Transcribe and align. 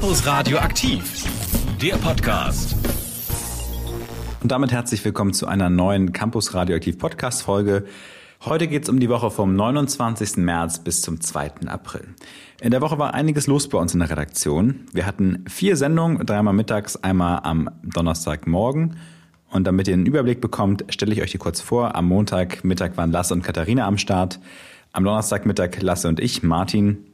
Campus 0.00 0.26
Radio 0.26 0.56
aktiv, 0.56 1.26
der 1.78 1.96
Podcast. 1.96 2.74
Und 4.42 4.50
damit 4.50 4.72
herzlich 4.72 5.04
willkommen 5.04 5.34
zu 5.34 5.46
einer 5.46 5.68
neuen 5.68 6.14
Campus 6.14 6.54
Radioaktiv 6.54 6.96
Podcast 6.96 7.42
Folge. 7.42 7.84
Heute 8.42 8.66
geht 8.66 8.84
es 8.84 8.88
um 8.88 8.98
die 8.98 9.10
Woche 9.10 9.30
vom 9.30 9.54
29. 9.54 10.38
März 10.38 10.78
bis 10.78 11.02
zum 11.02 11.20
2. 11.20 11.66
April. 11.66 12.08
In 12.62 12.70
der 12.70 12.80
Woche 12.80 12.98
war 12.98 13.12
einiges 13.12 13.46
los 13.46 13.68
bei 13.68 13.76
uns 13.76 13.92
in 13.92 14.00
der 14.00 14.08
Redaktion. 14.08 14.86
Wir 14.94 15.04
hatten 15.04 15.44
vier 15.46 15.76
Sendungen, 15.76 16.24
dreimal 16.24 16.54
mittags, 16.54 16.96
einmal 16.96 17.40
am 17.42 17.68
Donnerstagmorgen. 17.82 18.96
Und 19.50 19.64
damit 19.64 19.86
ihr 19.86 19.92
einen 19.92 20.06
Überblick 20.06 20.40
bekommt, 20.40 20.82
stelle 20.88 21.12
ich 21.12 21.20
euch 21.20 21.32
die 21.32 21.38
kurz 21.38 21.60
vor. 21.60 21.94
Am 21.94 22.08
Montagmittag 22.08 22.96
waren 22.96 23.12
Lasse 23.12 23.34
und 23.34 23.42
Katharina 23.42 23.86
am 23.86 23.98
Start. 23.98 24.40
Am 24.92 25.04
Donnerstagmittag 25.04 25.78
Lasse 25.82 26.08
und 26.08 26.20
ich, 26.20 26.42
Martin. 26.42 27.04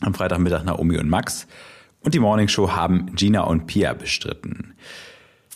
Am 0.00 0.14
Freitagmittag 0.14 0.62
Naomi 0.62 0.96
und 0.96 1.08
Max. 1.08 1.48
Und 2.04 2.12
die 2.12 2.20
Morningshow 2.20 2.70
haben 2.72 3.14
Gina 3.16 3.42
und 3.42 3.66
Pia 3.66 3.94
bestritten. 3.94 4.74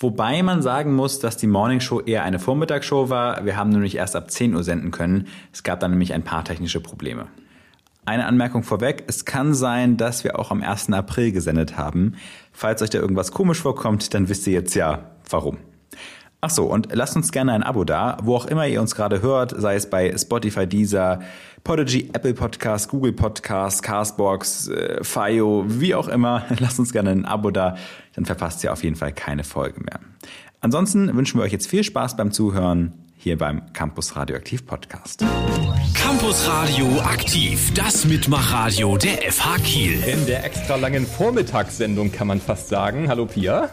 Wobei 0.01 0.43
man 0.43 0.62
sagen 0.62 0.95
muss, 0.95 1.19
dass 1.19 1.37
die 1.37 1.47
Morningshow 1.47 2.01
eher 2.01 2.23
eine 2.23 2.39
Vormittagsshow 2.39 3.11
war. 3.11 3.45
Wir 3.45 3.56
haben 3.56 3.70
nämlich 3.70 3.97
erst 3.97 4.16
ab 4.16 4.30
10 4.30 4.55
Uhr 4.55 4.65
senden 4.65 4.91
können. 4.91 5.27
Es 5.53 5.62
gab 5.62 5.80
dann 5.80 5.91
nämlich 5.91 6.15
ein 6.15 6.23
paar 6.23 6.45
technische 6.45 6.80
Probleme. 6.80 7.27
Eine 8.06 8.25
Anmerkung 8.25 8.62
vorweg. 8.62 9.05
Es 9.09 9.27
kann 9.27 9.53
sein, 9.53 9.98
dass 9.98 10.25
wir 10.25 10.39
auch 10.39 10.51
am 10.51 10.62
1. 10.62 10.92
April 10.92 11.33
gesendet 11.33 11.77
haben. 11.77 12.15
Falls 12.53 12.80
euch 12.80 12.91
da 12.91 12.98
irgendwas 12.98 13.33
komisch 13.33 13.61
vorkommt, 13.61 14.15
dann 14.15 14.30
wisst 14.30 14.47
ihr 14.47 14.55
jetzt 14.55 14.75
ja, 14.75 15.11
warum. 15.28 15.59
Ach 16.41 16.51
so, 16.51 16.67
und 16.67 16.89
lasst 16.92 17.17
uns 17.17 17.33
gerne 17.33 17.53
ein 17.53 17.65
Abo 17.65 17.83
da, 17.83 18.17
wo 18.23 18.37
auch 18.37 18.47
immer 18.47 18.67
ihr 18.69 18.80
uns 18.80 18.95
gerade 18.95 19.20
hört, 19.23 19.53
sei 19.59 19.75
es 19.75 19.91
bei 19.91 20.17
Spotify, 20.17 20.69
Deezer, 20.69 21.19
Podigy, 21.65 22.11
Apple 22.12 22.35
Podcast, 22.35 22.89
Google 22.89 23.12
Podcast, 23.12 23.83
Castbox, 23.83 24.69
äh, 24.69 25.03
Fio, 25.03 25.65
wie 25.67 25.95
auch 25.95 26.09
immer. 26.09 26.45
Lasst 26.59 26.79
uns 26.79 26.93
gerne 26.93 27.11
ein 27.11 27.25
Abo 27.25 27.51
da, 27.51 27.77
dann 28.15 28.25
verpasst 28.25 28.65
ihr 28.65 28.73
auf 28.73 28.83
jeden 28.83 28.97
Fall 28.97 29.12
keine 29.12 29.45
Folge 29.45 29.81
mehr. 29.81 30.00
Ansonsten 30.61 31.15
wünschen 31.17 31.39
wir 31.39 31.45
euch 31.45 31.53
jetzt 31.53 31.69
viel 31.69 31.84
Spaß 31.84 32.17
beim 32.17 32.33
Zuhören 32.33 32.92
hier 33.17 33.37
beim 33.37 33.73
Campus 33.73 34.17
Radioaktiv 34.17 34.65
Podcast. 34.65 35.25
Campus 35.95 36.48
Radio 36.48 37.00
aktiv, 37.00 37.72
das 37.75 38.05
Mitmachradio 38.05 38.97
der 38.97 39.31
FH 39.31 39.59
Kiel. 39.59 40.03
In 40.05 40.25
der 40.27 40.45
extra 40.45 40.77
langen 40.77 41.06
Vormittagssendung 41.06 42.12
kann 42.12 42.28
man 42.28 42.41
fast 42.41 42.69
sagen. 42.69 43.09
Hallo 43.09 43.27
Pia. 43.27 43.70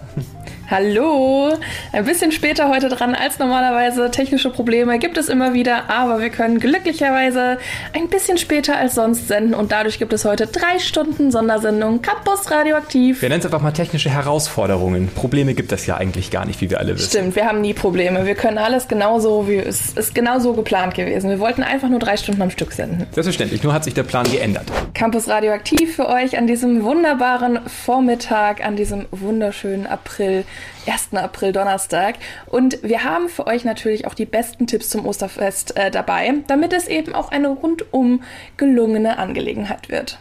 Hallo! 0.68 1.54
Ein 1.92 2.06
bisschen 2.06 2.32
später 2.32 2.70
heute 2.70 2.90
dran 2.90 3.14
als 3.14 3.38
normalerweise. 3.38 4.10
Technische 4.10 4.50
Probleme 4.50 4.98
gibt 4.98 5.16
es 5.16 5.30
immer 5.30 5.54
wieder, 5.54 5.92
aber 5.92 6.22
wir 6.22 6.32
können 6.32 6.60
glücklicherweise 6.60 7.60
ein 7.94 8.10
bisschen 8.10 8.40
später 8.40 8.76
als 8.76 8.96
sonst 8.96 9.28
senden 9.28 9.54
und 9.54 9.72
dadurch 9.72 10.00
gibt 10.00 10.12
es 10.12 10.26
heute 10.26 10.48
drei 10.48 10.80
Stunden 10.80 11.30
Sondersendung 11.30 12.02
Campus 12.02 12.50
Radioaktiv. 12.50 13.22
Wir 13.22 13.30
nennen 13.30 13.42
es 13.42 13.46
einfach 13.46 13.62
mal 13.62 13.74
technische 13.74 14.10
Herausforderungen. 14.10 15.10
Probleme 15.14 15.54
gibt 15.54 15.72
es 15.72 15.86
ja 15.86 15.98
eigentlich 15.98 16.32
gar 16.32 16.46
nicht, 16.46 16.60
wie 16.62 16.72
wir 16.72 16.80
alle 16.80 16.96
wissen. 16.96 17.10
Stimmt, 17.10 17.36
wir 17.36 17.46
haben 17.46 17.62
nie 17.62 17.76
Probleme. 17.76 18.26
Wir 18.26 18.36
können 18.36 18.58
alles 18.58 18.88
genauso, 18.88 19.48
wie 19.48 19.58
es 19.58 19.92
ist 19.94 20.16
genauso 20.16 20.54
geplant 20.54 20.96
gewesen. 20.96 21.30
Wir 21.30 21.40
wollten 21.40 21.62
einfach 21.62 21.90
nur 21.90 22.00
drei 22.00 22.18
Stunden 22.18 22.42
am 22.42 22.50
Stück 22.50 22.72
senden. 22.74 23.06
Selbstverständlich, 23.12 23.62
nur 23.62 23.72
hat 23.72 23.84
sich 23.84 23.94
der 23.94 24.04
Plan 24.04 24.26
geändert. 24.32 24.66
Campus 24.96 25.28
Radioaktiv 25.28 25.96
für 25.96 26.10
euch 26.10 26.40
an 26.40 26.48
diesem 26.48 26.84
wunderbaren 26.84 27.60
Vormittag, 27.68 28.66
an 28.66 28.76
diesem 28.76 29.06
wunderschönen 29.12 29.86
April. 29.86 30.44
1. 30.88 31.14
April 31.14 31.52
Donnerstag. 31.52 32.16
Und 32.48 32.82
wir 32.84 33.04
haben 33.04 33.30
für 33.30 33.48
euch 33.48 33.66
natürlich 33.66 34.08
auch 34.08 34.14
die 34.14 34.26
besten 34.26 34.68
Tipps 34.68 34.90
zum 34.90 35.06
Osterfest 35.06 35.78
äh, 35.78 35.92
dabei, 35.92 36.34
damit 36.48 36.74
es 36.74 36.88
eben 36.88 37.16
auch 37.16 37.32
eine 37.32 37.50
rundum 37.50 38.24
gelungene 38.58 39.18
Angelegenheit 39.18 39.90
wird. 39.90 40.20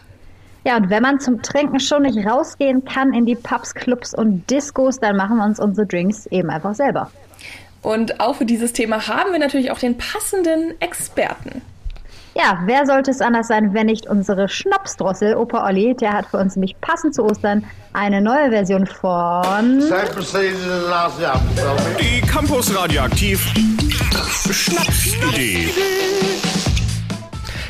Ja, 0.65 0.77
und 0.77 0.89
wenn 0.89 1.03
man 1.03 1.19
zum 1.19 1.43
Trinken 1.43 1.79
schon 1.79 2.01
nicht 2.01 2.25
rausgehen 2.25 2.83
kann 2.85 3.13
in 3.13 3.27
die 3.27 3.35
Pubs, 3.35 3.75
Clubs 3.75 4.15
und 4.15 4.49
Discos, 4.49 4.99
dann 4.99 5.15
machen 5.15 5.37
wir 5.37 5.45
uns 5.45 5.59
unsere 5.59 5.85
Drinks 5.85 6.25
eben 6.27 6.49
einfach 6.49 6.73
selber. 6.73 7.11
Und 7.83 8.19
auch 8.19 8.37
für 8.37 8.45
dieses 8.45 8.73
Thema 8.73 9.07
haben 9.07 9.31
wir 9.31 9.37
natürlich 9.37 9.69
auch 9.69 9.77
den 9.77 9.95
passenden 9.95 10.73
Experten. 10.81 11.61
Ja, 12.37 12.61
wer 12.65 12.85
sollte 12.85 13.11
es 13.11 13.21
anders 13.21 13.47
sein, 13.47 13.73
wenn 13.73 13.85
nicht 13.85 14.07
unsere 14.07 14.49
Schnapsdrossel, 14.49 15.37
Opa 15.37 15.65
Olli, 15.65 15.95
der 15.95 16.11
hat 16.11 16.25
für 16.25 16.37
uns 16.37 16.57
nämlich 16.57 16.75
passend 16.81 17.15
zu 17.15 17.23
Ostern 17.23 17.63
eine 17.93 18.21
neue 18.21 18.49
Version 18.49 18.85
von 18.85 19.79
Die 21.97 22.21
Campus 22.27 22.77
Radioaktiv 22.77 23.53
Schnapsidee. 24.51 25.69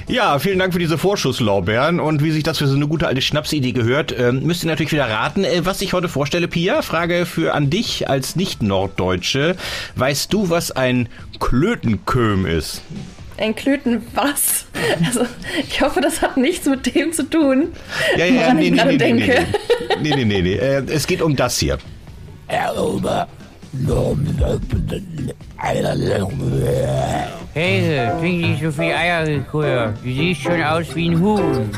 Ja, 0.08 0.40
vielen 0.40 0.58
Dank 0.58 0.74
für 0.74 0.80
diese 0.80 0.98
Vorschusslorbeeren 0.98 2.00
und 2.00 2.24
wie 2.24 2.32
sich 2.32 2.42
das 2.42 2.58
für 2.58 2.66
so 2.66 2.76
eine 2.76 2.88
gute 2.88 3.06
alte 3.06 3.22
Schnapsidee 3.22 3.72
gehört, 3.72 4.18
ähm, 4.18 4.42
müsst 4.44 4.64
ihr 4.64 4.70
natürlich 4.70 4.92
wieder 4.92 5.08
raten, 5.08 5.44
äh, 5.44 5.64
was 5.64 5.82
ich 5.82 5.94
heute 5.94 6.10
vorstelle. 6.10 6.48
Pia, 6.48 6.82
Frage 6.82 7.28
für 7.28 7.54
an 7.54 7.70
dich 7.70 8.10
als 8.10 8.36
Nicht-Norddeutsche. 8.36 9.58
Weißt 9.96 10.34
du, 10.34 10.50
was 10.50 10.72
ein 10.72 11.08
Klötenköm 11.40 12.48
ist? 12.48 12.82
Ein 13.38 13.56
Klöten 13.56 14.06
was? 14.14 14.66
Also, 15.06 15.26
ich 15.68 15.82
hoffe, 15.82 16.00
das 16.02 16.22
hat 16.22 16.38
nichts 16.38 16.66
mit 16.68 16.94
dem 16.94 17.12
zu 17.12 17.24
tun, 17.30 17.70
Ja, 18.18 18.26
ja, 18.26 18.42
woran 18.42 18.58
nee, 18.58 18.64
ich 18.66 18.72
nee, 18.72 18.78
gerade 18.78 18.92
nee, 18.98 19.14
nee, 19.14 19.26
denke. 19.26 19.46
nee, 20.02 20.10
nee, 20.10 20.16
nee, 20.16 20.26
nee, 20.26 20.42
nee. 20.42 20.54
Äh, 20.56 20.84
es 20.92 21.08
geht 21.08 21.22
um 21.22 21.36
das 21.36 21.58
hier. 21.58 21.78
Hey, 27.54 28.10
trink 28.20 28.42
nicht 28.42 28.64
so 28.64 28.72
viel 28.72 28.92
Eierlikör. 28.94 29.94
Du 30.04 30.10
siehst 30.10 30.42
schon 30.42 30.62
aus 30.64 30.94
wie 30.96 31.10
ein 31.10 31.20
Huhn. 31.20 31.70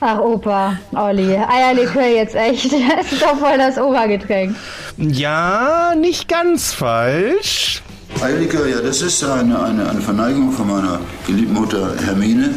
Ach 0.00 0.18
Opa, 0.20 0.78
Olli, 0.94 1.36
Eierlikör 1.36 2.06
jetzt 2.06 2.34
echt. 2.34 2.72
Das 2.96 3.12
ist 3.12 3.22
doch 3.22 3.38
voll 3.38 3.58
das 3.58 3.78
Obergetränk. 3.78 4.54
Ja, 4.96 5.94
nicht 5.98 6.28
ganz 6.28 6.72
falsch. 6.72 7.82
Eierlikör, 8.20 8.66
ja, 8.66 8.80
das 8.80 9.00
ist 9.00 9.22
eine, 9.22 9.62
eine, 9.62 9.88
eine 9.88 10.00
Verneigung 10.00 10.50
von 10.50 10.66
meiner 10.66 10.98
geliebten 11.24 11.54
Mutter 11.54 11.94
Hermine. 12.04 12.54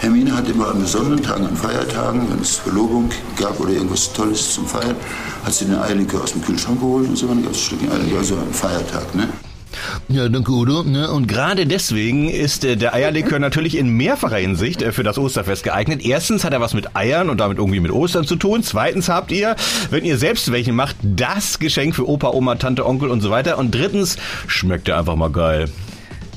Hermine 0.00 0.36
hat 0.36 0.48
immer 0.48 0.68
an 0.68 0.80
besonderen 0.80 1.22
Tagen, 1.22 1.46
an 1.46 1.56
Feiertagen, 1.56 2.30
wenn 2.30 2.40
es 2.40 2.56
Verlobung 2.56 3.08
gab 3.36 3.58
oder 3.60 3.70
irgendwas 3.70 4.12
Tolles 4.12 4.52
zum 4.52 4.66
Feiern, 4.66 4.96
hat 5.42 5.54
sie 5.54 5.64
den 5.64 5.76
Eierlikör 5.76 6.22
aus 6.22 6.32
dem 6.32 6.42
Kühlschrank 6.42 6.80
geholt 6.80 7.08
und 7.08 7.16
so, 7.16 7.26
dann 7.26 7.42
gab 7.42 7.52
es 7.52 7.58
ein 7.58 7.62
Stückchen 7.62 7.92
Eierlikör, 7.92 8.18
also 8.18 8.34
ein 8.34 8.52
Feiertag, 8.52 9.14
ne? 9.14 9.28
Ja, 10.08 10.28
danke, 10.28 10.52
Udo. 10.52 10.82
Ne? 10.82 11.10
Und 11.10 11.26
gerade 11.26 11.66
deswegen 11.66 12.28
ist 12.28 12.64
äh, 12.64 12.76
der 12.76 12.94
Eierlikör 12.94 13.38
natürlich 13.38 13.76
in 13.76 13.88
mehrfacher 13.88 14.36
Hinsicht 14.36 14.82
äh, 14.82 14.92
für 14.92 15.02
das 15.02 15.18
Osterfest 15.18 15.64
geeignet. 15.64 16.04
Erstens 16.04 16.44
hat 16.44 16.52
er 16.52 16.60
was 16.60 16.74
mit 16.74 16.96
Eiern 16.96 17.30
und 17.30 17.38
damit 17.38 17.58
irgendwie 17.58 17.80
mit 17.80 17.90
Ostern 17.90 18.24
zu 18.24 18.36
tun. 18.36 18.62
Zweitens 18.62 19.08
habt 19.08 19.32
ihr, 19.32 19.56
wenn 19.90 20.04
ihr 20.04 20.18
selbst 20.18 20.52
welche 20.52 20.72
macht, 20.72 20.96
das 21.02 21.58
Geschenk 21.58 21.94
für 21.94 22.08
Opa, 22.08 22.30
Oma, 22.30 22.56
Tante, 22.56 22.86
Onkel 22.86 23.10
und 23.10 23.20
so 23.20 23.30
weiter. 23.30 23.58
Und 23.58 23.74
drittens 23.74 24.16
schmeckt 24.46 24.88
er 24.88 24.98
einfach 24.98 25.16
mal 25.16 25.30
geil. 25.30 25.68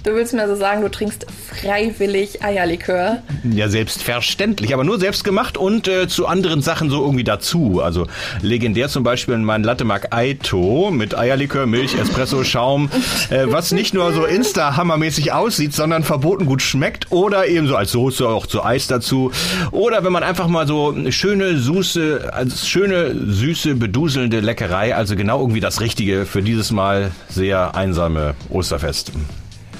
Du 0.07 0.15
willst 0.15 0.33
mir 0.33 0.43
also 0.43 0.55
sagen, 0.55 0.81
du 0.81 0.89
trinkst 0.89 1.25
freiwillig 1.29 2.41
Eierlikör. 2.41 3.23
Ja, 3.43 3.67
selbstverständlich, 3.67 4.73
aber 4.73 4.85
nur 4.85 5.01
selbst 5.01 5.25
gemacht 5.25 5.57
und 5.57 5.89
äh, 5.89 6.07
zu 6.07 6.27
anderen 6.27 6.61
Sachen 6.61 6.89
so 6.89 7.01
irgendwie 7.01 7.25
dazu. 7.25 7.81
Also 7.83 8.07
legendär 8.41 8.87
zum 8.87 9.03
Beispiel 9.03 9.37
mein 9.37 9.63
Latte 9.63 9.83
Mac 9.83 10.15
Aito 10.15 10.91
mit 10.91 11.17
Eierlikör, 11.17 11.65
Milch, 11.65 11.95
Espresso, 11.99 12.45
Schaum, 12.45 12.89
äh, 13.29 13.47
was 13.47 13.73
nicht 13.73 13.93
nur 13.93 14.13
so 14.13 14.23
Insta-Hammermäßig 14.23 15.33
aussieht, 15.33 15.73
sondern 15.73 16.03
verboten 16.03 16.45
gut 16.45 16.61
schmeckt 16.61 17.11
oder 17.11 17.45
eben 17.45 17.67
so 17.67 17.75
als 17.75 17.91
Soße 17.91 18.29
auch 18.29 18.47
zu 18.47 18.63
Eis 18.63 18.87
dazu. 18.87 19.33
Oder 19.71 20.05
wenn 20.05 20.13
man 20.13 20.23
einfach 20.23 20.47
mal 20.47 20.67
so 20.67 20.93
eine 20.93 21.11
schöne, 21.11 21.57
süße, 21.57 22.29
also 22.31 22.65
schöne, 22.65 23.13
süße, 23.13 23.75
beduselnde 23.75 24.39
Leckerei, 24.39 24.95
also 24.95 25.17
genau 25.17 25.41
irgendwie 25.41 25.59
das 25.59 25.81
Richtige 25.81 26.25
für 26.25 26.41
dieses 26.41 26.71
Mal 26.71 27.11
sehr 27.27 27.75
einsame 27.75 28.35
Osterfest. 28.49 29.11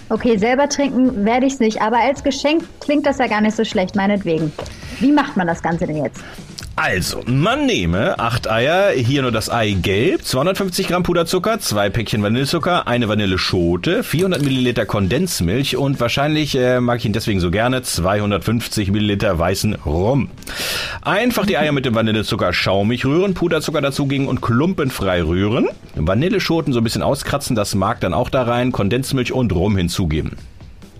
Okay, 0.09 0.37
selber 0.37 0.69
trinken 0.69 1.25
werde 1.25 1.45
ich 1.45 1.53
es 1.53 1.59
nicht, 1.59 1.81
aber 1.81 1.97
als 1.97 2.23
Geschenk 2.23 2.63
klingt 2.79 3.05
das 3.05 3.17
ja 3.17 3.27
gar 3.27 3.41
nicht 3.41 3.57
so 3.57 3.65
schlecht, 3.65 3.95
meinetwegen. 3.95 4.53
Wie 4.99 5.11
macht 5.11 5.35
man 5.35 5.47
das 5.47 5.61
Ganze 5.61 5.85
denn 5.85 6.03
jetzt? 6.03 6.23
Also, 6.79 7.23
man 7.25 7.65
nehme 7.65 8.19
acht 8.19 8.47
Eier, 8.47 8.91
hier 8.91 9.23
nur 9.23 9.31
das 9.31 9.49
Ei 9.49 9.71
gelb, 9.71 10.23
250 10.23 10.87
Gramm 10.87 11.01
Puderzucker, 11.01 11.59
zwei 11.59 11.89
Päckchen 11.89 12.21
Vanillezucker, 12.21 12.87
eine 12.87 13.09
Vanilleschote, 13.09 14.03
400 14.03 14.43
Milliliter 14.43 14.85
Kondensmilch 14.85 15.75
und 15.75 15.99
wahrscheinlich 15.99 16.55
äh, 16.55 16.79
mag 16.79 16.99
ich 16.99 17.05
ihn 17.05 17.13
deswegen 17.13 17.39
so 17.39 17.49
gerne 17.49 17.81
250 17.81 18.91
Milliliter 18.91 19.39
weißen 19.39 19.73
Rum. 19.87 20.29
Einfach 21.01 21.47
die 21.47 21.57
Eier 21.57 21.71
mit 21.71 21.85
dem 21.85 21.95
Vanillezucker 21.95 22.53
schaumig 22.53 23.05
rühren, 23.05 23.33
Puderzucker 23.33 23.81
dazugeben 23.81 24.27
und 24.27 24.43
klumpenfrei 24.43 25.23
rühren. 25.23 25.69
Vanilleschoten 25.95 26.73
so 26.73 26.81
ein 26.81 26.83
bisschen 26.83 27.01
auskratzen, 27.01 27.55
das 27.55 27.73
mag 27.73 28.01
dann 28.01 28.13
auch 28.13 28.29
da 28.29 28.43
rein, 28.43 28.71
Kondensmilch 28.71 29.33
und 29.33 29.51
Rum 29.51 29.77
hinzugeben. 29.77 30.33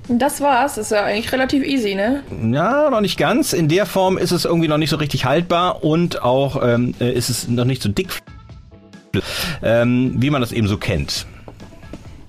Das 0.10 0.40
war's. 0.42 0.78
Ist 0.78 0.92
ja 0.92 1.04
eigentlich 1.04 1.32
relativ 1.32 1.64
easy, 1.66 1.96
ne? 1.96 2.24
Ja, 2.52 2.90
noch 2.90 3.02
nicht 3.02 3.18
ganz. 3.18 3.54
In 3.54 3.68
der 3.68 3.86
Form 3.86 4.18
ist 4.18 4.32
es 4.32 4.46
irgendwie 4.46 4.68
noch 4.68 4.78
nicht 4.78 4.90
so 4.90 4.96
richtig 4.96 5.26
haltbar 5.26 5.84
und 5.84 6.22
auch 6.22 6.62
ähm, 6.64 6.96
äh, 7.00 7.12
ist 7.12 7.30
es 7.30 7.48
noch 7.48 7.66
nicht 7.66 7.82
so 7.82 7.90
dick, 7.90 8.22
ähm, 9.62 10.16
wie 10.18 10.30
man 10.30 10.42
das 10.42 10.52
eben 10.52 10.68
so 10.68 10.78
kennt. 10.78 11.26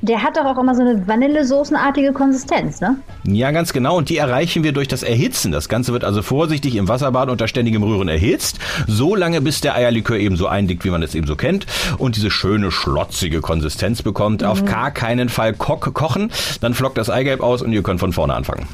Der 0.00 0.22
hat 0.22 0.36
doch 0.36 0.44
auch 0.44 0.58
immer 0.58 0.74
so 0.76 0.82
eine 0.82 1.08
Vanillesoßenartige 1.08 2.12
Konsistenz, 2.12 2.80
ne? 2.80 2.98
Ja, 3.24 3.50
ganz 3.50 3.72
genau. 3.72 3.96
Und 3.96 4.08
die 4.08 4.16
erreichen 4.16 4.62
wir 4.62 4.72
durch 4.72 4.86
das 4.86 5.02
Erhitzen. 5.02 5.50
Das 5.50 5.68
Ganze 5.68 5.92
wird 5.92 6.04
also 6.04 6.22
vorsichtig 6.22 6.76
im 6.76 6.86
Wasserbad 6.86 7.28
unter 7.30 7.48
ständigem 7.48 7.82
Rühren 7.82 8.08
erhitzt. 8.08 8.60
So 8.86 9.16
lange, 9.16 9.40
bis 9.40 9.60
der 9.60 9.74
Eierlikör 9.74 10.16
eben 10.16 10.36
so 10.36 10.46
eindickt, 10.46 10.84
wie 10.84 10.90
man 10.90 11.02
es 11.02 11.16
eben 11.16 11.26
so 11.26 11.34
kennt. 11.34 11.66
Und 11.98 12.14
diese 12.14 12.30
schöne, 12.30 12.70
schlotzige 12.70 13.40
Konsistenz 13.40 14.02
bekommt. 14.02 14.44
Auf 14.44 14.64
gar 14.64 14.92
keinen 14.92 15.28
Fall 15.28 15.52
ko 15.52 15.76
kochen. 15.76 16.30
Dann 16.60 16.74
flockt 16.74 16.96
das 16.96 17.10
Eigelb 17.10 17.40
aus 17.40 17.62
und 17.62 17.72
ihr 17.72 17.82
könnt 17.82 17.98
von 17.98 18.12
vorne 18.12 18.34
anfangen. 18.34 18.68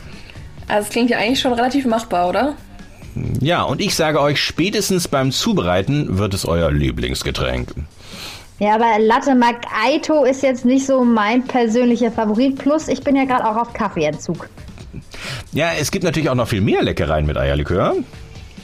Also 0.69 0.87
es 0.87 0.91
klingt 0.91 1.11
ja 1.11 1.19
eigentlich 1.19 1.41
schon 1.41 1.55
relativ 1.55 1.87
machbar, 1.87 2.29
oder? 2.29 2.55
Ja, 3.41 3.63
und 3.63 3.81
ich 3.81 3.95
sage 3.95 4.21
euch, 4.21 4.43
spätestens 4.43 5.09
beim 5.09 5.31
Zubereiten 5.31 6.19
wird 6.19 6.35
es 6.35 6.45
euer 6.45 6.71
Lieblingsgetränk. 6.71 7.73
Ja, 8.59 8.77
aber 8.77 8.99
Latte 8.99 9.35
Macchiato 9.35 10.25
ist 10.25 10.43
jetzt 10.43 10.65
nicht 10.65 10.87
so 10.87 11.05
mein 11.05 11.45
persönlicher 11.45 12.11
Favorit. 12.11 12.57
Plus, 12.59 12.89
ich 12.89 13.03
bin 13.03 13.17
ja 13.17 13.25
gerade 13.25 13.49
auch 13.49 13.57
auf 13.57 13.73
Kaffeeentzug. 13.73 14.49
Ja, 15.53 15.73
es 15.79 15.91
gibt 15.91 16.05
natürlich 16.05 16.31
auch 16.31 16.37
noch 16.37 16.49
viel 16.49 16.61
mehr 16.61 16.83
Leckereien 16.83 17.27
mit 17.27 17.37
Eierlikör. 17.37 17.97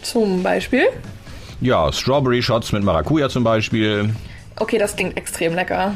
Zum 0.02 0.42
Beispiel. 0.42 0.84
Ja, 1.60 1.92
Strawberry 1.92 2.40
Shots 2.40 2.72
mit 2.72 2.84
Maracuja 2.84 3.28
zum 3.28 3.44
Beispiel. 3.44 4.14
Okay, 4.58 4.78
das 4.78 4.94
klingt 4.94 5.16
extrem 5.16 5.54
lecker. 5.54 5.94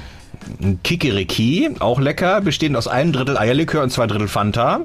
Kikiriki, 0.83 1.71
auch 1.79 2.01
lecker, 2.01 2.41
bestehend 2.41 2.77
aus 2.77 2.89
einem 2.89 3.13
Drittel 3.13 3.37
Eierlikör 3.37 3.83
und 3.83 3.91
zwei 3.91 4.07
Drittel 4.07 4.29
Fanta. 4.29 4.81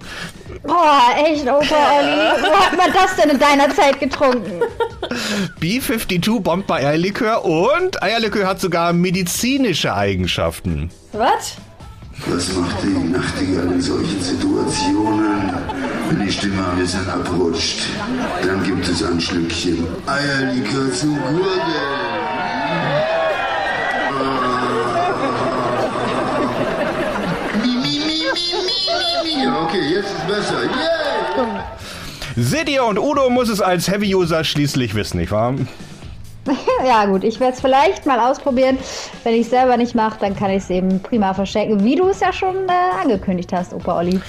Boah, 0.64 1.02
echt, 1.26 1.44
Opa 1.44 1.56
Olli. 1.56 2.42
Wo 2.42 2.52
hat 2.52 2.78
man 2.78 2.92
das 2.94 3.16
denn 3.16 3.30
in 3.30 3.40
deiner 3.40 3.74
Zeit 3.74 4.00
getrunken? 4.00 4.62
B52 5.62 6.42
bombt 6.42 6.68
bei 6.68 6.86
Eierlikör 6.86 7.46
und 7.46 8.02
Eierlikör 8.04 8.48
hat 8.48 8.60
sogar 8.60 8.94
medizinische 8.94 9.94
Eigenschaften. 9.94 10.90
Was? 11.14 11.56
Was 12.28 12.54
macht 12.54 12.84
die 12.84 13.12
Nachtigall 13.12 13.72
in 13.72 13.82
solchen 13.82 14.22
Situationen? 14.22 15.54
Wenn 16.10 16.26
die 16.26 16.32
Stimme 16.32 16.68
ein 16.72 16.80
bisschen 16.80 17.08
abrutscht, 17.10 17.82
dann 18.44 18.64
gibt 18.64 18.88
es 18.88 19.04
ein 19.04 19.22
Schlückchen 19.22 19.88
Eierlikör 20.06 20.92
zum 20.92 21.16
Gurgeln. 21.18 23.09
Mi. 29.40 29.48
Okay, 29.48 29.94
jetzt 29.94 30.12
ist 30.12 30.28
besser. 30.28 30.64
Yay! 30.64 31.62
Seht 32.36 32.70
ihr, 32.70 32.86
und 32.86 32.98
Udo 32.98 33.30
muss 33.30 33.50
es 33.50 33.62
als 33.62 33.90
Heavy-User 33.90 34.44
schließlich 34.44 34.96
wissen, 34.96 35.20
nicht 35.20 35.32
wahr? 35.32 35.56
ja, 36.86 37.06
gut, 37.06 37.24
ich 37.24 37.40
werde 37.40 37.54
es 37.54 37.60
vielleicht 37.60 38.06
mal 38.06 38.20
ausprobieren. 38.20 38.78
Wenn 39.24 39.34
ich 39.34 39.42
es 39.42 39.50
selber 39.50 39.78
nicht 39.78 39.96
mache, 39.96 40.20
dann 40.20 40.36
kann 40.36 40.52
ich 40.52 40.64
es 40.64 40.70
eben 40.70 41.02
prima 41.02 41.34
verschenken, 41.34 41.84
wie 41.84 41.96
du 41.96 42.08
es 42.08 42.20
ja 42.20 42.32
schon 42.32 42.56
äh, 42.68 43.02
angekündigt 43.02 43.52
hast, 43.52 43.74
Opa 43.74 43.98
Olli. 43.98 44.20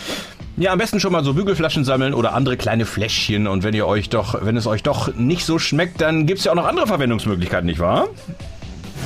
Ja, 0.57 0.73
am 0.73 0.79
besten 0.79 1.01
schon 1.01 1.13
mal 1.13 1.25
so 1.25 1.35
Bügelflaschen 1.35 1.85
sammeln 1.85 2.13
oder 2.13 2.35
andere 2.35 2.57
kleine 2.57 2.85
Fläschchen. 2.85 3.47
Und 3.47 3.63
wenn 3.63 3.75
ihr 3.75 3.87
euch 3.87 4.11
doch, 4.11 4.45
wenn 4.45 4.57
es 4.57 4.67
euch 4.67 4.83
doch 4.83 5.15
nicht 5.15 5.47
so 5.47 5.59
schmeckt, 5.59 6.01
dann 6.01 6.27
gibt's 6.27 6.45
ja 6.45 6.53
auch 6.53 6.57
noch 6.57 6.67
andere 6.67 6.87
Verwendungsmöglichkeiten, 6.87 7.67
nicht 7.67 7.81
wahr? 7.81 8.09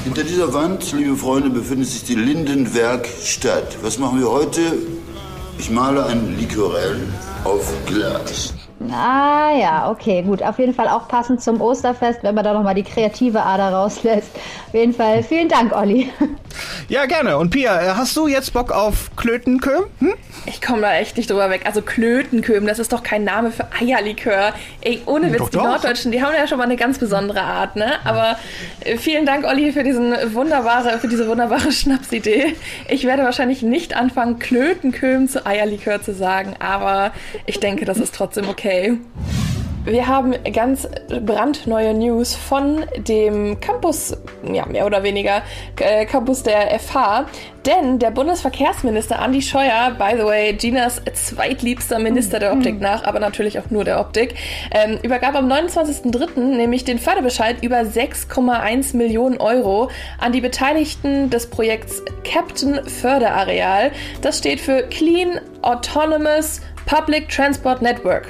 Hinter 0.05 0.25
dieser 0.25 0.53
Wand, 0.53 0.93
liebe 0.93 1.17
Freunde, 1.17 1.51
befindet 1.51 1.89
sich 1.89 2.05
die 2.05 2.15
Lindenwerkstatt. 2.15 3.79
Was 3.83 3.99
machen 3.99 4.19
wir 4.19 4.31
heute? 4.31 4.61
Ich 5.59 5.71
male 5.71 6.05
ein 6.07 6.37
Liquorell 6.37 7.01
auf 7.45 7.73
Glas. 7.87 8.53
Ah 8.93 9.53
ja, 9.59 9.91
okay, 9.91 10.23
gut. 10.23 10.43
Auf 10.43 10.59
jeden 10.59 10.75
Fall 10.75 10.89
auch 10.89 11.09
passend 11.09 11.43
zum 11.43 11.61
Osterfest, 11.61 12.23
wenn 12.23 12.35
man 12.35 12.45
da 12.45 12.53
nochmal 12.53 12.75
die 12.75 12.83
kreative 12.83 13.43
Ader 13.43 13.71
rauslässt. 13.71 14.31
Auf 14.69 14.75
jeden 14.75 14.93
Fall 14.93 15.23
vielen 15.23 15.49
Dank, 15.49 15.75
Olli. 15.75 16.11
Ja, 16.89 17.07
gerne. 17.07 17.39
Und 17.39 17.51
Pia, 17.51 17.81
äh, 17.81 17.95
hast 17.97 18.17
du 18.17 18.27
jetzt 18.29 18.53
Bock 18.53 18.71
auf 18.71 19.11
Klötenköm? 19.17 19.85
Hm? 20.01 20.15
Ich 20.47 20.61
komme 20.61 20.83
da 20.83 20.95
echt 20.95 21.17
nicht 21.17 21.31
drüber 21.31 21.49
weg. 21.51 21.63
Also 21.65 21.81
Klötenköm, 21.83 22.67
das 22.67 22.79
ist 22.79 22.93
doch 22.93 23.03
kein 23.03 23.25
Name 23.25 23.51
für 23.51 23.67
Eierlikör. 23.81 24.53
Ey, 24.83 25.01
ohne 25.07 25.33
Witz, 25.33 25.39
Doch, 25.39 25.49
die 25.49 25.57
doch. 25.57 25.65
Norddeutschen, 25.65 26.13
die 26.13 26.23
haben 26.23 26.35
ja 26.35 26.47
schon 26.47 26.59
mal 26.59 26.65
eine 26.65 26.77
ganz 26.77 26.99
besondere 26.99 27.41
Art, 27.41 27.77
ne? 27.77 27.95
Aber 28.05 28.37
äh, 28.81 28.97
vielen 28.99 29.25
Dank, 29.25 29.47
Olli, 29.47 29.73
für 29.73 29.83
diesen 29.83 30.13
wunderbare, 30.35 30.99
für 30.99 31.09
diese 31.09 31.27
wunderbare 31.27 31.73
Schnapsidee. 31.73 32.55
Ich 32.89 33.05
werde 33.05 33.25
wahrscheinlich 33.25 33.63
nicht 33.63 33.97
anfangen, 33.97 34.39
Klötenköm 34.39 35.29
zu 35.29 35.47
Eierlikör 35.47 36.03
zu 36.03 36.13
sagen, 36.15 36.55
aber 36.59 37.13
ich 37.47 37.61
denke, 37.61 37.85
das 37.85 37.99
ist 37.99 38.15
trotzdem 38.15 38.49
okay. 38.49 38.74
Wir 39.85 40.09
haben 40.09 40.35
ganz 40.51 40.89
brandneue 41.09 41.93
News 41.93 42.35
von 42.35 42.87
dem 42.97 43.61
Campus, 43.61 44.17
ja, 44.51 44.65
mehr 44.65 44.87
oder 44.87 45.03
weniger, 45.03 45.43
äh, 45.79 46.07
Campus 46.07 46.43
der 46.43 46.71
FH. 46.81 47.27
Denn 47.67 47.99
der 47.99 48.11
Bundesverkehrsminister 48.11 49.19
Andi 49.19 49.43
Scheuer, 49.43 49.95
by 49.99 50.17
the 50.17 50.25
way, 50.25 50.55
Ginas 50.55 51.03
zweitliebster 51.13 51.99
Minister 51.99 52.39
der 52.39 52.55
Optik 52.55 52.81
nach, 52.81 53.05
aber 53.05 53.21
natürlich 53.21 53.59
auch 53.59 53.71
nur 53.71 53.85
der 53.85 54.01
Optik, 54.01 54.35
ähm, 54.71 54.99
übergab 55.03 55.35
am 55.35 55.49
29.03. 55.53 56.57
nämlich 56.57 56.85
den 56.85 56.99
Förderbescheid 56.99 57.57
über 57.63 57.85
6,1 57.85 58.97
Millionen 58.97 59.37
Euro 59.37 59.91
an 60.19 60.33
die 60.33 60.41
Beteiligten 60.41 61.29
des 61.29 61.51
Projekts 61.51 62.03
Captain 62.25 62.81
Förderareal. 62.89 63.93
Das 64.23 64.39
steht 64.39 64.61
für 64.61 64.83
Clean 64.85 65.41
Autonomous 65.61 66.63
Public 66.87 67.29
Transport 67.29 67.83
Network. 67.83 68.29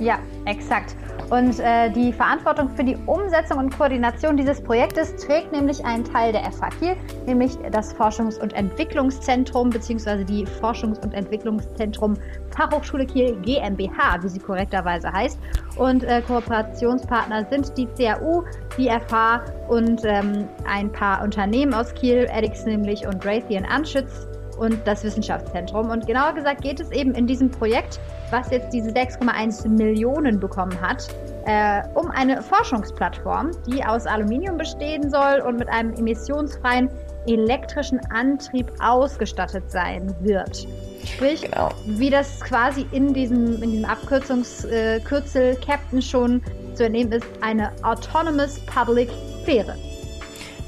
Ja, 0.00 0.18
exakt. 0.44 0.96
Und 1.30 1.60
äh, 1.60 1.90
die 1.90 2.12
Verantwortung 2.12 2.70
für 2.70 2.84
die 2.84 2.96
Umsetzung 3.06 3.58
und 3.58 3.76
Koordination 3.76 4.36
dieses 4.36 4.62
Projektes 4.62 5.14
trägt 5.16 5.52
nämlich 5.52 5.84
ein 5.84 6.02
Teil 6.02 6.32
der 6.32 6.42
FH 6.50 6.70
Kiel, 6.78 6.96
nämlich 7.26 7.58
das 7.70 7.94
Forschungs- 7.94 8.40
und 8.40 8.54
Entwicklungszentrum 8.54 9.68
bzw. 9.68 10.24
die 10.24 10.46
Forschungs- 10.46 10.98
und 11.00 11.12
Entwicklungszentrum 11.12 12.14
Fachhochschule 12.50 13.04
Kiel 13.04 13.36
GmbH, 13.42 14.22
wie 14.22 14.28
sie 14.28 14.38
korrekterweise 14.38 15.12
heißt. 15.12 15.38
Und 15.76 16.04
äh, 16.04 16.22
Kooperationspartner 16.22 17.46
sind 17.50 17.76
die 17.76 17.86
CAU, 17.86 18.44
die 18.78 18.88
FH 18.88 19.44
und 19.68 20.00
ähm, 20.04 20.48
ein 20.66 20.90
paar 20.90 21.22
Unternehmen 21.22 21.74
aus 21.74 21.92
Kiel, 21.92 22.26
Edix 22.32 22.64
nämlich 22.64 23.06
und 23.06 23.24
Raytheon 23.26 23.66
Anschütz 23.66 24.26
und 24.58 24.78
das 24.86 25.04
Wissenschaftszentrum. 25.04 25.90
Und 25.90 26.06
genauer 26.06 26.32
gesagt 26.34 26.62
geht 26.62 26.80
es 26.80 26.90
eben 26.90 27.14
in 27.14 27.26
diesem 27.26 27.50
Projekt, 27.50 28.00
was 28.30 28.50
jetzt 28.50 28.72
diese 28.72 28.90
6,1 28.90 29.68
Millionen 29.68 30.38
bekommen 30.38 30.78
hat, 30.80 31.08
äh, 31.46 31.82
um 31.94 32.10
eine 32.10 32.42
Forschungsplattform, 32.42 33.52
die 33.66 33.84
aus 33.84 34.06
Aluminium 34.06 34.58
bestehen 34.58 35.10
soll 35.10 35.40
und 35.46 35.58
mit 35.58 35.68
einem 35.68 35.94
emissionsfreien 35.94 36.90
elektrischen 37.26 38.00
Antrieb 38.10 38.70
ausgestattet 38.80 39.70
sein 39.70 40.14
wird. 40.20 40.66
Sprich, 41.04 41.42
Genau. 41.42 41.70
wie 41.86 42.10
das 42.10 42.40
quasi 42.40 42.86
in 42.92 43.12
diesem, 43.12 43.62
in 43.62 43.70
diesem 43.70 43.84
Abkürzungskürzel 43.84 45.52
äh, 45.52 45.56
Captain 45.56 46.02
schon 46.02 46.42
zu 46.74 46.84
entnehmen 46.84 47.12
ist, 47.12 47.26
eine 47.40 47.70
Autonomous 47.82 48.58
Public 48.60 49.08
Sphäre. 49.42 49.74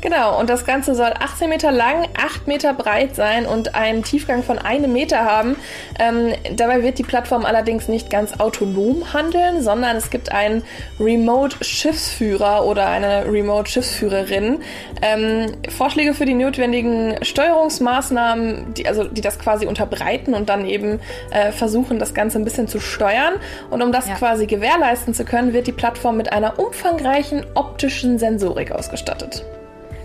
Genau, 0.00 0.40
und 0.40 0.49
das 0.49 0.64
Ganze 0.64 0.95
soll 0.95 1.12
18 1.19 1.50
Meter 1.50 1.71
lang, 1.71 2.09
8 2.16 2.47
Meter 2.47 2.73
breit 2.73 3.14
sein 3.14 3.45
und 3.45 3.75
einen 3.75 4.02
Tiefgang 4.02 4.42
von 4.42 4.59
einem 4.59 4.92
Meter 4.95 5.25
haben. 5.25 5.57
Ähm, 5.99 6.33
dabei 6.57 6.83
wird 6.83 6.99
die 6.99 7.02
Plattform 7.02 7.45
allerdings 7.45 7.87
nicht 7.87 8.09
ganz 8.09 8.40
autonom 8.40 9.12
handeln, 9.12 9.62
sondern 9.62 9.97
es 9.97 10.09
gibt 10.09 10.33
einen 10.33 10.62
Remote-Schiffsführer 10.99 12.64
oder 12.64 12.87
eine 12.88 13.26
Remote-Schiffsführerin. 13.30 14.61
Ähm, 15.02 15.52
Vorschläge 15.69 16.14
für 16.14 16.25
die 16.25 16.35
notwendigen 16.35 17.23
Steuerungsmaßnahmen, 17.23 18.73
die, 18.75 18.88
also, 18.88 19.04
die 19.04 19.21
das 19.21 19.38
quasi 19.38 19.66
unterbreiten 19.66 20.33
und 20.35 20.49
dann 20.49 20.64
eben 20.66 21.00
äh, 21.30 21.52
versuchen, 21.52 21.99
das 21.99 22.14
Ganze 22.14 22.38
ein 22.38 22.45
bisschen 22.45 22.69
zu 22.69 22.80
steuern. 22.80 23.35
Und 23.69 23.83
um 23.83 23.92
das 23.92 24.09
Ja. 24.09 24.14
quasi 24.14 24.47
gewährleisten 24.47 25.12
zu 25.12 25.26
können, 25.26 25.52
wird 25.52 25.66
die 25.66 25.73
Plattform 25.73 26.16
mit 26.16 26.33
einer 26.33 26.59
umfangreichen 26.59 27.45
optischen 27.54 28.19
Sensorik 28.19 28.73
ausgestattet. 28.73 29.45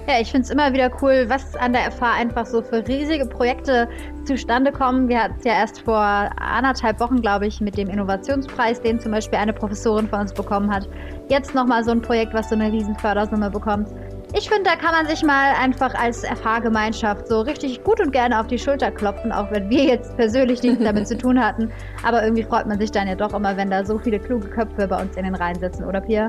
Ja, 0.08 0.20
ich 0.22 0.30
finde 0.30 0.46
es 0.46 0.52
immer 0.52 0.72
wieder 0.72 0.92
cool, 1.02 1.26
was 1.30 1.56
an 1.56 1.74
der 1.74 1.92
FH 1.92 2.14
einfach 2.14 2.46
so 2.46 2.62
für 2.62 2.88
riesige 2.88 3.26
Projekte 3.26 3.90
zustande 4.26 4.72
kommen. 4.72 5.10
Wir 5.10 5.24
hatten 5.24 5.36
es 5.40 5.46
ja 5.46 5.54
erst 5.54 5.82
vor 5.82 5.98
anderthalb 5.98 7.00
Wochen, 7.00 7.22
glaube 7.22 7.48
ich, 7.48 7.60
mit 7.60 7.76
dem 7.76 7.90
Innovationspreis, 7.90 8.82
den 8.82 9.00
zum 9.00 9.14
Beispiel 9.14 9.40
eine 9.40 9.52
Professorin 9.52 10.08
von 10.08 10.20
uns 10.22 10.32
bekommen 10.32 10.72
hat. 10.72 10.88
Jetzt 11.28 11.56
nochmal 11.56 11.84
so 11.84 11.90
ein 11.90 12.04
Projekt, 12.04 12.36
was 12.36 12.50
so 12.50 12.56
eine 12.56 12.72
riesen 12.72 12.96
Fördersumme 12.96 13.50
bekommt. 13.50 13.90
Ich 14.38 14.48
finde, 14.48 14.70
da 14.70 14.76
kann 14.76 14.92
man 14.92 15.08
sich 15.08 15.24
mal 15.24 15.54
einfach 15.60 15.96
als 15.96 16.24
FH-Gemeinschaft 16.24 17.28
so 17.28 17.42
richtig 17.42 17.84
gut 17.84 18.00
und 18.00 18.12
gerne 18.12 18.40
auf 18.40 18.46
die 18.46 18.60
Schulter 18.60 18.92
klopfen, 18.92 19.32
auch 19.32 19.50
wenn 19.50 19.72
wir 19.72 19.86
jetzt 19.86 20.16
persönlich 20.18 20.62
nichts 20.62 20.84
damit 20.84 21.08
zu 21.08 21.18
tun 21.18 21.44
hatten. 21.44 21.72
Aber 22.06 22.22
irgendwie 22.22 22.44
freut 22.44 22.68
man 22.68 22.78
sich 22.78 22.92
dann 22.92 23.08
ja 23.08 23.16
doch 23.16 23.34
immer, 23.34 23.58
wenn 23.58 23.72
da 23.72 23.84
so 23.84 23.98
viele 23.98 24.20
kluge 24.20 24.50
Köpfe 24.50 24.88
bei 24.88 25.02
uns 25.02 25.18
in 25.18 25.24
den 25.24 25.34
Reihen 25.34 25.60
sitzen, 25.60 25.84
oder 25.84 26.02
Pia? 26.02 26.28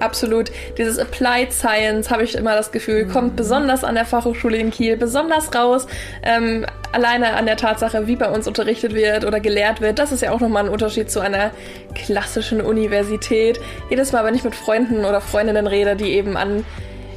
Absolut. 0.00 0.50
Dieses 0.78 0.98
Applied 0.98 1.52
Science, 1.52 2.10
habe 2.10 2.24
ich 2.24 2.34
immer 2.34 2.56
das 2.56 2.72
Gefühl, 2.72 3.06
kommt 3.06 3.36
besonders 3.36 3.84
an 3.84 3.94
der 3.94 4.06
Fachhochschule 4.06 4.56
in 4.56 4.70
Kiel 4.70 4.96
besonders 4.96 5.54
raus. 5.54 5.86
Ähm, 6.22 6.66
alleine 6.92 7.34
an 7.34 7.46
der 7.46 7.56
Tatsache, 7.56 8.06
wie 8.06 8.16
bei 8.16 8.30
uns 8.30 8.48
unterrichtet 8.48 8.94
wird 8.94 9.24
oder 9.24 9.40
gelehrt 9.40 9.80
wird. 9.80 9.98
Das 9.98 10.10
ist 10.10 10.22
ja 10.22 10.32
auch 10.32 10.40
nochmal 10.40 10.64
ein 10.64 10.70
Unterschied 10.70 11.10
zu 11.10 11.20
einer 11.20 11.50
klassischen 11.94 12.60
Universität. 12.62 13.60
Jedes 13.90 14.12
Mal, 14.12 14.24
wenn 14.24 14.34
ich 14.34 14.42
mit 14.42 14.54
Freunden 14.54 15.04
oder 15.04 15.20
Freundinnen 15.20 15.66
rede, 15.66 15.96
die 15.96 16.12
eben 16.12 16.36
an 16.36 16.64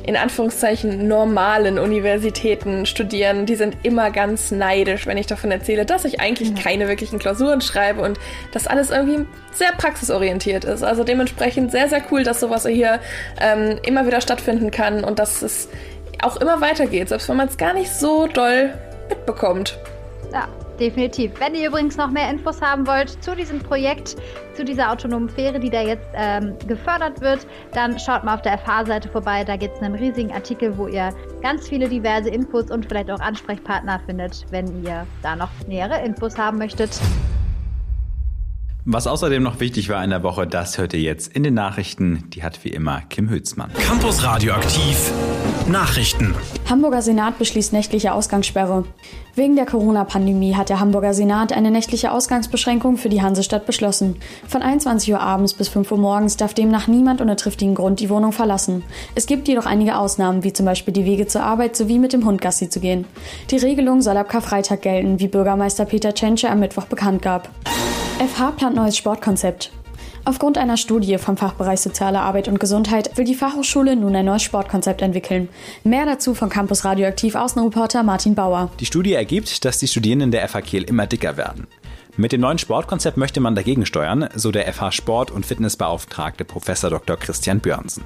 in 0.05 0.17
Anführungszeichen 0.17 1.07
normalen 1.07 1.79
Universitäten 1.79 2.85
studieren, 2.85 3.45
die 3.45 3.55
sind 3.55 3.77
immer 3.83 4.11
ganz 4.11 4.51
neidisch, 4.51 5.07
wenn 5.07 5.17
ich 5.17 5.27
davon 5.27 5.51
erzähle, 5.51 5.85
dass 5.85 6.05
ich 6.05 6.19
eigentlich 6.19 6.55
keine 6.55 6.87
wirklichen 6.87 7.19
Klausuren 7.19 7.61
schreibe 7.61 8.01
und 8.01 8.19
dass 8.51 8.67
alles 8.67 8.89
irgendwie 8.89 9.25
sehr 9.53 9.71
praxisorientiert 9.71 10.65
ist. 10.65 10.83
Also 10.83 11.03
dementsprechend 11.03 11.71
sehr, 11.71 11.87
sehr 11.87 12.03
cool, 12.11 12.23
dass 12.23 12.39
sowas 12.39 12.65
hier 12.67 12.99
ähm, 13.39 13.79
immer 13.85 14.05
wieder 14.05 14.21
stattfinden 14.21 14.71
kann 14.71 15.03
und 15.03 15.19
dass 15.19 15.41
es 15.41 15.69
auch 16.21 16.37
immer 16.37 16.61
weitergeht, 16.61 17.09
selbst 17.09 17.29
wenn 17.29 17.37
man 17.37 17.47
es 17.47 17.57
gar 17.57 17.73
nicht 17.73 17.91
so 17.91 18.27
doll 18.27 18.73
mitbekommt. 19.09 19.77
Ja, 20.31 20.47
definitiv. 20.79 21.39
Wenn 21.39 21.55
ihr 21.55 21.67
übrigens 21.69 21.97
noch 21.97 22.09
mehr 22.09 22.29
Infos 22.29 22.61
haben 22.61 22.85
wollt 22.87 23.23
zu 23.23 23.35
diesem 23.35 23.59
Projekt, 23.59 24.15
zu 24.55 24.63
dieser 24.63 24.91
autonomen 24.91 25.29
Fähre, 25.29 25.59
die 25.59 25.69
da 25.69 25.81
jetzt 25.81 26.07
ähm, 26.13 26.55
gefördert 26.67 27.21
wird, 27.21 27.45
dann 27.73 27.97
schaut 27.99 28.23
mal 28.23 28.35
auf 28.35 28.41
der 28.41 28.57
FH-Seite 28.57 29.09
vorbei. 29.09 29.43
Da 29.43 29.55
gibt 29.57 29.75
es 29.75 29.81
einen 29.81 29.95
riesigen 29.95 30.31
Artikel, 30.31 30.77
wo 30.77 30.87
ihr 30.87 31.13
ganz 31.41 31.67
viele 31.67 31.89
diverse 31.89 32.29
Infos 32.29 32.69
und 32.71 32.85
vielleicht 32.85 33.11
auch 33.11 33.19
Ansprechpartner 33.19 33.99
findet, 34.05 34.45
wenn 34.51 34.83
ihr 34.83 35.05
da 35.21 35.35
noch 35.35 35.49
nähere 35.67 36.03
Infos 36.03 36.37
haben 36.37 36.57
möchtet. 36.57 36.99
Was 38.85 39.07
außerdem 39.07 39.41
noch 39.41 39.61
wichtig 39.61 39.87
war 39.87 40.03
in 40.03 40.09
der 40.09 40.23
Woche, 40.23 40.45
das 40.45 40.77
hört 40.77 40.93
ihr 40.93 40.99
jetzt 40.99 41.33
in 41.33 41.43
den 41.43 41.53
Nachrichten. 41.53 42.25
Die 42.31 42.43
hat 42.43 42.65
wie 42.65 42.69
immer 42.69 42.99
Kim 43.09 43.29
Hülsmann. 43.29 43.71
Campus 43.73 44.23
Radioaktiv 44.23 45.13
Nachrichten. 45.69 46.35
Hamburger 46.69 47.01
Senat 47.01 47.39
beschließt 47.39 47.71
nächtliche 47.71 48.13
Ausgangssperre. 48.13 48.83
Wegen 49.35 49.55
der 49.55 49.65
Corona-Pandemie 49.65 50.55
hat 50.55 50.67
der 50.67 50.81
Hamburger 50.81 51.13
Senat 51.13 51.53
eine 51.53 51.71
nächtliche 51.71 52.11
Ausgangsbeschränkung 52.11 52.97
für 52.97 53.07
die 53.07 53.21
Hansestadt 53.21 53.65
beschlossen. 53.65 54.17
Von 54.49 54.61
21 54.61 55.13
Uhr 55.13 55.21
abends 55.21 55.53
bis 55.53 55.69
5 55.69 55.89
Uhr 55.89 55.97
morgens 55.97 56.35
darf 56.35 56.53
demnach 56.53 56.87
niemand 56.87 57.21
ohne 57.21 57.37
triftigen 57.37 57.75
Grund 57.75 58.01
die 58.01 58.09
Wohnung 58.09 58.33
verlassen. 58.33 58.83
Es 59.15 59.27
gibt 59.27 59.47
jedoch 59.47 59.65
einige 59.65 59.97
Ausnahmen, 59.97 60.43
wie 60.43 60.51
zum 60.51 60.65
Beispiel 60.65 60.93
die 60.93 61.05
Wege 61.05 61.25
zur 61.25 61.43
Arbeit 61.43 61.77
sowie 61.77 61.99
mit 61.99 62.11
dem 62.11 62.25
Hund 62.25 62.41
Gassi 62.41 62.69
zu 62.69 62.81
gehen. 62.81 63.05
Die 63.49 63.57
Regelung 63.57 64.01
soll 64.01 64.17
ab 64.17 64.27
Karfreitag 64.27 64.81
gelten, 64.81 65.21
wie 65.21 65.29
Bürgermeister 65.29 65.85
Peter 65.85 66.13
Tschentsche 66.13 66.49
am 66.49 66.59
Mittwoch 66.59 66.85
bekannt 66.85 67.21
gab. 67.21 67.49
FH 68.19 68.51
plant 68.51 68.75
neues 68.75 68.95
Sportkonzept. 68.95 69.71
Aufgrund 70.23 70.57
einer 70.57 70.77
Studie 70.77 71.17
vom 71.17 71.35
Fachbereich 71.35 71.81
Soziale 71.81 72.21
Arbeit 72.21 72.47
und 72.47 72.59
Gesundheit 72.59 73.17
will 73.17 73.25
die 73.25 73.33
Fachhochschule 73.33 73.95
nun 73.95 74.15
ein 74.15 74.25
neues 74.25 74.43
Sportkonzept 74.43 75.01
entwickeln. 75.01 75.49
Mehr 75.83 76.05
dazu 76.05 76.35
von 76.35 76.47
Campus 76.47 76.85
Radioaktiv 76.85 77.35
Außenreporter 77.35 78.03
Martin 78.03 78.35
Bauer. 78.35 78.69
Die 78.79 78.85
Studie 78.85 79.13
ergibt, 79.13 79.65
dass 79.65 79.79
die 79.79 79.87
Studierenden 79.87 80.31
der 80.31 80.47
FH 80.47 80.61
Kiel 80.61 80.83
immer 80.83 81.07
dicker 81.07 81.37
werden. 81.37 81.67
Mit 82.15 82.31
dem 82.31 82.41
neuen 82.41 82.59
Sportkonzept 82.59 83.17
möchte 83.17 83.39
man 83.39 83.55
dagegen 83.55 83.85
steuern, 83.85 84.29
so 84.35 84.51
der 84.51 84.71
FH 84.71 84.91
Sport- 84.91 85.31
und 85.31 85.45
Fitnessbeauftragte 85.45 86.45
Professor 86.45 86.91
Dr. 86.91 87.17
Christian 87.17 87.59
Björnsen. 87.59 88.03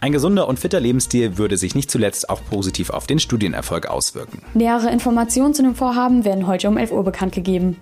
Ein 0.00 0.12
gesunder 0.12 0.48
und 0.48 0.58
fitter 0.58 0.80
Lebensstil 0.80 1.36
würde 1.36 1.58
sich 1.58 1.74
nicht 1.74 1.90
zuletzt 1.90 2.30
auch 2.30 2.40
positiv 2.48 2.90
auf 2.90 3.06
den 3.06 3.18
Studienerfolg 3.18 3.86
auswirken. 3.86 4.40
Nähere 4.54 4.90
Informationen 4.90 5.52
zu 5.52 5.62
dem 5.62 5.74
Vorhaben 5.74 6.24
werden 6.24 6.46
heute 6.46 6.68
um 6.68 6.78
11 6.78 6.92
Uhr 6.92 7.04
bekannt 7.04 7.34
gegeben. 7.34 7.76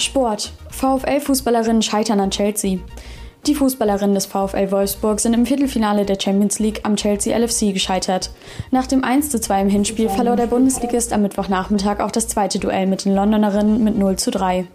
Sport. 0.00 0.52
VfL-Fußballerinnen 0.70 1.82
scheitern 1.82 2.20
an 2.20 2.30
Chelsea. 2.30 2.78
Die 3.46 3.54
Fußballerinnen 3.54 4.14
des 4.14 4.26
VfL 4.26 4.70
Wolfsburg 4.70 5.18
sind 5.18 5.32
im 5.32 5.46
Viertelfinale 5.46 6.04
der 6.04 6.18
Champions 6.20 6.58
League 6.58 6.80
am 6.82 6.96
Chelsea 6.96 7.36
LFC 7.36 7.72
gescheitert. 7.72 8.30
Nach 8.70 8.86
dem 8.86 9.02
1:2 9.02 9.62
im 9.62 9.68
Hinspiel 9.70 10.10
verlor 10.10 10.36
der 10.36 10.46
Bundesligist 10.46 11.12
am 11.12 11.22
Mittwochnachmittag 11.22 12.00
auch 12.00 12.10
das 12.10 12.28
zweite 12.28 12.58
Duell 12.58 12.86
mit 12.86 13.06
den 13.06 13.14
Londonerinnen 13.14 13.82
mit 13.82 13.96
0 13.96 14.16
zu 14.16 14.30
3. 14.30 14.66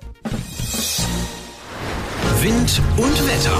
Wind 2.41 2.81
und 2.97 3.27
Wetter. 3.27 3.59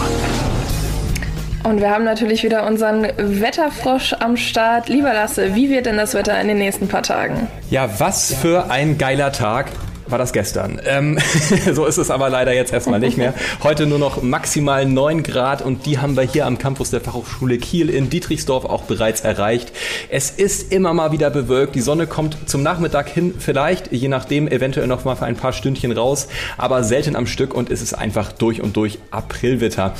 Und 1.69 1.81
wir 1.81 1.89
haben 1.89 2.03
natürlich 2.03 2.43
wieder 2.43 2.67
unseren 2.67 3.07
Wetterfrosch 3.17 4.13
am 4.13 4.37
Start. 4.37 4.89
Lieber 4.89 5.13
Lasse, 5.13 5.55
wie 5.55 5.69
wird 5.69 5.87
denn 5.87 5.97
das 5.97 6.13
Wetter 6.13 6.39
in 6.39 6.47
den 6.47 6.57
nächsten 6.57 6.87
paar 6.87 7.01
Tagen? 7.01 7.47
Ja, 7.71 7.89
was 7.99 8.33
für 8.33 8.69
ein 8.69 8.97
geiler 8.99 9.31
Tag 9.31 9.71
war 10.07 10.17
das 10.17 10.33
gestern. 10.33 10.81
Ähm, 10.85 11.17
so 11.73 11.85
ist 11.85 11.97
es 11.97 12.11
aber 12.11 12.29
leider 12.29 12.53
jetzt 12.53 12.71
erstmal 12.73 12.99
nicht 12.99 13.17
mehr. 13.17 13.33
Heute 13.63 13.85
nur 13.85 13.99
noch 13.99 14.21
maximal 14.21 14.85
9 14.85 15.23
Grad 15.23 15.61
und 15.61 15.85
die 15.85 15.99
haben 15.99 16.15
wir 16.15 16.23
hier 16.23 16.45
am 16.45 16.57
Campus 16.57 16.91
der 16.91 17.01
Fachhochschule 17.01 17.57
Kiel 17.57 17.89
in 17.89 18.09
Dietrichsdorf 18.09 18.65
auch 18.65 18.83
bereits 18.83 19.21
erreicht. 19.21 19.71
Es 20.09 20.29
ist 20.31 20.71
immer 20.71 20.93
mal 20.93 21.11
wieder 21.11 21.29
bewölkt. 21.29 21.75
Die 21.75 21.81
Sonne 21.81 22.07
kommt 22.07 22.37
zum 22.49 22.63
Nachmittag 22.63 23.09
hin 23.09 23.35
vielleicht, 23.37 23.91
je 23.91 24.07
nachdem, 24.07 24.47
eventuell 24.47 24.87
noch 24.87 25.05
mal 25.05 25.15
für 25.15 25.25
ein 25.25 25.35
paar 25.35 25.53
Stündchen 25.53 25.91
raus, 25.91 26.27
aber 26.57 26.83
selten 26.83 27.15
am 27.15 27.27
Stück 27.27 27.53
und 27.53 27.71
es 27.71 27.81
ist 27.81 27.93
einfach 27.93 28.31
durch 28.31 28.61
und 28.61 28.75
durch 28.77 28.99
Aprilwetter. 29.11 29.93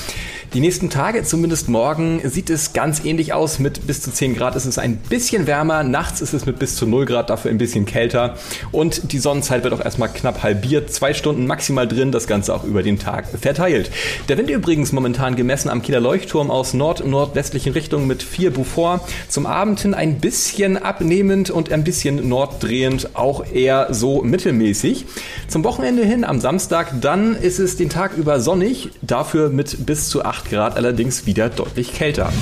Die 0.53 0.61
nächsten 0.61 0.89
Tage, 0.89 1.23
zumindest 1.23 1.67
morgen, 1.67 2.21
sieht 2.23 2.49
es 2.49 2.71
ganz 2.71 3.03
ähnlich 3.03 3.33
aus. 3.33 3.59
Mit 3.59 3.87
bis 3.87 4.01
zu 4.01 4.11
10 4.11 4.35
Grad 4.35 4.55
ist 4.55 4.65
es 4.65 4.77
ein 4.77 4.95
bisschen 4.97 5.47
wärmer. 5.47 5.83
Nachts 5.83 6.21
ist 6.21 6.33
es 6.33 6.45
mit 6.45 6.59
bis 6.59 6.77
zu 6.77 6.87
0 6.87 7.05
Grad 7.05 7.29
dafür 7.29 7.51
ein 7.51 7.57
bisschen 7.57 7.85
kälter. 7.85 8.35
Und 8.71 9.11
die 9.11 9.19
Sonnenzeit 9.19 9.63
wird 9.63 9.73
auch 9.73 9.81
erstmal 9.95 10.09
knapp 10.09 10.43
halbiert. 10.43 10.91
Zwei 10.91 11.13
Stunden 11.13 11.47
maximal 11.47 11.87
drin, 11.87 12.11
das 12.11 12.27
Ganze 12.27 12.53
auch 12.53 12.65
über 12.65 12.83
den 12.83 12.99
Tag 12.99 13.27
verteilt. 13.27 13.89
Der 14.27 14.37
Wind 14.37 14.49
übrigens 14.49 14.91
momentan 14.91 15.37
gemessen 15.37 15.69
am 15.69 15.81
Kieler 15.81 16.01
Leuchtturm 16.01 16.51
aus 16.51 16.73
nord-nordwestlichen 16.73 17.71
Richtung 17.71 18.05
mit 18.05 18.21
4 18.21 18.51
Beaufort. 18.51 18.99
Zum 19.29 19.45
Abend 19.45 19.79
hin 19.79 19.93
ein 19.93 20.19
bisschen 20.19 20.77
abnehmend 20.77 21.49
und 21.49 21.71
ein 21.71 21.85
bisschen 21.85 22.27
norddrehend, 22.27 23.15
auch 23.15 23.45
eher 23.49 23.93
so 23.93 24.21
mittelmäßig. 24.21 25.05
Zum 25.47 25.63
Wochenende 25.63 26.03
hin 26.03 26.25
am 26.25 26.41
Samstag, 26.41 26.91
dann 26.99 27.33
ist 27.33 27.59
es 27.59 27.77
den 27.77 27.89
Tag 27.89 28.17
über 28.17 28.41
sonnig, 28.41 28.89
dafür 29.01 29.49
mit 29.49 29.85
bis 29.85 30.09
zu 30.09 30.25
8 30.25 30.49
Grad 30.49 30.75
allerdings 30.75 31.25
wieder 31.25 31.47
deutlich 31.47 31.93
kälter. 31.93 32.33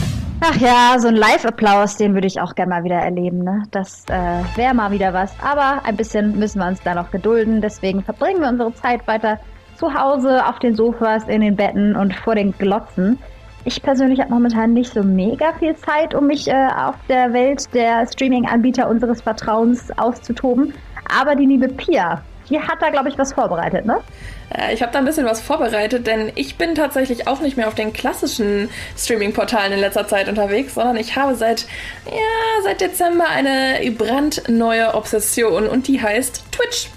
Ach 0.45 0.57
ja, 0.57 0.98
so 1.00 1.07
ein 1.07 1.15
Live-Applaus, 1.15 1.95
den 1.95 2.15
würde 2.15 2.27
ich 2.27 2.41
auch 2.41 2.53
gerne 2.53 2.72
mal 2.72 2.83
wieder 2.83 2.98
erleben. 2.98 3.45
Ne? 3.45 3.63
Das 3.72 4.03
äh, 4.10 4.43
wäre 4.57 4.74
mal 4.74 4.91
wieder 4.91 5.13
was. 5.13 5.31
Aber 5.41 5.86
ein 5.86 5.95
bisschen 5.95 6.38
müssen 6.38 6.60
wir 6.60 6.67
uns 6.67 6.81
da 6.83 6.93
noch 6.93 7.12
gedulden. 7.12 7.42
Deswegen 7.62 8.03
verbringen 8.03 8.41
wir 8.41 8.50
unsere 8.50 8.73
Zeit 8.75 9.07
weiter 9.07 9.39
zu 9.77 9.93
Hause, 9.93 10.45
auf 10.45 10.59
den 10.59 10.75
Sofas, 10.75 11.27
in 11.27 11.41
den 11.41 11.55
Betten 11.55 11.95
und 11.95 12.13
vor 12.13 12.35
den 12.35 12.51
Glotzen. 12.57 13.19
Ich 13.65 13.81
persönlich 13.81 14.19
habe 14.19 14.29
momentan 14.29 14.73
nicht 14.73 14.93
so 14.93 15.03
mega 15.03 15.53
viel 15.53 15.75
Zeit, 15.75 16.13
um 16.13 16.27
mich 16.27 16.47
äh, 16.47 16.67
auf 16.75 16.95
der 17.07 17.31
Welt 17.31 17.73
der 17.73 18.05
Streaming-Anbieter 18.05 18.89
unseres 18.89 19.21
Vertrauens 19.21 19.89
auszutoben. 19.97 20.73
Aber 21.17 21.35
die 21.35 21.45
liebe 21.45 21.69
Pia, 21.69 22.21
die 22.50 22.59
hat 22.59 22.81
da, 22.81 22.89
glaube 22.89 23.07
ich, 23.07 23.17
was 23.17 23.31
vorbereitet, 23.31 23.85
ne? 23.85 24.00
Äh, 24.53 24.73
Ich 24.73 24.81
habe 24.81 24.91
da 24.91 25.00
ein 25.00 25.05
bisschen 25.05 25.25
was 25.25 25.41
vorbereitet, 25.41 26.07
denn 26.07 26.31
ich 26.35 26.57
bin 26.57 26.75
tatsächlich 26.75 27.27
auch 27.27 27.39
nicht 27.39 27.55
mehr 27.55 27.69
auf 27.69 27.75
den 27.75 27.93
klassischen 27.93 28.69
Streaming-Portalen 28.97 29.71
in 29.71 29.79
letzter 29.79 30.07
Zeit 30.07 30.27
unterwegs, 30.27 30.75
sondern 30.75 30.97
ich 30.97 31.15
habe 31.15 31.35
seit, 31.35 31.65
ja, 32.05 32.63
seit 32.63 32.81
Dezember 32.81 33.29
eine 33.29 33.79
brandneue 33.91 34.93
Obsession 34.93 35.67
und 35.67 35.88
die 35.88 36.01
heißt 36.01 36.51
Twitch. 36.51 36.89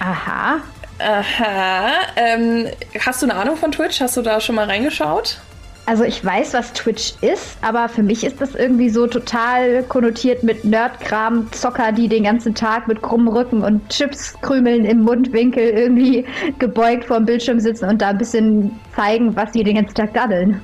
Aha. 0.00 0.60
Aha. 0.98 1.90
Ähm, 2.16 2.68
hast 3.04 3.22
du 3.22 3.26
eine 3.26 3.34
Ahnung 3.34 3.56
von 3.56 3.72
Twitch? 3.72 4.00
Hast 4.00 4.16
du 4.16 4.22
da 4.22 4.40
schon 4.40 4.54
mal 4.54 4.66
reingeschaut? 4.66 5.40
Also 5.84 6.04
ich 6.04 6.24
weiß, 6.24 6.54
was 6.54 6.72
Twitch 6.74 7.14
ist, 7.22 7.58
aber 7.60 7.88
für 7.88 8.04
mich 8.04 8.22
ist 8.22 8.40
das 8.40 8.54
irgendwie 8.54 8.88
so 8.88 9.08
total 9.08 9.82
konnotiert 9.82 10.44
mit 10.44 10.64
Nerdkram, 10.64 11.50
Zocker, 11.50 11.90
die 11.90 12.06
den 12.06 12.22
ganzen 12.22 12.54
Tag 12.54 12.86
mit 12.86 13.02
krummem 13.02 13.26
Rücken 13.26 13.64
und 13.64 13.88
Chipskrümeln 13.88 14.84
im 14.84 15.00
Mundwinkel 15.00 15.64
irgendwie 15.64 16.24
gebeugt 16.60 17.06
vor 17.06 17.16
dem 17.16 17.26
Bildschirm 17.26 17.58
sitzen 17.58 17.88
und 17.88 18.00
da 18.00 18.10
ein 18.10 18.18
bisschen 18.18 18.78
zeigen, 18.94 19.34
was 19.34 19.52
sie 19.52 19.64
den 19.64 19.74
ganzen 19.74 19.94
Tag 19.94 20.14
daddeln. 20.14 20.62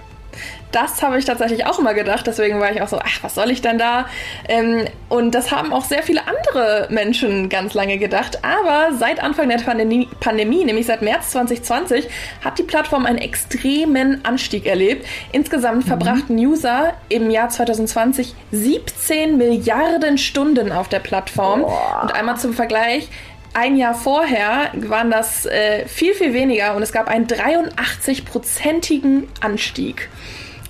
Das 0.72 1.02
habe 1.02 1.18
ich 1.18 1.25
tatsächlich 1.25 1.66
auch 1.66 1.78
immer 1.78 1.94
gedacht, 1.94 2.26
deswegen 2.26 2.60
war 2.60 2.70
ich 2.70 2.82
auch 2.82 2.88
so, 2.88 2.98
ach, 2.98 3.22
was 3.22 3.34
soll 3.34 3.50
ich 3.50 3.62
denn 3.62 3.78
da? 3.78 4.06
Ähm, 4.48 4.84
und 5.08 5.34
das 5.34 5.50
haben 5.50 5.72
auch 5.72 5.84
sehr 5.84 6.02
viele 6.02 6.22
andere 6.26 6.88
Menschen 6.90 7.48
ganz 7.48 7.75
lange 7.75 7.98
gedacht. 7.98 8.44
Aber 8.44 8.94
seit 8.96 9.22
Anfang 9.22 9.48
der 9.48 9.58
Pandemie, 9.58 10.08
Pandemie, 10.20 10.64
nämlich 10.64 10.87
seit 10.87 11.00
März 11.00 11.30
2020, 11.30 12.08
hat 12.44 12.58
die 12.58 12.62
Plattform 12.62 13.06
einen 13.06 13.18
extremen 13.18 14.25
Anstieg 14.25 14.66
erlebt. 14.66 15.06
Insgesamt 15.32 15.84
verbrachten 15.84 16.37
User 16.37 16.94
im 17.08 17.30
Jahr 17.30 17.48
2020 17.48 18.34
17 18.52 19.38
Milliarden 19.38 20.18
Stunden 20.18 20.72
auf 20.72 20.88
der 20.88 21.00
Plattform. 21.00 21.64
Und 21.64 22.14
einmal 22.14 22.37
zum 22.37 22.52
Vergleich, 22.52 23.08
ein 23.54 23.76
Jahr 23.76 23.94
vorher 23.94 24.70
waren 24.75 25.10
das 25.10 25.46
äh, 25.46 25.87
viel, 25.87 26.14
viel 26.14 26.32
weniger 26.32 26.76
und 26.76 26.82
es 26.82 26.92
gab 26.92 27.08
einen 27.08 27.26
83-prozentigen 27.26 29.25
Anstieg. 29.40 30.08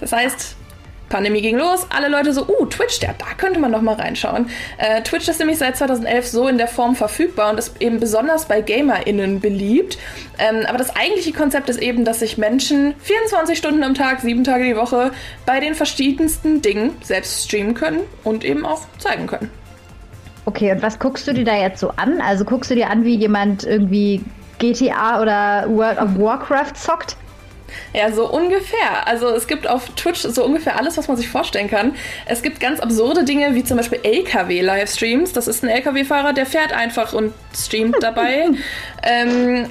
Das 0.00 0.12
heißt, 0.12 0.57
Pandemie 1.09 1.40
ging 1.40 1.57
los, 1.57 1.87
alle 1.90 2.09
Leute 2.09 2.33
so, 2.33 2.47
uh, 2.47 2.67
Twitch, 2.67 3.00
ja, 3.00 3.14
da 3.17 3.26
könnte 3.37 3.59
man 3.59 3.73
doch 3.73 3.81
mal 3.81 3.95
reinschauen. 3.95 4.50
Äh, 4.76 5.02
Twitch 5.02 5.28
ist 5.28 5.38
nämlich 5.38 5.59
seit 5.59 5.76
2011 5.76 6.26
so 6.26 6.49
in 6.49 6.59
der 6.59 6.69
Form 6.69 6.97
verfügbar 6.97 7.50
und 7.50 7.59
ist 7.59 7.81
eben 7.81 7.99
besonders 7.99 8.47
bei 8.47 8.61
GamerInnen 8.61 9.40
beliebt. 9.40 9.99
Ähm, 10.38 10.67
aber 10.67 10.78
das 10.78 10.95
eigentliche 10.95 11.33
Konzept 11.33 11.69
ist 11.69 11.81
eben, 11.81 12.05
dass 12.05 12.21
sich 12.21 12.37
Menschen 12.37 12.95
24 13.00 13.57
Stunden 13.57 13.83
am 13.83 13.95
Tag, 13.95 14.21
sieben 14.21 14.45
Tage 14.45 14.64
die 14.64 14.76
Woche 14.76 15.12
bei 15.47 15.61
den 15.61 15.75
verschiedensten 15.75 16.61
Dingen 16.61 16.95
selbst 17.02 17.45
streamen 17.45 17.75
können 17.75 18.00
und 18.25 18.45
eben 18.45 18.67
auch 18.67 18.83
zeigen 18.99 19.26
können. 19.26 19.50
Okay, 20.45 20.73
und 20.73 20.83
was 20.83 20.99
guckst 20.99 21.26
du 21.26 21.35
dir 21.35 21.45
da 21.45 21.57
jetzt 21.57 21.81
so 21.81 21.90
an? 21.97 22.21
Also 22.21 22.45
guckst 22.45 22.71
du 22.71 22.75
dir 22.75 22.90
an, 22.90 23.05
wie 23.05 23.14
jemand 23.14 23.64
irgendwie 23.64 24.23
GTA 24.59 25.21
oder 25.21 25.64
World 25.69 25.99
of 26.00 26.19
Warcraft 26.19 26.75
zockt? 26.75 27.17
Ja, 27.93 28.13
so 28.13 28.31
ungefähr. 28.31 29.07
Also 29.07 29.29
es 29.29 29.47
gibt 29.47 29.69
auf 29.69 29.89
Twitch 29.91 30.21
so 30.21 30.45
ungefähr 30.45 30.79
alles, 30.79 30.97
was 30.97 31.09
man 31.09 31.17
sich 31.17 31.29
vorstellen 31.29 31.69
kann. 31.69 31.95
Es 32.27 32.43
gibt 32.43 32.61
ganz 32.61 32.81
absurde 32.81 33.25
Dinge 33.25 33.55
wie 33.55 33.65
zum 33.65 33.77
Beispiel 33.77 34.01
LKW-Livestreams. 34.03 35.33
Das 35.33 35.49
ist 35.49 35.63
ein 35.63 35.69
LKW-Fahrer, 35.69 36.33
der 36.33 36.47
fährt 36.47 36.73
einfach 36.73 37.13
und 37.13 37.33
streamt 37.55 37.97
dabei. 38.01 38.47
ähm, 39.03 39.69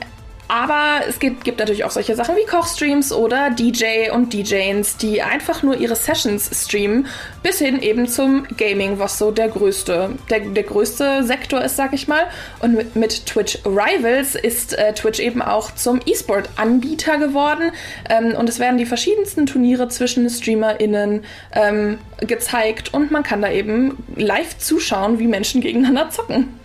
aber 0.48 1.02
es 1.08 1.20
gibt, 1.20 1.44
gibt 1.44 1.60
natürlich 1.60 1.84
auch 1.84 1.92
solche 1.92 2.16
Sachen 2.16 2.36
wie 2.36 2.46
Kochstreams 2.46 3.12
oder 3.12 3.50
DJ 3.50 4.12
und 4.12 4.34
DJs, 4.34 4.98
die 4.98 5.22
einfach 5.22 5.62
nur 5.62 5.78
ihre 5.78 5.96
Sessions 5.96 6.50
streamen, 6.54 7.08
bis 7.44 7.60
hin 7.60 7.82
eben 7.82 8.08
zum 8.08 8.48
Gaming, 8.56 9.00
was 9.00 9.18
so 9.18 9.32
der 9.32 9.50
größte, 9.50 10.12
der, 10.30 10.40
der 10.40 10.64
größte 10.64 11.24
Sektor 11.24 11.62
ist, 11.62 11.76
sag 11.76 11.94
ich 11.94 12.08
mal. 12.08 12.28
Und 12.60 12.76
mit, 12.76 12.96
mit 12.96 13.26
Twitch 13.26 13.60
Rivals 13.66 14.36
ist 14.36 14.78
äh, 14.78 14.94
Twitch 14.94 15.20
eben 15.20 15.42
auch 15.42 15.76
zum 15.76 16.00
E-Sport-Anbieter 16.06 17.18
geworden. 17.18 17.72
Ähm, 18.10 18.34
und 18.36 18.48
es 18.48 18.60
werden 18.60 18.78
die 18.78 18.86
verschiedensten 18.86 19.48
Turniere 19.48 19.90
zwischen 19.90 20.30
StreamerInnen 20.30 21.26
ähm, 21.54 21.98
gezeigt 22.20 22.94
und 22.94 23.12
man 23.12 23.24
kann 23.24 23.42
da 23.42 23.52
eben 23.52 23.98
live 24.16 24.58
zuschauen, 24.58 25.20
wie 25.20 25.28
Menschen 25.28 25.62
gegeneinander 25.62 26.10
zocken. 26.10 26.58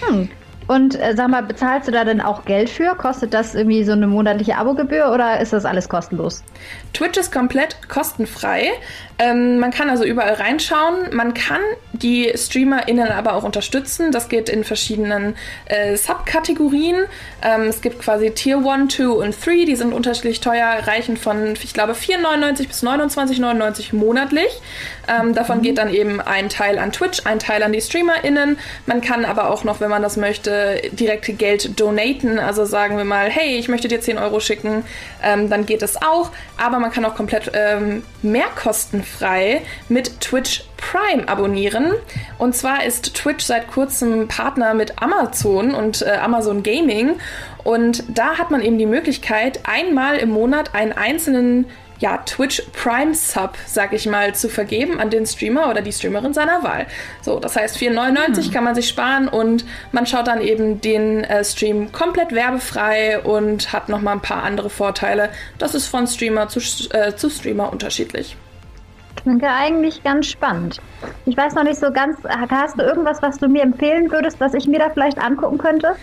Hm. 0.00 0.30
Und 0.68 1.00
äh, 1.00 1.14
sag 1.16 1.30
mal, 1.30 1.42
bezahlst 1.42 1.88
du 1.88 1.92
da 1.92 2.04
denn 2.04 2.20
auch 2.20 2.44
Geld 2.44 2.68
für? 2.68 2.94
Kostet 2.94 3.32
das 3.32 3.54
irgendwie 3.54 3.84
so 3.84 3.92
eine 3.92 4.06
monatliche 4.06 4.56
Abogebühr 4.56 5.10
oder 5.12 5.40
ist 5.40 5.54
das 5.54 5.64
alles 5.64 5.88
kostenlos? 5.88 6.44
Twitch 6.92 7.18
ist 7.18 7.32
komplett 7.32 7.88
kostenfrei. 7.88 8.68
Ähm, 9.18 9.58
man 9.58 9.72
kann 9.72 9.90
also 9.90 10.04
überall 10.04 10.34
reinschauen. 10.34 11.12
Man 11.12 11.34
kann 11.34 11.60
die 11.92 12.32
StreamerInnen 12.34 13.08
aber 13.08 13.34
auch 13.34 13.42
unterstützen. 13.42 14.12
Das 14.12 14.28
geht 14.28 14.48
in 14.48 14.62
verschiedenen 14.62 15.34
äh, 15.66 15.96
Subkategorien. 15.96 17.06
Ähm, 17.42 17.62
es 17.62 17.80
gibt 17.80 18.00
quasi 18.00 18.30
Tier 18.30 18.58
1, 18.58 18.94
2 18.94 19.08
und 19.08 19.44
3. 19.44 19.64
Die 19.64 19.74
sind 19.74 19.92
unterschiedlich 19.92 20.40
teuer, 20.40 20.68
reichen 20.86 21.16
von, 21.16 21.54
ich 21.54 21.74
glaube, 21.74 21.94
4,99 21.94 22.68
bis 22.68 22.84
29,99 22.84 23.94
monatlich. 23.94 24.60
Ähm, 25.08 25.34
davon 25.34 25.58
mhm. 25.58 25.62
geht 25.62 25.78
dann 25.78 25.92
eben 25.92 26.20
ein 26.20 26.48
Teil 26.48 26.78
an 26.78 26.92
Twitch, 26.92 27.22
ein 27.24 27.38
Teil 27.38 27.62
an 27.62 27.72
die 27.72 27.80
StreamerInnen. 27.80 28.58
Man 28.86 29.00
kann 29.00 29.24
aber 29.24 29.50
auch 29.50 29.64
noch, 29.64 29.80
wenn 29.80 29.90
man 29.90 30.02
das 30.02 30.16
möchte, 30.16 30.80
direkt 30.92 31.38
Geld 31.38 31.80
donaten. 31.80 32.38
Also 32.38 32.64
sagen 32.64 32.96
wir 32.96 33.04
mal, 33.04 33.28
hey, 33.30 33.56
ich 33.56 33.68
möchte 33.68 33.88
dir 33.88 34.00
10 34.00 34.18
Euro 34.18 34.38
schicken. 34.38 34.84
Ähm, 35.24 35.50
dann 35.50 35.66
geht 35.66 35.82
es 35.82 35.96
auch. 36.00 36.30
Aber 36.56 36.78
man 36.78 36.92
kann 36.92 37.04
auch 37.04 37.14
komplett 37.14 37.50
ähm, 37.54 38.04
Mehrkosten 38.22 39.02
kostenfrei 39.08 39.62
mit 39.88 40.20
Twitch 40.20 40.64
Prime 40.76 41.28
abonnieren. 41.28 41.92
Und 42.38 42.54
zwar 42.54 42.84
ist 42.84 43.14
Twitch 43.14 43.44
seit 43.44 43.68
kurzem 43.68 44.28
Partner 44.28 44.74
mit 44.74 45.02
Amazon 45.02 45.74
und 45.74 46.02
äh, 46.02 46.12
Amazon 46.22 46.62
Gaming. 46.62 47.16
Und 47.64 48.04
da 48.08 48.38
hat 48.38 48.50
man 48.50 48.62
eben 48.62 48.78
die 48.78 48.86
Möglichkeit, 48.86 49.60
einmal 49.64 50.16
im 50.16 50.30
Monat 50.30 50.74
einen 50.74 50.92
einzelnen 50.92 51.66
ja, 52.00 52.18
Twitch 52.18 52.62
Prime 52.74 53.12
Sub, 53.12 53.58
sag 53.66 53.92
ich 53.92 54.06
mal, 54.06 54.32
zu 54.32 54.48
vergeben 54.48 55.00
an 55.00 55.10
den 55.10 55.26
Streamer 55.26 55.68
oder 55.68 55.82
die 55.82 55.92
Streamerin 55.92 56.32
seiner 56.32 56.62
Wahl. 56.62 56.86
So, 57.22 57.40
das 57.40 57.56
heißt, 57.56 57.76
4,99 57.76 58.44
hm. 58.44 58.52
kann 58.52 58.62
man 58.62 58.76
sich 58.76 58.86
sparen 58.86 59.26
und 59.26 59.64
man 59.90 60.06
schaut 60.06 60.28
dann 60.28 60.40
eben 60.40 60.80
den 60.80 61.24
äh, 61.24 61.42
Stream 61.42 61.90
komplett 61.90 62.32
werbefrei 62.32 63.18
und 63.18 63.72
hat 63.72 63.88
nochmal 63.88 64.14
ein 64.14 64.22
paar 64.22 64.44
andere 64.44 64.70
Vorteile. 64.70 65.30
Das 65.58 65.74
ist 65.74 65.88
von 65.88 66.06
Streamer 66.06 66.48
zu, 66.48 66.60
äh, 66.90 67.16
zu 67.16 67.28
Streamer 67.28 67.72
unterschiedlich. 67.72 68.36
Klingt 69.22 69.42
ja 69.42 69.56
eigentlich 69.56 70.02
ganz 70.02 70.26
spannend. 70.26 70.78
Ich 71.26 71.36
weiß 71.36 71.54
noch 71.54 71.64
nicht 71.64 71.78
so 71.78 71.90
ganz, 71.90 72.16
hast 72.50 72.78
du 72.78 72.82
irgendwas, 72.82 73.20
was 73.20 73.38
du 73.38 73.48
mir 73.48 73.62
empfehlen 73.62 74.10
würdest, 74.10 74.40
was 74.40 74.54
ich 74.54 74.66
mir 74.66 74.78
da 74.78 74.90
vielleicht 74.90 75.18
angucken 75.18 75.58
könnte? 75.58 75.96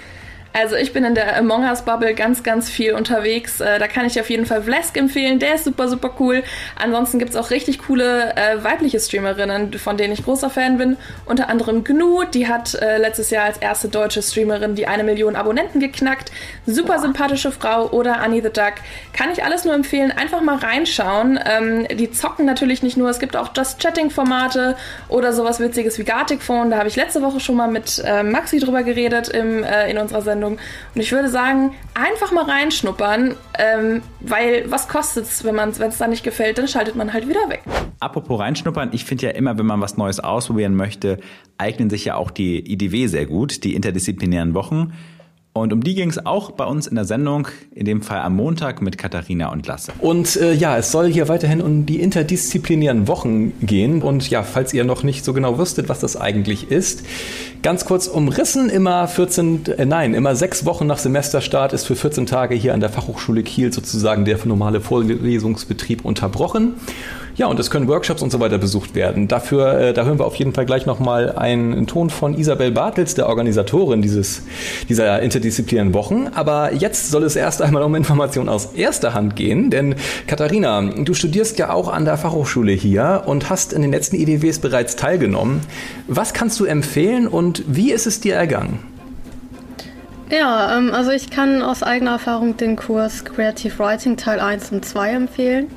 Also 0.57 0.77
ich 0.77 0.93
bin 0.93 1.03
in 1.03 1.15
der 1.15 1.37
Among 1.37 1.65
Us 1.65 1.81
Bubble 1.81 2.13
ganz, 2.13 2.41
ganz 2.41 2.69
viel 2.69 2.93
unterwegs. 2.93 3.59
Äh, 3.59 3.77
da 3.77 3.89
kann 3.89 4.05
ich 4.05 4.17
auf 4.21 4.29
jeden 4.29 4.45
Fall 4.45 4.61
Vlesk 4.61 4.95
empfehlen. 4.95 5.37
Der 5.37 5.55
ist 5.55 5.65
super, 5.65 5.89
super 5.89 6.11
cool. 6.17 6.43
Ansonsten 6.81 7.19
gibt 7.19 7.31
es 7.31 7.35
auch 7.35 7.49
richtig 7.49 7.79
coole 7.79 8.33
äh, 8.37 8.63
weibliche 8.63 8.97
Streamerinnen, 9.01 9.73
von 9.73 9.97
denen 9.97 10.13
ich 10.13 10.23
großer 10.23 10.49
Fan 10.49 10.77
bin. 10.77 10.95
Unter 11.25 11.49
anderem 11.49 11.83
Gnu, 11.83 12.23
die 12.23 12.47
hat 12.47 12.73
äh, 12.75 12.99
letztes 12.99 13.31
Jahr 13.31 13.43
als 13.43 13.57
erste 13.57 13.89
deutsche 13.89 14.21
Streamerin 14.21 14.75
die 14.75 14.87
eine 14.87 15.03
Million 15.03 15.35
Abonnenten 15.35 15.81
geknackt. 15.81 16.31
Super 16.65 16.99
sympathische 16.99 17.51
Frau. 17.51 17.89
Oder 17.89 18.21
Annie 18.21 18.41
the 18.41 18.49
Duck. 18.49 18.75
Kann 19.11 19.31
ich 19.33 19.43
alles 19.43 19.65
nur 19.65 19.73
empfehlen. 19.73 20.13
Einfach 20.13 20.39
mal 20.39 20.55
reinschauen. 20.55 21.37
Ähm, 21.45 21.85
die 21.97 22.11
zocken 22.11 22.45
natürlich 22.45 22.81
nicht 22.81 22.95
nur. 22.95 23.09
Es 23.09 23.19
gibt 23.19 23.35
auch 23.35 23.49
Just 23.53 23.81
Chatting-Formate 23.81 24.77
oder 25.09 25.33
sowas 25.33 25.59
Witziges 25.59 25.99
wie 25.99 26.05
Gartic 26.05 26.41
Phone. 26.41 26.69
Da 26.69 26.77
habe 26.77 26.87
ich 26.87 26.95
letzte 26.95 27.21
Woche 27.21 27.41
schon 27.41 27.57
mal 27.57 27.67
mit 27.67 28.01
äh, 28.05 28.23
Maxi 28.23 28.59
drüber 28.59 28.83
geredet 28.83 29.27
im, 29.27 29.61
äh, 29.61 29.91
in 29.91 29.97
unserer 29.97 30.21
Sendung. 30.21 30.44
Sendung. 30.45 30.59
Und 30.93 31.01
ich 31.01 31.11
würde 31.11 31.29
sagen, 31.29 31.71
einfach 31.93 32.31
mal 32.31 32.45
reinschnuppern, 32.45 33.35
ähm, 33.57 34.01
weil 34.21 34.69
was 34.69 34.87
kostet 34.87 35.25
es, 35.25 35.43
wenn 35.43 35.57
es 35.57 35.97
da 35.97 36.07
nicht 36.07 36.23
gefällt, 36.23 36.57
dann 36.57 36.67
schaltet 36.67 36.95
man 36.95 37.13
halt 37.13 37.27
wieder 37.27 37.49
weg. 37.49 37.63
Apropos 37.99 38.39
reinschnuppern, 38.39 38.89
ich 38.93 39.05
finde 39.05 39.27
ja 39.27 39.31
immer, 39.31 39.57
wenn 39.57 39.65
man 39.65 39.81
was 39.81 39.97
Neues 39.97 40.19
ausprobieren 40.19 40.75
möchte, 40.75 41.19
eignen 41.57 41.89
sich 41.89 42.05
ja 42.05 42.15
auch 42.15 42.31
die 42.31 42.71
IDW 42.71 43.07
sehr 43.07 43.25
gut, 43.25 43.63
die 43.63 43.75
interdisziplinären 43.75 44.53
Wochen. 44.53 44.93
Und 45.57 45.71
um 45.71 45.81
die 45.81 45.95
ging 45.95 46.09
es 46.09 46.25
auch 46.25 46.51
bei 46.51 46.65
uns 46.65 46.85
in 46.85 46.95
der 46.95 47.05
Sendung, 47.05 47.47
in 47.73 47.85
dem 47.85 48.01
Fall 48.01 48.19
am 48.19 48.35
Montag 48.35 48.81
mit 48.81 48.97
Katharina 48.97 49.53
und 49.53 49.65
Lasse. 49.65 49.93
Und 49.99 50.35
äh, 50.35 50.51
ja, 50.51 50.77
es 50.77 50.91
soll 50.91 51.09
hier 51.09 51.29
weiterhin 51.29 51.61
um 51.61 51.85
die 51.85 52.01
interdisziplinären 52.01 53.07
Wochen 53.07 53.53
gehen. 53.65 54.01
Und 54.01 54.29
ja, 54.29 54.43
falls 54.43 54.73
ihr 54.73 54.83
noch 54.83 55.03
nicht 55.03 55.23
so 55.23 55.31
genau 55.31 55.57
wüsstet, 55.57 55.87
was 55.87 56.01
das 56.01 56.17
eigentlich 56.17 56.71
ist, 56.71 57.05
ganz 57.63 57.85
kurz 57.85 58.07
umrissen, 58.07 58.69
immer 58.69 59.07
14, 59.07 59.65
äh, 59.77 59.85
nein, 59.85 60.13
immer 60.13 60.35
sechs 60.35 60.65
Wochen 60.65 60.87
nach 60.87 60.97
Semesterstart 60.97 61.71
ist 61.71 61.85
für 61.87 61.95
14 61.95 62.25
Tage 62.25 62.53
hier 62.53 62.73
an 62.73 62.81
der 62.81 62.89
Fachhochschule 62.89 63.41
Kiel 63.41 63.71
sozusagen 63.71 64.25
der 64.25 64.37
normale 64.45 64.81
Vorlesungsbetrieb 64.81 66.03
unterbrochen. 66.03 66.73
Ja, 67.37 67.47
und 67.47 67.59
es 67.59 67.69
können 67.69 67.89
Workshops 67.89 68.21
und 68.21 68.31
so 68.31 68.39
weiter 68.39 68.57
besucht 68.57 68.95
werden. 68.95 69.27
Dafür, 69.27 69.77
äh, 69.77 69.93
da 69.93 70.05
hören 70.05 70.19
wir 70.19 70.25
auf 70.25 70.35
jeden 70.35 70.53
Fall 70.53 70.65
gleich 70.65 70.85
nochmal 70.85 71.33
einen 71.35 71.85
Ton 71.85 72.09
von 72.09 72.33
Isabel 72.33 72.71
Bartels, 72.71 73.13
der 73.15 73.27
Organisatorin 73.27 74.01
dieses, 74.01 74.43
dieser 74.87 75.21
interdisziplinären 75.21 75.93
Wochen. 75.93 76.29
Aber 76.33 76.73
jetzt 76.73 77.11
soll 77.11 77.23
es 77.23 77.35
erst 77.35 77.61
einmal 77.61 77.83
um 77.83 77.93
Informationen 77.93 78.47
aus 78.47 78.67
erster 78.67 79.13
Hand 79.13 79.35
gehen, 79.35 79.69
denn 79.69 79.95
Katharina, 80.27 80.81
du 80.81 81.13
studierst 81.13 81.59
ja 81.59 81.73
auch 81.73 81.89
an 81.89 82.05
der 82.05 82.17
Fachhochschule 82.17 82.71
hier 82.71 83.23
und 83.25 83.49
hast 83.49 83.73
in 83.73 83.81
den 83.81 83.91
letzten 83.91 84.15
IDWs 84.15 84.59
bereits 84.59 84.95
teilgenommen. 84.95 85.59
Was 86.07 86.33
kannst 86.33 86.57
du 86.61 86.65
empfehlen 86.65 87.27
und 87.27 87.63
wie 87.67 87.91
ist 87.91 88.07
es 88.07 88.21
dir 88.21 88.35
ergangen? 88.35 88.79
Ja, 90.29 90.77
ähm, 90.77 90.91
also 90.93 91.11
ich 91.11 91.29
kann 91.29 91.61
aus 91.61 91.83
eigener 91.83 92.11
Erfahrung 92.11 92.55
den 92.55 92.77
Kurs 92.77 93.25
Creative 93.25 93.77
Writing 93.77 94.15
Teil 94.15 94.39
1 94.39 94.71
und 94.71 94.85
2 94.85 95.11
empfehlen 95.11 95.67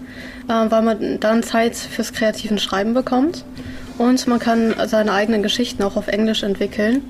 weil 0.49 0.83
man 0.83 1.21
dann 1.21 1.43
Zeit 1.43 1.77
fürs 1.77 2.13
kreativen 2.13 2.59
Schreiben 2.59 2.95
bekommt 2.95 3.45
und 3.99 4.27
man 4.27 4.39
kann 4.39 4.75
seine 4.87 5.13
eigenen 5.13 5.43
Geschichten 5.43 5.83
auch 5.83 5.97
auf 5.97 6.09
Englisch 6.09 6.43
entwickeln 6.43 7.03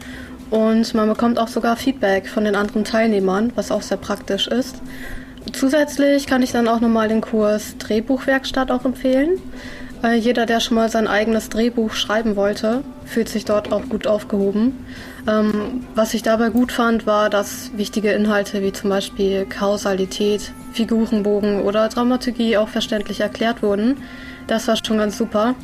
und 0.50 0.94
man 0.94 1.08
bekommt 1.08 1.38
auch 1.38 1.48
sogar 1.48 1.76
Feedback 1.76 2.28
von 2.28 2.44
den 2.44 2.56
anderen 2.56 2.84
Teilnehmern, 2.84 3.52
was 3.54 3.70
auch 3.70 3.82
sehr 3.82 3.98
praktisch 3.98 4.48
ist. 4.48 4.76
Zusätzlich 5.52 6.26
kann 6.26 6.42
ich 6.42 6.52
dann 6.52 6.68
auch 6.68 6.80
nochmal 6.80 7.08
den 7.08 7.20
Kurs 7.20 7.76
Drehbuchwerkstatt 7.78 8.70
auch 8.70 8.84
empfehlen. 8.84 9.40
Äh, 10.02 10.16
jeder, 10.16 10.46
der 10.46 10.60
schon 10.60 10.76
mal 10.76 10.88
sein 10.90 11.06
eigenes 11.06 11.48
Drehbuch 11.48 11.92
schreiben 11.92 12.36
wollte, 12.36 12.82
fühlt 13.04 13.28
sich 13.28 13.44
dort 13.44 13.72
auch 13.72 13.88
gut 13.88 14.06
aufgehoben. 14.06 14.84
Ähm, 15.28 15.84
was 15.94 16.14
ich 16.14 16.22
dabei 16.22 16.48
gut 16.48 16.72
fand, 16.72 17.06
war, 17.06 17.28
dass 17.28 17.70
wichtige 17.76 18.12
Inhalte 18.12 18.62
wie 18.62 18.72
zum 18.72 18.88
Beispiel 18.88 19.44
Kausalität, 19.44 20.52
Figurenbogen 20.72 21.62
oder 21.62 21.88
Dramaturgie 21.88 22.56
auch 22.56 22.68
verständlich 22.68 23.20
erklärt 23.20 23.62
wurden. 23.62 23.98
Das 24.46 24.66
war 24.68 24.76
schon 24.82 24.98
ganz 24.98 25.18
super. 25.18 25.54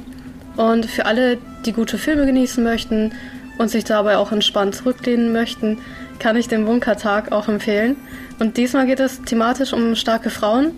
Und 0.56 0.86
für 0.86 1.06
alle, 1.06 1.38
die 1.64 1.72
gute 1.72 1.96
Filme 1.96 2.26
genießen 2.26 2.62
möchten 2.62 3.12
und 3.56 3.70
sich 3.70 3.84
dabei 3.84 4.18
auch 4.18 4.32
entspannt 4.32 4.74
zurücklehnen 4.74 5.32
möchten, 5.32 5.78
kann 6.18 6.36
ich 6.36 6.46
den 6.46 6.66
Bunkertag 6.66 7.32
auch 7.32 7.48
empfehlen. 7.48 7.96
Und 8.38 8.56
diesmal 8.56 8.86
geht 8.86 9.00
es 9.00 9.22
thematisch 9.22 9.72
um 9.72 9.94
starke 9.94 10.28
Frauen. 10.28 10.72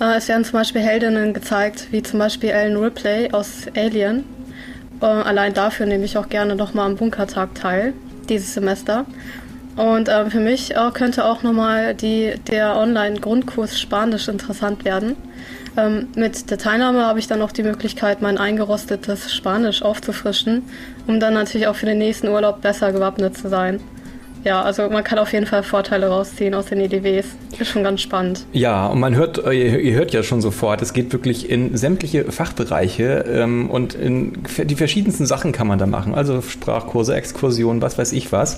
Äh, 0.00 0.16
es 0.16 0.28
werden 0.28 0.44
zum 0.44 0.54
Beispiel 0.54 0.80
Heldinnen 0.80 1.34
gezeigt, 1.34 1.88
wie 1.90 2.02
zum 2.02 2.18
Beispiel 2.18 2.50
Ellen 2.50 2.76
Ripley 2.76 3.30
aus 3.32 3.66
Alien. 3.76 4.24
Äh, 5.00 5.06
allein 5.06 5.52
dafür 5.52 5.86
nehme 5.86 6.04
ich 6.04 6.16
auch 6.16 6.28
gerne 6.28 6.56
nochmal 6.56 6.86
am 6.86 6.96
Bunkertag 6.96 7.54
teil, 7.54 7.92
dieses 8.28 8.54
Semester. 8.54 9.06
Und 9.76 10.08
äh, 10.08 10.28
für 10.30 10.40
mich 10.40 10.76
auch, 10.76 10.92
könnte 10.92 11.24
auch 11.24 11.42
nochmal 11.42 11.94
der 11.94 12.76
Online-Grundkurs 12.76 13.80
Spanisch 13.80 14.28
interessant 14.28 14.84
werden. 14.84 15.16
Ähm, 15.76 16.08
mit 16.16 16.50
der 16.50 16.58
Teilnahme 16.58 17.06
habe 17.06 17.18
ich 17.18 17.28
dann 17.28 17.40
auch 17.42 17.52
die 17.52 17.62
Möglichkeit, 17.62 18.22
mein 18.22 18.38
eingerostetes 18.38 19.32
Spanisch 19.32 19.82
aufzufrischen, 19.82 20.62
um 21.06 21.20
dann 21.20 21.34
natürlich 21.34 21.68
auch 21.68 21.76
für 21.76 21.86
den 21.86 21.98
nächsten 21.98 22.28
Urlaub 22.28 22.60
besser 22.60 22.92
gewappnet 22.92 23.36
zu 23.36 23.48
sein. 23.48 23.80
Ja, 24.44 24.62
also 24.62 24.88
man 24.88 25.04
kann 25.04 25.18
auf 25.18 25.32
jeden 25.32 25.46
Fall 25.46 25.62
Vorteile 25.62 26.08
rausziehen 26.08 26.54
aus 26.54 26.66
den 26.66 26.80
EDWs. 26.80 27.26
Ist 27.58 27.70
schon 27.70 27.84
ganz 27.84 28.00
spannend. 28.00 28.46
Ja, 28.52 28.86
und 28.86 29.00
man 29.00 29.14
hört, 29.14 29.44
äh, 29.44 29.52
ihr 29.52 29.94
hört 29.94 30.12
ja 30.12 30.22
schon 30.22 30.40
sofort, 30.40 30.82
es 30.82 30.92
geht 30.92 31.12
wirklich 31.12 31.50
in 31.50 31.76
sämtliche 31.76 32.30
Fachbereiche 32.32 33.24
ähm, 33.28 33.68
und 33.68 33.94
in 33.94 34.32
die 34.64 34.76
verschiedensten 34.76 35.26
Sachen 35.26 35.52
kann 35.52 35.66
man 35.66 35.78
da 35.78 35.86
machen. 35.86 36.14
Also 36.14 36.40
Sprachkurse, 36.40 37.14
Exkursionen, 37.14 37.82
was 37.82 37.98
weiß 37.98 38.12
ich 38.12 38.32
was. 38.32 38.56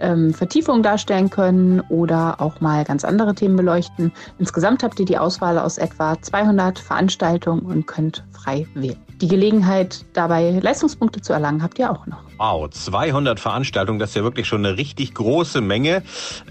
ähm, 0.00 0.34
Vertiefungen 0.34 0.82
darstellen 0.82 1.30
können 1.30 1.80
oder 1.88 2.40
auch 2.40 2.60
mal 2.60 2.84
ganz 2.84 3.04
andere 3.04 3.34
Themen 3.34 3.56
beleuchten. 3.56 4.12
Insgesamt 4.38 4.82
habt 4.82 4.98
ihr 5.00 5.06
die 5.06 5.18
Auswahl 5.18 5.58
aus 5.58 5.78
etwa 5.78 6.20
200 6.20 6.78
Veranstaltungen 6.78 7.62
und 7.62 7.86
könnt 7.86 8.24
frei 8.32 8.66
wählen. 8.74 9.03
Die 9.24 9.28
Gelegenheit, 9.28 10.04
dabei 10.12 10.50
Leistungspunkte 10.60 11.22
zu 11.22 11.32
erlangen, 11.32 11.62
habt 11.62 11.78
ihr 11.78 11.90
auch 11.90 12.06
noch. 12.06 12.18
Wow, 12.36 12.68
200 12.68 13.40
Veranstaltungen, 13.40 13.98
das 13.98 14.10
ist 14.10 14.16
ja 14.16 14.22
wirklich 14.22 14.46
schon 14.46 14.66
eine 14.66 14.76
richtig 14.76 15.14
große 15.14 15.62
Menge. 15.62 16.02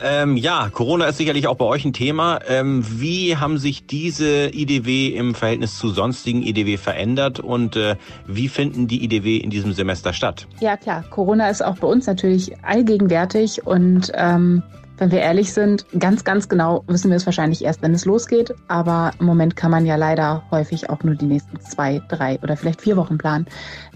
Ähm, 0.02 0.38
ja, 0.38 0.70
Corona 0.74 1.06
ist 1.06 1.18
sicherlich 1.18 1.46
auch 1.46 1.54
bei 1.54 1.66
euch 1.66 1.86
ein 1.86 1.94
Thema. 1.94 2.40
Ähm, 2.48 2.84
wie 2.90 3.38
haben 3.38 3.60
sich 3.60 3.86
diese 3.86 4.48
IDW 4.52 5.10
im 5.10 5.36
Verhältnis 5.36 5.78
zu 5.78 5.90
sonstigen 5.90 6.42
IDW 6.42 6.78
verändert 6.78 7.40
und 7.40 7.76
äh, 7.76 7.96
wie 8.26 8.50
finden 8.50 8.88
die 8.88 9.04
IDW 9.04 9.38
in 9.38 9.52
diesem 9.52 9.74
Semester 9.74 10.12
statt? 10.12 10.48
Ja 10.60 10.76
klar, 10.76 11.04
Corona 11.12 11.52
ist 11.52 11.64
auch 11.64 11.78
bei 11.78 11.86
uns 11.86 12.08
natürlich 12.08 12.58
allgegenwärtig 12.64 13.68
und 13.68 14.12
ähm, 14.16 14.64
wenn 15.04 15.12
wir 15.12 15.20
ehrlich 15.20 15.52
sind, 15.52 15.86
ganz, 16.00 16.24
ganz 16.24 16.48
genau 16.48 16.86
wissen 16.88 17.10
wir 17.10 17.18
es 17.18 17.26
wahrscheinlich 17.26 17.66
erst, 17.66 17.82
wenn 17.82 17.94
es 17.94 18.06
losgeht. 18.06 18.54
Aber 18.70 19.12
im 19.20 19.26
Moment 19.26 19.58
kann 19.58 19.70
man 19.70 19.86
ja 19.86 19.98
leider 19.98 20.42
häufig 20.50 20.90
auch 20.90 21.04
nur 21.04 21.16
die 21.16 21.26
nächsten 21.26 21.60
zwei, 21.60 22.02
drei 22.08 22.40
oder 22.42 22.56
vielleicht 22.56 22.80
vier 22.80 22.96
Wochen 22.96 23.18
planen. 23.18 23.46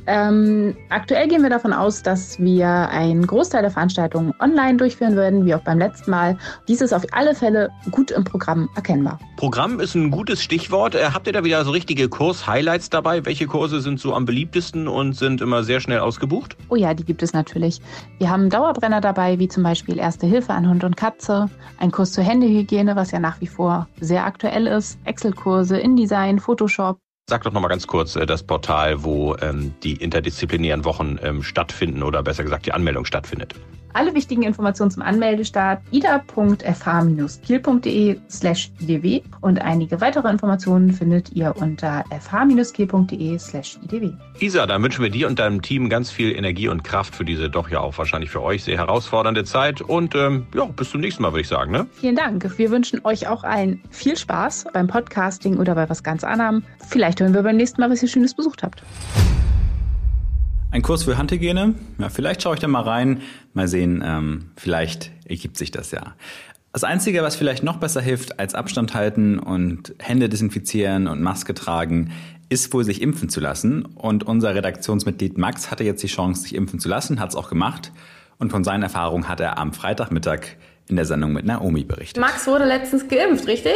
Ähm, 0.07 0.75
aktuell 0.89 1.27
gehen 1.27 1.43
wir 1.43 1.49
davon 1.49 1.73
aus, 1.73 2.01
dass 2.01 2.39
wir 2.39 2.67
einen 2.67 3.27
Großteil 3.27 3.61
der 3.61 3.71
Veranstaltungen 3.71 4.33
online 4.39 4.77
durchführen 4.77 5.17
werden, 5.17 5.45
wie 5.45 5.53
auch 5.53 5.61
beim 5.61 5.79
letzten 5.79 6.11
Mal. 6.11 6.37
Dies 6.69 6.79
ist 6.79 6.93
auf 6.93 7.03
alle 7.11 7.35
Fälle 7.35 7.69
gut 7.91 8.11
im 8.11 8.23
Programm 8.23 8.69
erkennbar. 8.75 9.19
Programm 9.35 9.81
ist 9.81 9.95
ein 9.95 10.09
gutes 10.09 10.41
Stichwort. 10.41 10.95
Äh, 10.95 11.09
habt 11.13 11.27
ihr 11.27 11.33
da 11.33 11.43
wieder 11.43 11.65
so 11.65 11.71
richtige 11.71 12.07
Kurs-Highlights 12.07 12.89
dabei? 12.89 13.25
Welche 13.25 13.47
Kurse 13.47 13.81
sind 13.81 13.99
so 13.99 14.13
am 14.13 14.23
beliebtesten 14.23 14.87
und 14.87 15.13
sind 15.13 15.41
immer 15.41 15.63
sehr 15.63 15.81
schnell 15.81 15.99
ausgebucht? 15.99 16.55
Oh 16.69 16.75
ja, 16.75 16.93
die 16.93 17.03
gibt 17.03 17.21
es 17.21 17.33
natürlich. 17.33 17.81
Wir 18.17 18.29
haben 18.29 18.49
Dauerbrenner 18.49 19.01
dabei, 19.01 19.39
wie 19.39 19.49
zum 19.49 19.63
Beispiel 19.63 19.99
Erste 19.99 20.25
Hilfe 20.25 20.53
an 20.53 20.69
Hund 20.69 20.85
und 20.85 20.95
Katze, 20.95 21.49
ein 21.79 21.91
Kurs 21.91 22.13
zur 22.13 22.23
Händehygiene, 22.23 22.95
was 22.95 23.11
ja 23.11 23.19
nach 23.19 23.41
wie 23.41 23.47
vor 23.47 23.89
sehr 23.99 24.25
aktuell 24.25 24.67
ist, 24.67 24.99
Excel-Kurse, 25.03 25.77
InDesign, 25.77 26.39
Photoshop, 26.39 26.97
Sag 27.29 27.43
doch 27.43 27.51
noch 27.51 27.59
mal 27.59 27.67
ganz 27.67 27.87
kurz 27.87 28.15
äh, 28.15 28.25
das 28.25 28.41
Portal, 28.41 29.03
wo 29.03 29.35
ähm, 29.41 29.73
die 29.83 29.97
interdisziplinären 29.97 30.85
Wochen 30.85 31.19
ähm, 31.21 31.43
stattfinden 31.43 32.01
oder 32.01 32.23
besser 32.23 32.45
gesagt 32.45 32.65
die 32.65 32.71
Anmeldung 32.71 33.03
stattfindet. 33.03 33.53
Alle 33.93 34.13
wichtigen 34.13 34.43
Informationen 34.43 34.91
zum 34.91 35.03
Anmeldestart 35.03 35.81
ida.fh-kiel.de 35.91 38.19
slash 38.29 38.71
idw 38.79 39.21
und 39.41 39.61
einige 39.61 40.01
weitere 40.01 40.29
Informationen 40.29 40.91
findet 40.91 41.31
ihr 41.33 41.55
unter 41.57 42.03
fh-kiel.de 42.09 43.39
slash 43.39 43.79
idw. 43.83 44.11
Isa, 44.39 44.65
dann 44.65 44.83
wünschen 44.83 45.03
wir 45.03 45.09
dir 45.09 45.27
und 45.27 45.39
deinem 45.39 45.61
Team 45.61 45.89
ganz 45.89 46.11
viel 46.11 46.35
Energie 46.35 46.67
und 46.67 46.83
Kraft 46.83 47.15
für 47.15 47.23
diese 47.25 47.49
doch 47.49 47.69
ja 47.69 47.79
auch 47.79 47.97
wahrscheinlich 47.97 48.29
für 48.29 48.41
euch 48.41 48.63
sehr 48.63 48.77
herausfordernde 48.77 49.45
Zeit 49.45 49.81
und 49.81 50.15
ähm, 50.15 50.47
ja, 50.53 50.65
bis 50.65 50.91
zum 50.91 51.01
nächsten 51.01 51.23
Mal 51.23 51.31
würde 51.31 51.41
ich 51.41 51.47
sagen. 51.47 51.71
Ne? 51.71 51.87
Vielen 51.93 52.15
Dank. 52.15 52.57
Wir 52.57 52.69
wünschen 52.69 53.01
euch 53.03 53.27
auch 53.27 53.43
allen 53.43 53.81
viel 53.89 54.17
Spaß 54.17 54.67
beim 54.73 54.87
Podcasting 54.87 55.57
oder 55.57 55.75
bei 55.75 55.89
was 55.89 56.03
ganz 56.03 56.23
anderem. 56.23 56.63
Vielleicht 56.87 57.19
hören 57.19 57.33
wir 57.33 57.43
beim 57.43 57.57
nächsten 57.57 57.81
Mal, 57.81 57.89
was 57.89 58.03
ihr 58.03 58.09
Schönes 58.09 58.35
besucht 58.35 58.63
habt. 58.63 58.83
Ein 60.77 60.83
Kurs 60.83 61.05
für 61.05 61.17
Handhygiene? 61.17 61.73
Ja, 61.97 62.09
vielleicht 62.09 62.43
schaue 62.43 62.53
ich 62.53 62.59
da 62.59 62.67
mal 62.67 62.83
rein. 62.83 63.23
Mal 63.55 63.67
sehen, 63.67 64.03
ähm, 64.05 64.51
vielleicht 64.55 65.09
ergibt 65.25 65.57
sich 65.57 65.71
das 65.71 65.89
ja. 65.89 66.13
Das 66.71 66.83
Einzige, 66.83 67.23
was 67.23 67.35
vielleicht 67.35 67.63
noch 67.63 67.77
besser 67.77 67.99
hilft 67.99 68.39
als 68.39 68.53
Abstand 68.53 68.93
halten 68.93 69.39
und 69.39 69.95
Hände 69.97 70.29
desinfizieren 70.29 71.07
und 71.07 71.19
Maske 71.19 71.55
tragen, 71.55 72.11
ist 72.49 72.71
wohl 72.75 72.83
sich 72.83 73.01
impfen 73.01 73.27
zu 73.27 73.39
lassen. 73.39 73.85
Und 73.85 74.25
unser 74.25 74.53
Redaktionsmitglied 74.53 75.39
Max 75.39 75.71
hatte 75.71 75.83
jetzt 75.83 76.03
die 76.03 76.07
Chance, 76.07 76.43
sich 76.43 76.53
impfen 76.53 76.79
zu 76.79 76.89
lassen, 76.89 77.19
hat 77.19 77.29
es 77.31 77.35
auch 77.35 77.49
gemacht. 77.49 77.91
Und 78.37 78.51
von 78.51 78.63
seinen 78.63 78.83
Erfahrungen 78.83 79.27
hat 79.27 79.39
er 79.39 79.57
am 79.57 79.73
Freitagmittag 79.73 80.41
in 80.87 80.95
der 80.95 81.05
Sendung 81.05 81.33
mit 81.33 81.43
Naomi 81.43 81.85
berichtet. 81.85 82.21
Max 82.21 82.45
wurde 82.45 82.65
letztens 82.65 83.07
geimpft, 83.07 83.47
richtig? 83.47 83.73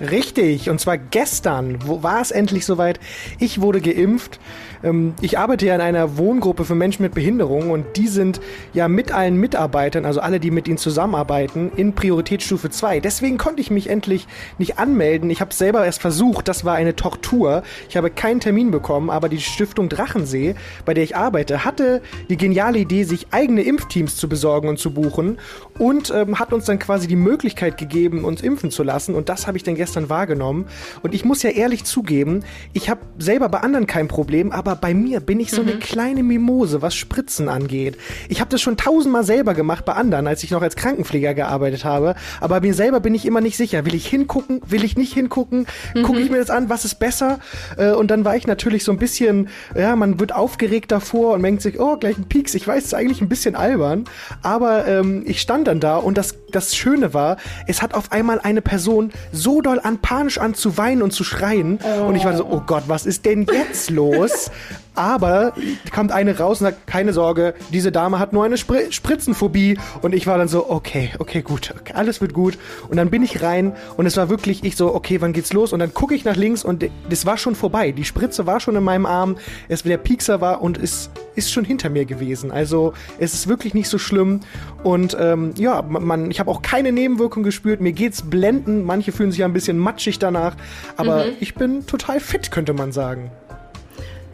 Richtig, 0.00 0.68
und 0.68 0.80
zwar 0.80 0.98
gestern 0.98 1.78
wo 1.86 2.02
war 2.02 2.20
es 2.20 2.32
endlich 2.32 2.66
soweit. 2.66 2.98
Ich 3.38 3.60
wurde 3.60 3.80
geimpft. 3.80 4.40
Ähm, 4.84 5.14
ich 5.20 5.38
arbeite 5.38 5.66
ja 5.66 5.74
in 5.74 5.80
einer 5.80 6.16
Wohngruppe 6.18 6.64
für 6.64 6.74
Menschen 6.74 7.02
mit 7.02 7.14
Behinderung 7.14 7.70
und 7.70 7.96
die 7.96 8.06
sind 8.06 8.40
ja 8.72 8.86
mit 8.88 9.12
allen 9.12 9.36
Mitarbeitern, 9.36 10.04
also 10.04 10.20
alle, 10.20 10.38
die 10.38 10.50
mit 10.50 10.68
ihnen 10.68 10.78
zusammenarbeiten, 10.78 11.72
in 11.74 11.94
Prioritätsstufe 11.94 12.70
2. 12.70 13.00
Deswegen 13.00 13.38
konnte 13.38 13.60
ich 13.60 13.70
mich 13.70 13.88
endlich 13.88 14.28
nicht 14.58 14.78
anmelden. 14.78 15.30
Ich 15.30 15.40
habe 15.40 15.50
es 15.50 15.58
selber 15.58 15.84
erst 15.84 16.00
versucht, 16.00 16.48
das 16.48 16.64
war 16.64 16.74
eine 16.74 16.94
Tortur. 16.94 17.62
Ich 17.88 17.96
habe 17.96 18.10
keinen 18.10 18.40
Termin 18.40 18.70
bekommen, 18.70 19.10
aber 19.10 19.28
die 19.28 19.40
Stiftung 19.40 19.88
Drachensee, 19.88 20.54
bei 20.84 20.94
der 20.94 21.04
ich 21.04 21.16
arbeite, 21.16 21.64
hatte 21.64 22.02
die 22.28 22.36
geniale 22.36 22.78
Idee, 22.78 23.04
sich 23.04 23.28
eigene 23.30 23.62
Impfteams 23.62 24.16
zu 24.16 24.28
besorgen 24.28 24.68
und 24.68 24.78
zu 24.78 24.92
buchen 24.92 25.38
und 25.78 26.12
ähm, 26.14 26.38
hat 26.38 26.52
uns 26.52 26.66
dann 26.66 26.78
quasi 26.78 27.06
die 27.08 27.16
Möglichkeit 27.16 27.78
gegeben, 27.78 28.24
uns 28.24 28.42
impfen 28.42 28.70
zu 28.70 28.82
lassen 28.82 29.14
und 29.14 29.28
das 29.28 29.46
habe 29.46 29.56
ich 29.56 29.62
dann 29.62 29.74
gestern 29.74 30.10
wahrgenommen 30.10 30.66
und 31.02 31.14
ich 31.14 31.24
muss 31.24 31.42
ja 31.42 31.50
ehrlich 31.50 31.84
zugeben, 31.84 32.44
ich 32.72 32.90
habe 32.90 33.00
selber 33.18 33.48
bei 33.48 33.60
anderen 33.60 33.86
kein 33.86 34.08
Problem, 34.08 34.52
aber 34.52 34.73
aber 34.74 34.80
bei 34.80 34.94
mir 34.94 35.20
bin 35.20 35.38
ich 35.38 35.52
so 35.52 35.62
mhm. 35.62 35.68
eine 35.68 35.78
kleine 35.78 36.22
Mimose, 36.24 36.82
was 36.82 36.96
Spritzen 36.96 37.48
angeht. 37.48 37.96
Ich 38.28 38.40
habe 38.40 38.50
das 38.50 38.60
schon 38.60 38.76
tausendmal 38.76 39.22
selber 39.22 39.54
gemacht 39.54 39.84
bei 39.84 39.92
anderen, 39.92 40.26
als 40.26 40.42
ich 40.42 40.50
noch 40.50 40.62
als 40.62 40.74
Krankenpfleger 40.74 41.32
gearbeitet 41.32 41.84
habe. 41.84 42.16
Aber 42.40 42.60
mir 42.60 42.74
selber 42.74 42.98
bin 42.98 43.14
ich 43.14 43.24
immer 43.24 43.40
nicht 43.40 43.56
sicher. 43.56 43.86
Will 43.86 43.94
ich 43.94 44.06
hingucken? 44.06 44.60
Will 44.66 44.82
ich 44.82 44.96
nicht 44.96 45.12
hingucken? 45.14 45.66
Mhm. 45.94 46.02
Gucke 46.02 46.20
ich 46.20 46.30
mir 46.30 46.38
das 46.38 46.50
an? 46.50 46.68
Was 46.68 46.84
ist 46.84 46.96
besser? 46.96 47.38
Äh, 47.76 47.92
und 47.92 48.10
dann 48.10 48.24
war 48.24 48.36
ich 48.36 48.46
natürlich 48.46 48.82
so 48.82 48.90
ein 48.90 48.98
bisschen, 48.98 49.48
ja, 49.76 49.94
man 49.94 50.18
wird 50.18 50.34
aufgeregt 50.34 50.90
davor 50.90 51.34
und 51.34 51.42
denkt 51.42 51.62
sich, 51.62 51.78
oh, 51.78 51.96
gleich 51.96 52.18
ein 52.18 52.24
Pieks. 52.24 52.54
Ich 52.54 52.66
weiß, 52.66 52.78
es 52.78 52.84
ist 52.86 52.94
eigentlich 52.94 53.20
ein 53.20 53.28
bisschen 53.28 53.54
albern. 53.54 54.04
Aber 54.42 54.88
ähm, 54.88 55.22
ich 55.24 55.40
stand 55.40 55.68
dann 55.68 55.78
da 55.78 55.98
und 55.98 56.18
das, 56.18 56.34
das 56.50 56.74
Schöne 56.74 57.14
war, 57.14 57.36
es 57.68 57.80
hat 57.80 57.94
auf 57.94 58.10
einmal 58.10 58.40
eine 58.40 58.60
Person 58.60 59.12
so 59.30 59.60
doll 59.60 59.80
an 59.80 59.98
panisch 59.98 60.38
an 60.38 60.54
zu 60.54 60.76
weinen 60.76 61.02
und 61.02 61.12
zu 61.12 61.22
schreien. 61.22 61.78
Oh. 61.84 62.06
Und 62.06 62.16
ich 62.16 62.24
war 62.24 62.36
so, 62.36 62.44
oh 62.44 62.62
Gott, 62.66 62.84
was 62.88 63.06
ist 63.06 63.24
denn 63.24 63.46
jetzt 63.52 63.90
los? 63.90 64.50
Aber 64.94 65.54
kommt 65.92 66.12
eine 66.12 66.38
raus 66.38 66.60
und 66.60 66.66
sagt, 66.66 66.86
keine 66.86 67.12
Sorge, 67.12 67.54
diese 67.72 67.90
Dame 67.90 68.18
hat 68.18 68.32
nur 68.32 68.44
eine 68.44 68.56
Spr 68.56 68.90
Spritzenphobie. 68.90 69.78
Und 70.02 70.14
ich 70.14 70.26
war 70.26 70.38
dann 70.38 70.48
so, 70.48 70.70
okay, 70.70 71.10
okay, 71.18 71.42
gut, 71.42 71.74
okay, 71.80 71.94
alles 71.94 72.20
wird 72.20 72.32
gut. 72.32 72.58
Und 72.88 72.96
dann 72.96 73.10
bin 73.10 73.22
ich 73.22 73.42
rein 73.42 73.72
und 73.96 74.06
es 74.06 74.16
war 74.16 74.28
wirklich, 74.28 74.62
ich 74.64 74.76
so, 74.76 74.94
okay, 74.94 75.20
wann 75.20 75.32
geht's 75.32 75.52
los? 75.52 75.72
Und 75.72 75.80
dann 75.80 75.92
gucke 75.92 76.14
ich 76.14 76.24
nach 76.24 76.36
links 76.36 76.64
und 76.64 76.88
das 77.08 77.26
war 77.26 77.38
schon 77.38 77.54
vorbei. 77.54 77.90
Die 77.90 78.04
Spritze 78.04 78.46
war 78.46 78.60
schon 78.60 78.76
in 78.76 78.84
meinem 78.84 79.06
Arm, 79.06 79.36
es 79.68 79.82
der 79.82 79.98
Piekser 79.98 80.40
war 80.40 80.62
und 80.62 80.78
es 80.78 81.10
ist 81.34 81.52
schon 81.52 81.64
hinter 81.64 81.90
mir 81.90 82.04
gewesen. 82.04 82.50
Also 82.50 82.94
es 83.18 83.34
ist 83.34 83.48
wirklich 83.48 83.74
nicht 83.74 83.88
so 83.88 83.98
schlimm. 83.98 84.40
Und 84.82 85.16
ähm, 85.18 85.52
ja, 85.56 85.82
man, 85.82 86.30
ich 86.30 86.40
habe 86.40 86.50
auch 86.50 86.62
keine 86.62 86.92
Nebenwirkung 86.92 87.42
gespürt. 87.42 87.80
Mir 87.80 87.92
geht's 87.92 88.22
blenden. 88.22 88.84
Manche 88.84 89.12
fühlen 89.12 89.30
sich 89.30 89.40
ja 89.40 89.46
ein 89.46 89.52
bisschen 89.52 89.78
matschig 89.78 90.18
danach. 90.18 90.56
Aber 90.96 91.24
mhm. 91.24 91.32
ich 91.40 91.54
bin 91.54 91.86
total 91.86 92.20
fit, 92.20 92.50
könnte 92.50 92.72
man 92.72 92.92
sagen. 92.92 93.30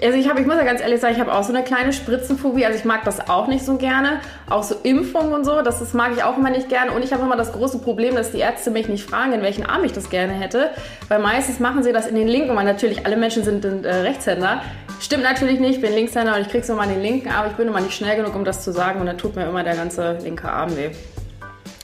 Also 0.03 0.17
ich 0.17 0.29
habe, 0.29 0.41
ich 0.41 0.47
muss 0.47 0.57
ja 0.57 0.65
ganz 0.65 0.81
ehrlich 0.81 1.01
sagen, 1.01 1.15
ich 1.15 1.21
habe 1.21 1.33
auch 1.33 1.43
so 1.43 1.53
eine 1.53 1.63
kleine 1.63 1.93
Spritzenphobie. 1.93 2.65
Also 2.65 2.79
ich 2.79 2.85
mag 2.85 3.05
das 3.05 3.29
auch 3.29 3.49
nicht 3.49 3.65
so 3.65 3.77
gerne. 3.77 4.21
Auch 4.49 4.63
so 4.63 4.75
Impfungen 4.83 5.33
und 5.33 5.45
so, 5.45 5.63
das, 5.63 5.79
das 5.79 5.93
mag 5.93 6.13
ich 6.17 6.23
auch 6.23 6.39
immer 6.39 6.51
nicht 6.51 6.69
gerne. 6.69 6.93
Und 6.93 7.05
ich 7.05 7.13
habe 7.13 7.23
immer 7.23 7.37
das 7.37 7.53
große 7.53 7.79
Problem, 7.79 8.15
dass 8.15 8.33
die 8.33 8.39
Ärzte 8.39 8.71
mich 8.71 8.89
nicht 8.89 9.09
fragen, 9.09 9.33
in 9.33 9.43
welchen 9.43 9.67
Arm 9.67 9.85
ich 9.85 9.93
das 9.93 10.09
gerne 10.09 10.33
hätte. 10.33 10.71
Weil 11.09 11.19
meistens 11.19 11.61
machen 11.61 11.83
sie 11.83 11.93
das 11.93 12.07
in 12.07 12.15
den 12.15 12.29
linken, 12.29 12.57
weil 12.57 12.65
natürlich 12.65 13.05
alle 13.05 13.17
Menschen 13.17 13.45
sind 13.45 13.65
äh, 13.65 13.89
Rechtshänder. 13.89 14.63
Stimmt 15.01 15.23
natürlich 15.23 15.61
nicht, 15.61 15.77
ich 15.77 15.81
bin 15.81 15.95
Linkshänder 15.95 16.35
und 16.37 16.43
ich 16.43 16.49
krieg's 16.49 16.69
immer 16.69 16.85
in 16.85 16.91
den 16.91 17.01
linken, 17.01 17.31
aber 17.31 17.49
ich 17.49 17.55
bin 17.55 17.69
immer 17.69 17.81
nicht 17.81 17.95
schnell 17.95 18.17
genug, 18.17 18.35
um 18.35 18.45
das 18.45 18.63
zu 18.63 18.73
sagen. 18.73 19.01
Und 19.01 19.07
dann 19.07 19.19
tut 19.19 19.37
mir 19.37 19.47
immer 19.47 19.65
der 19.65 19.77
ganze 19.77 20.19
linke 20.23 20.51
Arm 20.51 20.77
weh. 20.77 20.91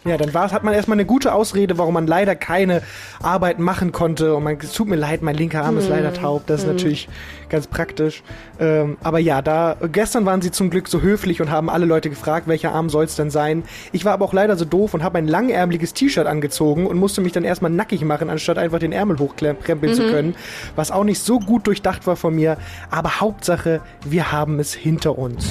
Ja, 0.06 0.16
dann 0.16 0.32
war's, 0.34 0.52
hat 0.52 0.62
man 0.62 0.72
erstmal 0.72 0.94
eine 0.96 1.04
gute 1.04 1.34
Ausrede, 1.34 1.78
warum 1.78 1.94
man 1.94 2.06
leider 2.06 2.36
keine 2.36 2.82
Arbeit 3.22 3.58
machen 3.58 3.90
konnte. 3.90 4.34
Und 4.36 4.44
man, 4.44 4.56
es 4.60 4.72
tut 4.72 4.86
mir 4.88 4.94
leid, 4.96 5.20
mein 5.22 5.34
linker 5.34 5.64
Arm 5.64 5.76
ist 5.78 5.88
leider 5.88 6.14
taub. 6.14 6.46
Das 6.46 6.62
ist 6.62 6.66
natürlich 6.68 7.08
ganz 7.48 7.66
praktisch. 7.66 8.22
Ähm, 8.60 8.96
aber 9.02 9.18
ja, 9.18 9.42
da 9.42 9.76
gestern 9.90 10.24
waren 10.24 10.42
sie 10.42 10.50
zum 10.52 10.70
Glück 10.70 10.86
so 10.88 11.00
höflich 11.00 11.40
und 11.40 11.50
haben 11.50 11.68
alle 11.68 11.86
Leute 11.86 12.08
gefragt, 12.08 12.46
welcher 12.46 12.72
Arm 12.72 12.88
soll's 12.88 13.16
denn 13.16 13.30
sein. 13.30 13.64
Ich 13.92 14.04
war 14.04 14.12
aber 14.12 14.24
auch 14.24 14.32
leider 14.32 14.56
so 14.56 14.64
doof 14.64 14.94
und 14.94 15.02
habe 15.02 15.18
ein 15.18 15.26
langärmeliges 15.26 15.92
T-Shirt 15.92 16.26
angezogen 16.26 16.86
und 16.86 16.98
musste 16.98 17.20
mich 17.20 17.32
dann 17.32 17.44
erstmal 17.44 17.70
nackig 17.72 18.04
machen, 18.04 18.30
anstatt 18.30 18.58
einfach 18.58 18.78
den 18.78 18.92
Ärmel 18.92 19.18
hochkrempeln 19.18 19.94
zu 19.94 20.02
Mhm. 20.04 20.10
können. 20.10 20.34
Was 20.76 20.90
auch 20.92 21.04
nicht 21.04 21.20
so 21.20 21.40
gut 21.40 21.66
durchdacht 21.66 22.06
war 22.06 22.16
von 22.16 22.34
mir. 22.34 22.58
Aber 22.90 23.20
Hauptsache, 23.20 23.80
wir 24.04 24.30
haben 24.30 24.60
es 24.60 24.72
hinter 24.72 25.18
uns. 25.18 25.48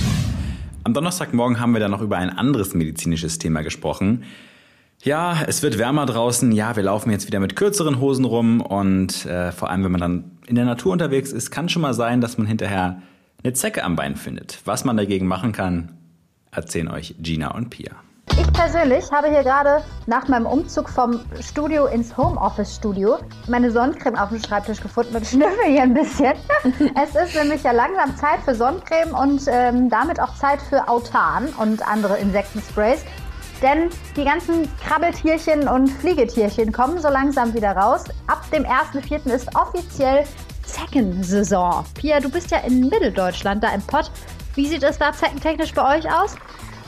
Am 0.84 0.94
Donnerstagmorgen 0.94 1.60
haben 1.60 1.74
wir 1.74 1.80
dann 1.80 1.90
noch 1.92 2.02
über 2.02 2.18
ein 2.18 2.30
anderes 2.30 2.76
medizinisches 2.76 3.40
Thema 3.40 3.64
gesprochen. 3.64 4.24
Ja, 5.02 5.44
es 5.46 5.62
wird 5.62 5.78
wärmer 5.78 6.06
draußen. 6.06 6.52
Ja, 6.52 6.76
wir 6.76 6.84
laufen 6.84 7.12
jetzt 7.12 7.28
wieder 7.28 7.40
mit 7.40 7.56
kürzeren 7.56 8.00
Hosen 8.00 8.26
rum 8.26 8.62
und 8.62 9.26
äh, 9.26 9.52
vor 9.52 9.70
allem, 9.70 9.84
wenn 9.84 9.92
man 9.92 10.02
dann 10.02 10.32
in 10.48 10.56
der 10.56 10.66
Natur 10.66 10.94
unterwegs 10.94 11.32
ist, 11.32 11.52
kann 11.52 11.70
schon 11.70 11.82
mal 11.82 11.94
sein, 11.94 12.22
dass 12.22 12.38
man 12.38 12.48
hinterher 12.48 13.02
eine 13.44 13.54
Zecke 13.54 13.84
am 13.84 13.96
Bein 13.96 14.16
findet. 14.16 14.62
Was 14.66 14.84
man 14.84 14.98
dagegen 14.98 15.28
machen 15.28 15.52
kann, 15.52 15.92
erzählen 16.52 16.88
euch 16.88 17.16
Gina 17.20 17.54
und 17.54 17.70
Pia. 17.70 17.92
Ich 18.32 18.52
persönlich 18.52 19.12
habe 19.12 19.30
hier 19.30 19.44
gerade 19.44 19.84
nach 20.08 20.28
meinem 20.28 20.46
Umzug 20.46 20.90
vom 20.90 21.22
Studio 21.40 21.86
ins 21.86 22.18
Homeoffice-Studio 22.18 23.20
meine 23.48 23.72
Sonnencreme 23.72 24.16
auf 24.16 24.30
dem 24.30 24.40
Schreibtisch 24.40 24.82
gefunden 24.82 25.16
und 25.16 25.26
schnüffel 25.28 25.66
hier 25.68 25.84
ein 25.84 25.94
bisschen. 25.94 26.34
es 27.02 27.16
ist 27.16 27.36
nämlich 27.36 27.64
ja 27.64 27.72
langsam 27.72 28.16
Zeit 28.18 28.42
für 28.44 28.56
Sonnencreme 28.56 29.14
und 29.14 29.44
ähm, 29.48 29.90
damit 29.90 30.20
auch 30.20 30.36
Zeit 30.36 30.62
für 30.62 30.88
Autan 30.90 31.48
und 31.60 31.88
andere 31.88 32.18
Insektensprays. 32.18 33.06
Denn 33.66 33.90
die 34.16 34.24
ganzen 34.24 34.70
Krabbeltierchen 34.86 35.68
und 35.68 35.88
Fliegetierchen 35.90 36.72
kommen 36.72 37.02
so 37.02 37.10
langsam 37.10 37.52
wieder 37.56 37.72
raus. 37.72 38.04
Ab 38.28 38.44
dem 38.52 38.64
1.4. 38.64 39.26
ist 39.34 39.50
offiziell 39.56 40.24
Zeckensaison. 40.64 41.84
Pia, 41.96 42.20
du 42.20 42.30
bist 42.30 42.52
ja 42.52 42.60
in 42.60 42.82
Mitteldeutschland, 42.82 43.64
da 43.64 43.74
im 43.74 43.82
Pott. 43.82 44.12
Wie 44.54 44.68
sieht 44.68 44.84
es 44.84 45.00
da 45.00 45.14
zeckentechnisch 45.14 45.74
bei 45.74 45.98
euch 45.98 46.06
aus? 46.06 46.36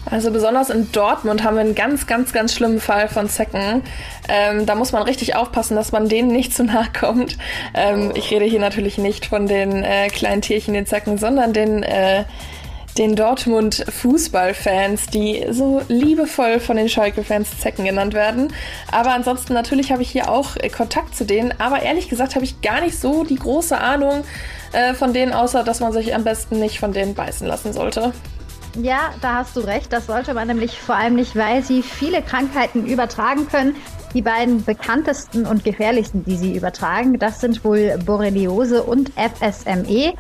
Also 0.06 0.32
besonders 0.32 0.70
in 0.70 0.92
Dortmund 0.92 1.44
haben 1.44 1.56
wir 1.56 1.62
einen 1.62 1.74
ganz, 1.74 2.06
ganz, 2.06 2.32
ganz 2.32 2.54
schlimmen 2.54 2.80
Fall 2.80 3.10
von 3.10 3.28
Zecken. 3.28 3.82
Ähm, 4.30 4.68
da 4.68 4.76
muss 4.76 4.92
man 4.92 5.02
richtig 5.02 5.36
aufpassen, 5.36 5.76
dass 5.76 5.92
man 5.92 6.08
denen 6.08 6.30
nicht 6.30 6.54
zu 6.54 6.64
nahe 6.64 6.88
kommt. 6.98 7.40
Ähm, 7.74 8.12
ich 8.14 8.30
rede 8.32 8.46
hier 8.46 8.60
natürlich 8.60 9.00
nicht 9.00 9.26
von 9.26 9.48
den 9.48 9.84
äh, 9.84 10.10
kleinen 10.10 10.44
Tierchen, 10.44 10.76
den 10.76 10.86
Zecken, 10.86 11.18
sondern 11.18 11.54
den, 11.54 11.82
äh, 11.82 12.24
den 12.98 13.16
Dortmund 13.16 13.86
Fußballfans, 13.88 15.08
die 15.08 15.46
so 15.52 15.82
liebevoll 15.88 16.60
von 16.60 16.78
den 16.78 16.90
Schalke-Fans 16.90 17.60
Zecken 17.60 17.86
genannt 17.86 18.14
werden. 18.14 18.54
Aber 18.92 19.14
ansonsten 19.14 19.54
natürlich 19.54 19.92
habe 19.92 20.02
ich 20.02 20.10
hier 20.10 20.30
auch 20.30 20.56
äh, 20.58 20.70
Kontakt 20.70 21.16
zu 21.16 21.26
denen. 21.26 21.54
Aber 21.60 21.82
ehrlich 21.82 22.10
gesagt 22.10 22.36
habe 22.36 22.46
ich 22.46 22.62
gar 22.62 22.82
nicht 22.82 23.00
so 23.00 23.24
die 23.24 23.36
große 23.36 23.78
Ahnung 23.78 24.24
äh, 24.74 24.94
von 24.94 25.14
denen, 25.14 25.34
außer 25.34 25.64
dass 25.64 25.80
man 25.80 25.94
sich 25.94 26.16
am 26.16 26.24
besten 26.24 26.60
nicht 26.60 26.80
von 26.80 26.94
denen 26.94 27.14
beißen 27.14 27.48
lassen 27.48 27.74
sollte. 27.74 28.14
Ja, 28.82 29.14
da 29.22 29.36
hast 29.36 29.56
du 29.56 29.62
recht. 29.62 29.92
Das 29.92 30.06
sollte 30.06 30.34
man 30.34 30.48
nämlich 30.48 30.80
vor 30.80 30.96
allem 30.96 31.16
nicht, 31.16 31.36
weil 31.36 31.64
sie 31.64 31.82
viele 31.82 32.22
Krankheiten 32.22 32.86
übertragen 32.86 33.48
können. 33.48 33.76
Die 34.14 34.22
beiden 34.22 34.64
bekanntesten 34.64 35.46
und 35.46 35.64
gefährlichsten, 35.64 36.24
die 36.24 36.38
sie 36.38 36.56
übertragen, 36.56 37.20
das 37.20 37.42
sind 37.42 37.64
wohl 37.64 37.98
Borreliose 38.06 38.84
und 38.84 39.12
FSME. 39.16 40.14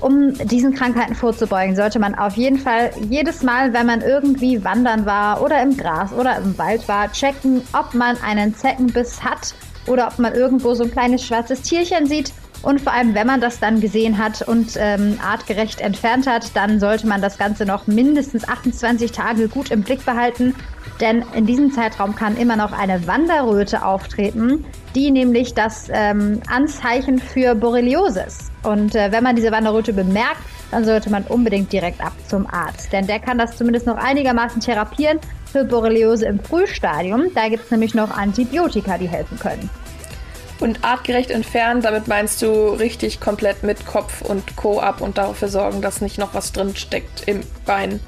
Um 0.00 0.34
diesen 0.34 0.74
Krankheiten 0.74 1.14
vorzubeugen, 1.14 1.76
sollte 1.76 1.98
man 1.98 2.14
auf 2.14 2.36
jeden 2.36 2.58
Fall 2.58 2.90
jedes 3.08 3.42
Mal, 3.42 3.72
wenn 3.72 3.86
man 3.86 4.00
irgendwie 4.00 4.64
wandern 4.64 5.06
war 5.06 5.40
oder 5.42 5.62
im 5.62 5.76
Gras 5.76 6.12
oder 6.12 6.36
im 6.36 6.58
Wald 6.58 6.86
war, 6.88 7.10
checken, 7.12 7.62
ob 7.72 7.94
man 7.94 8.16
einen 8.22 8.54
Zeckenbiss 8.54 9.24
hat 9.24 9.54
oder 9.86 10.08
ob 10.08 10.18
man 10.18 10.34
irgendwo 10.34 10.74
so 10.74 10.84
ein 10.84 10.90
kleines 10.90 11.24
schwarzes 11.24 11.62
Tierchen 11.62 12.06
sieht. 12.06 12.32
Und 12.62 12.80
vor 12.80 12.92
allem, 12.92 13.14
wenn 13.14 13.26
man 13.26 13.42
das 13.42 13.60
dann 13.60 13.80
gesehen 13.80 14.16
hat 14.16 14.40
und 14.48 14.72
ähm, 14.78 15.18
artgerecht 15.22 15.80
entfernt 15.82 16.26
hat, 16.26 16.56
dann 16.56 16.80
sollte 16.80 17.06
man 17.06 17.20
das 17.20 17.36
Ganze 17.36 17.66
noch 17.66 17.86
mindestens 17.86 18.48
28 18.48 19.12
Tage 19.12 19.48
gut 19.48 19.70
im 19.70 19.82
Blick 19.82 20.04
behalten. 20.06 20.54
Denn 21.00 21.24
in 21.34 21.46
diesem 21.46 21.72
Zeitraum 21.72 22.14
kann 22.14 22.36
immer 22.36 22.56
noch 22.56 22.72
eine 22.72 23.06
Wanderröte 23.06 23.84
auftreten, 23.84 24.64
die 24.94 25.10
nämlich 25.10 25.54
das 25.54 25.88
ähm, 25.92 26.40
Anzeichen 26.48 27.18
für 27.18 27.54
Borreliose 27.54 28.22
ist. 28.22 28.52
Und 28.62 28.94
äh, 28.94 29.10
wenn 29.10 29.24
man 29.24 29.34
diese 29.34 29.50
Wanderröte 29.50 29.92
bemerkt, 29.92 30.40
dann 30.70 30.84
sollte 30.84 31.10
man 31.10 31.24
unbedingt 31.24 31.72
direkt 31.72 32.00
ab 32.00 32.12
zum 32.28 32.46
Arzt. 32.46 32.92
Denn 32.92 33.06
der 33.06 33.20
kann 33.20 33.38
das 33.38 33.56
zumindest 33.56 33.86
noch 33.86 33.96
einigermaßen 33.96 34.60
therapieren 34.60 35.18
für 35.50 35.64
Borreliose 35.64 36.26
im 36.26 36.40
Frühstadium. 36.40 37.26
Da 37.34 37.48
gibt 37.48 37.64
es 37.64 37.70
nämlich 37.70 37.94
noch 37.94 38.10
Antibiotika, 38.10 38.98
die 38.98 39.08
helfen 39.08 39.38
können. 39.38 39.70
Und 40.60 40.84
artgerecht 40.84 41.30
entfernen, 41.30 41.82
damit 41.82 42.06
meinst 42.08 42.40
du 42.40 42.68
richtig 42.68 43.20
komplett 43.20 43.64
mit 43.64 43.86
Kopf 43.86 44.22
und 44.22 44.56
Co. 44.56 44.80
ab 44.80 45.00
und 45.00 45.18
dafür 45.18 45.48
sorgen, 45.48 45.82
dass 45.82 46.00
nicht 46.00 46.18
noch 46.18 46.34
was 46.34 46.52
drin 46.52 46.74
steckt 46.76 47.26
im 47.26 47.40
Bein. 47.66 48.00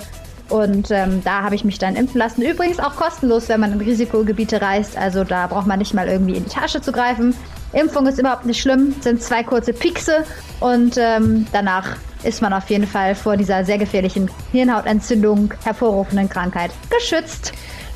Und 0.49 0.93
ähm, 0.93 1.23
da 1.25 1.43
habe 1.43 1.57
ich 1.57 1.65
mich 1.65 1.81
dann 1.81 1.97
impfen 1.97 2.19
lassen. 2.19 2.43
Übrigens 2.43 2.79
auch 2.79 2.95
kostenlos, 2.95 3.49
wenn 3.49 3.59
man 3.59 3.73
in 3.73 3.81
Risikogebiete 3.81 4.63
reist. 4.63 4.97
Also 4.97 5.25
da 5.25 5.49
braucht 5.49 5.67
man 5.67 5.81
nicht 5.81 5.93
mal 5.93 6.07
irgendwie 6.07 6.37
in 6.37 6.45
die 6.45 6.51
Tasche 6.51 6.81
zu 6.81 6.93
greifen. 6.93 7.35
Impfung 7.73 8.07
ist 8.07 8.19
überhaupt 8.19 8.47
nicht 8.47 8.61
schlimm, 8.61 8.95
sind 9.01 9.23
zwei 9.23 9.43
kurze 9.43 9.73
Piekse 9.73 10.25
und 10.61 10.97
ähm, 10.99 11.47
danach 11.53 11.97
ist 12.23 12.43
man 12.43 12.53
auf 12.53 12.69
jeden 12.71 12.87
Fall 12.87 13.15
vor 13.15 13.37
dieser 13.37 13.65
sehr 13.65 13.79
gefährlichen 13.79 14.31
Hirnhautentzündung 14.53 15.55
hervorrufenden 15.65 16.29
Krankheit 16.29 16.71
geschützt. 16.91 17.53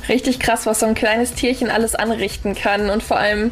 Richtig 0.09 0.39
krass, 0.39 0.65
was 0.65 0.79
so 0.79 0.85
ein 0.85 0.95
kleines 0.95 1.33
Tierchen 1.33 1.69
alles 1.69 1.93
anrichten 1.93 2.55
kann. 2.55 2.89
Und 2.89 3.03
vor 3.03 3.17
allem, 3.17 3.51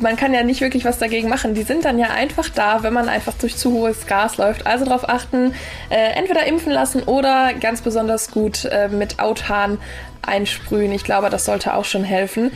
man 0.00 0.16
kann 0.16 0.32
ja 0.32 0.42
nicht 0.42 0.62
wirklich 0.62 0.86
was 0.86 0.98
dagegen 0.98 1.28
machen. 1.28 1.52
Die 1.52 1.62
sind 1.62 1.84
dann 1.84 1.98
ja 1.98 2.08
einfach 2.08 2.48
da, 2.48 2.82
wenn 2.82 2.94
man 2.94 3.10
einfach 3.10 3.34
durch 3.34 3.56
zu 3.56 3.72
hohes 3.72 4.06
Gras 4.06 4.38
läuft. 4.38 4.66
Also 4.66 4.86
darauf 4.86 5.08
achten, 5.08 5.52
äh, 5.90 6.12
entweder 6.14 6.46
impfen 6.46 6.72
lassen 6.72 7.02
oder 7.02 7.52
ganz 7.52 7.82
besonders 7.82 8.30
gut 8.30 8.64
äh, 8.64 8.88
mit 8.88 9.20
Autan 9.20 9.78
einsprühen. 10.22 10.92
Ich 10.92 11.04
glaube, 11.04 11.28
das 11.28 11.44
sollte 11.44 11.74
auch 11.74 11.84
schon 11.84 12.04
helfen. 12.04 12.50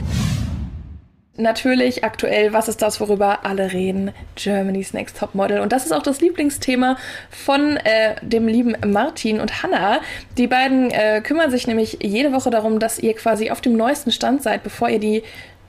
Natürlich 1.37 2.05
aktuell, 2.05 2.53
was 2.53 2.69
ist 2.69 2.83
das, 2.83 3.01
worüber 3.01 3.47
alle 3.47 3.73
reden? 3.73 4.13
Germany's 4.35 4.93
Next 4.93 5.19
Top 5.19 5.35
Model. 5.35 5.61
Und 5.61 5.73
das 5.73 5.87
ist 5.87 5.93
auch 5.93 6.03
das 6.03 6.21
Lieblingsthema 6.21 6.99
von 7.31 7.79
äh, 7.79 8.17
dem 8.21 8.47
lieben 8.47 8.77
Martin 8.87 9.41
und 9.41 9.63
Hannah. 9.63 10.01
Die 10.37 10.47
beiden 10.47 10.91
äh, 10.91 11.23
kümmern 11.23 11.51
sich 11.51 11.67
nämlich 11.67 11.99
jede 12.03 12.33
Woche 12.33 12.51
darum, 12.51 12.79
dass 12.79 12.99
ihr 12.99 13.15
quasi 13.15 13.51
auf 13.51 13.63
dem 13.63 13.77
neuesten 13.79 14.13
Stand 14.13 14.43
seid, 14.43 14.63
bevor 14.63 14.91
ihr 14.91 14.99
die 14.99 15.23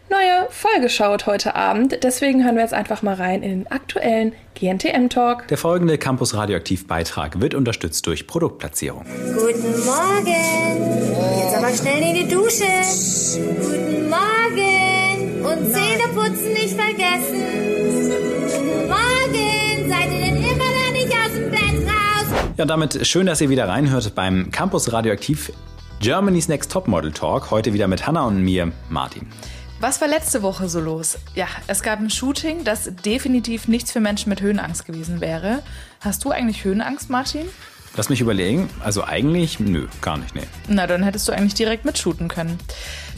neue 0.09 0.47
Folge 0.49 0.89
schaut 0.89 1.27
heute 1.27 1.55
Abend. 1.55 2.03
Deswegen 2.03 2.43
hören 2.43 2.55
wir 2.55 2.63
jetzt 2.63 2.73
einfach 2.73 3.01
mal 3.01 3.15
rein 3.15 3.41
in 3.41 3.49
den 3.49 3.71
aktuellen 3.71 4.33
GNTM-Talk. 4.55 5.47
Der 5.47 5.57
folgende 5.57 5.97
Campus 5.97 6.35
Radioaktiv 6.35 6.87
Beitrag 6.87 7.39
wird 7.39 7.55
unterstützt 7.55 8.05
durch 8.05 8.27
Produktplatzierung. 8.27 9.05
Guten 9.33 9.85
Morgen. 9.85 11.39
Jetzt 11.39 11.55
aber 11.55 11.73
schnell 11.73 12.01
in 12.01 12.15
die 12.15 12.27
Dusche. 12.27 12.65
Guten 13.61 14.09
Morgen. 14.09 14.92
Und 15.43 15.73
Zähne 15.73 16.07
putzen 16.13 16.53
nicht 16.53 16.75
vergessen. 16.75 18.09
Guten 18.09 18.87
Morgen. 18.87 19.89
Seid 19.89 20.11
ihr 20.11 20.19
denn 20.19 20.37
immer 20.37 20.55
noch 20.55 20.91
nicht 20.93 21.11
aus 21.11 21.33
dem 21.35 21.51
Bett 21.51 21.87
raus? 21.87 22.25
Ja, 22.55 22.63
und 22.63 22.67
damit 22.69 23.05
schön, 23.05 23.25
dass 23.25 23.41
ihr 23.41 23.49
wieder 23.49 23.67
reinhört 23.67 24.15
beim 24.15 24.51
Campus 24.51 24.93
Radioaktiv 24.93 25.51
Germany's 25.99 26.47
Next 26.47 26.71
Topmodel 26.71 27.11
Talk. 27.11 27.51
Heute 27.51 27.73
wieder 27.73 27.87
mit 27.87 28.07
Hannah 28.07 28.25
und 28.25 28.41
mir, 28.41 28.71
Martin. 28.89 29.27
Was 29.81 29.99
war 29.99 30.07
letzte 30.07 30.43
Woche 30.43 30.69
so 30.69 30.79
los? 30.79 31.17
Ja, 31.35 31.47
es 31.67 31.83
gab 31.83 31.99
ein 31.99 32.09
Shooting, 32.09 32.63
das 32.63 32.89
definitiv 33.03 33.67
nichts 33.67 33.91
für 33.91 33.99
Menschen 33.99 34.29
mit 34.29 34.39
Höhenangst 34.39 34.85
gewesen 34.85 35.19
wäre. 35.19 35.61
Hast 35.99 36.23
du 36.23 36.31
eigentlich 36.31 36.63
Höhenangst, 36.63 37.09
Martin? 37.09 37.47
Lass 37.95 38.09
mich 38.09 38.21
überlegen. 38.21 38.69
Also 38.83 39.03
eigentlich, 39.03 39.59
nö, 39.59 39.87
gar 40.01 40.17
nicht, 40.17 40.33
nee. 40.35 40.47
Na, 40.67 40.87
dann 40.87 41.03
hättest 41.03 41.27
du 41.27 41.31
eigentlich 41.31 41.53
direkt 41.53 41.85
mitshooten 41.85 42.27
können. 42.27 42.59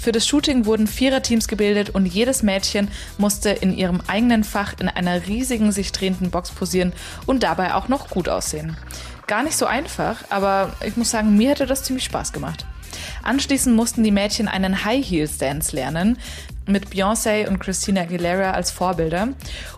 Für 0.06 0.12
das 0.12 0.28
Shooting 0.28 0.68
wurden 0.68 0.86
Viererteams 0.86 1.48
gebildet 1.48 1.90
und 1.90 2.06
jedes 2.06 2.44
Mädchen 2.44 2.90
musste 3.18 3.50
in 3.50 3.76
ihrem 3.76 4.02
eigenen 4.06 4.44
Fach 4.44 4.76
in 4.80 4.88
einer 4.88 5.26
riesigen, 5.26 5.72
sich 5.72 5.92
drehenden 5.92 6.30
Box 6.30 6.52
posieren 6.52 6.94
und 7.26 7.42
dabei 7.42 7.74
auch 7.74 7.88
noch 7.88 8.12
gut 8.12 8.30
aussehen. 8.30 8.78
Gar 9.26 9.42
nicht 9.42 9.58
so 9.58 9.66
einfach, 9.66 10.24
aber 10.30 10.74
ich 10.86 10.96
muss 10.96 11.10
sagen, 11.10 11.36
mir 11.36 11.50
hätte 11.50 11.66
das 11.66 11.82
ziemlich 11.82 12.06
Spaß 12.06 12.34
gemacht. 12.34 12.68
Anschließend 13.24 13.76
mussten 13.76 14.04
die 14.04 14.12
Mädchen 14.12 14.48
einen 14.48 14.86
High 14.86 15.04
Heels 15.04 15.40
Dance 15.40 15.76
lernen 15.76 16.20
mit 16.68 16.90
Beyoncé 16.90 17.48
und 17.48 17.58
Christina 17.58 18.02
Aguilera 18.02 18.52
als 18.52 18.70
Vorbilder 18.70 19.30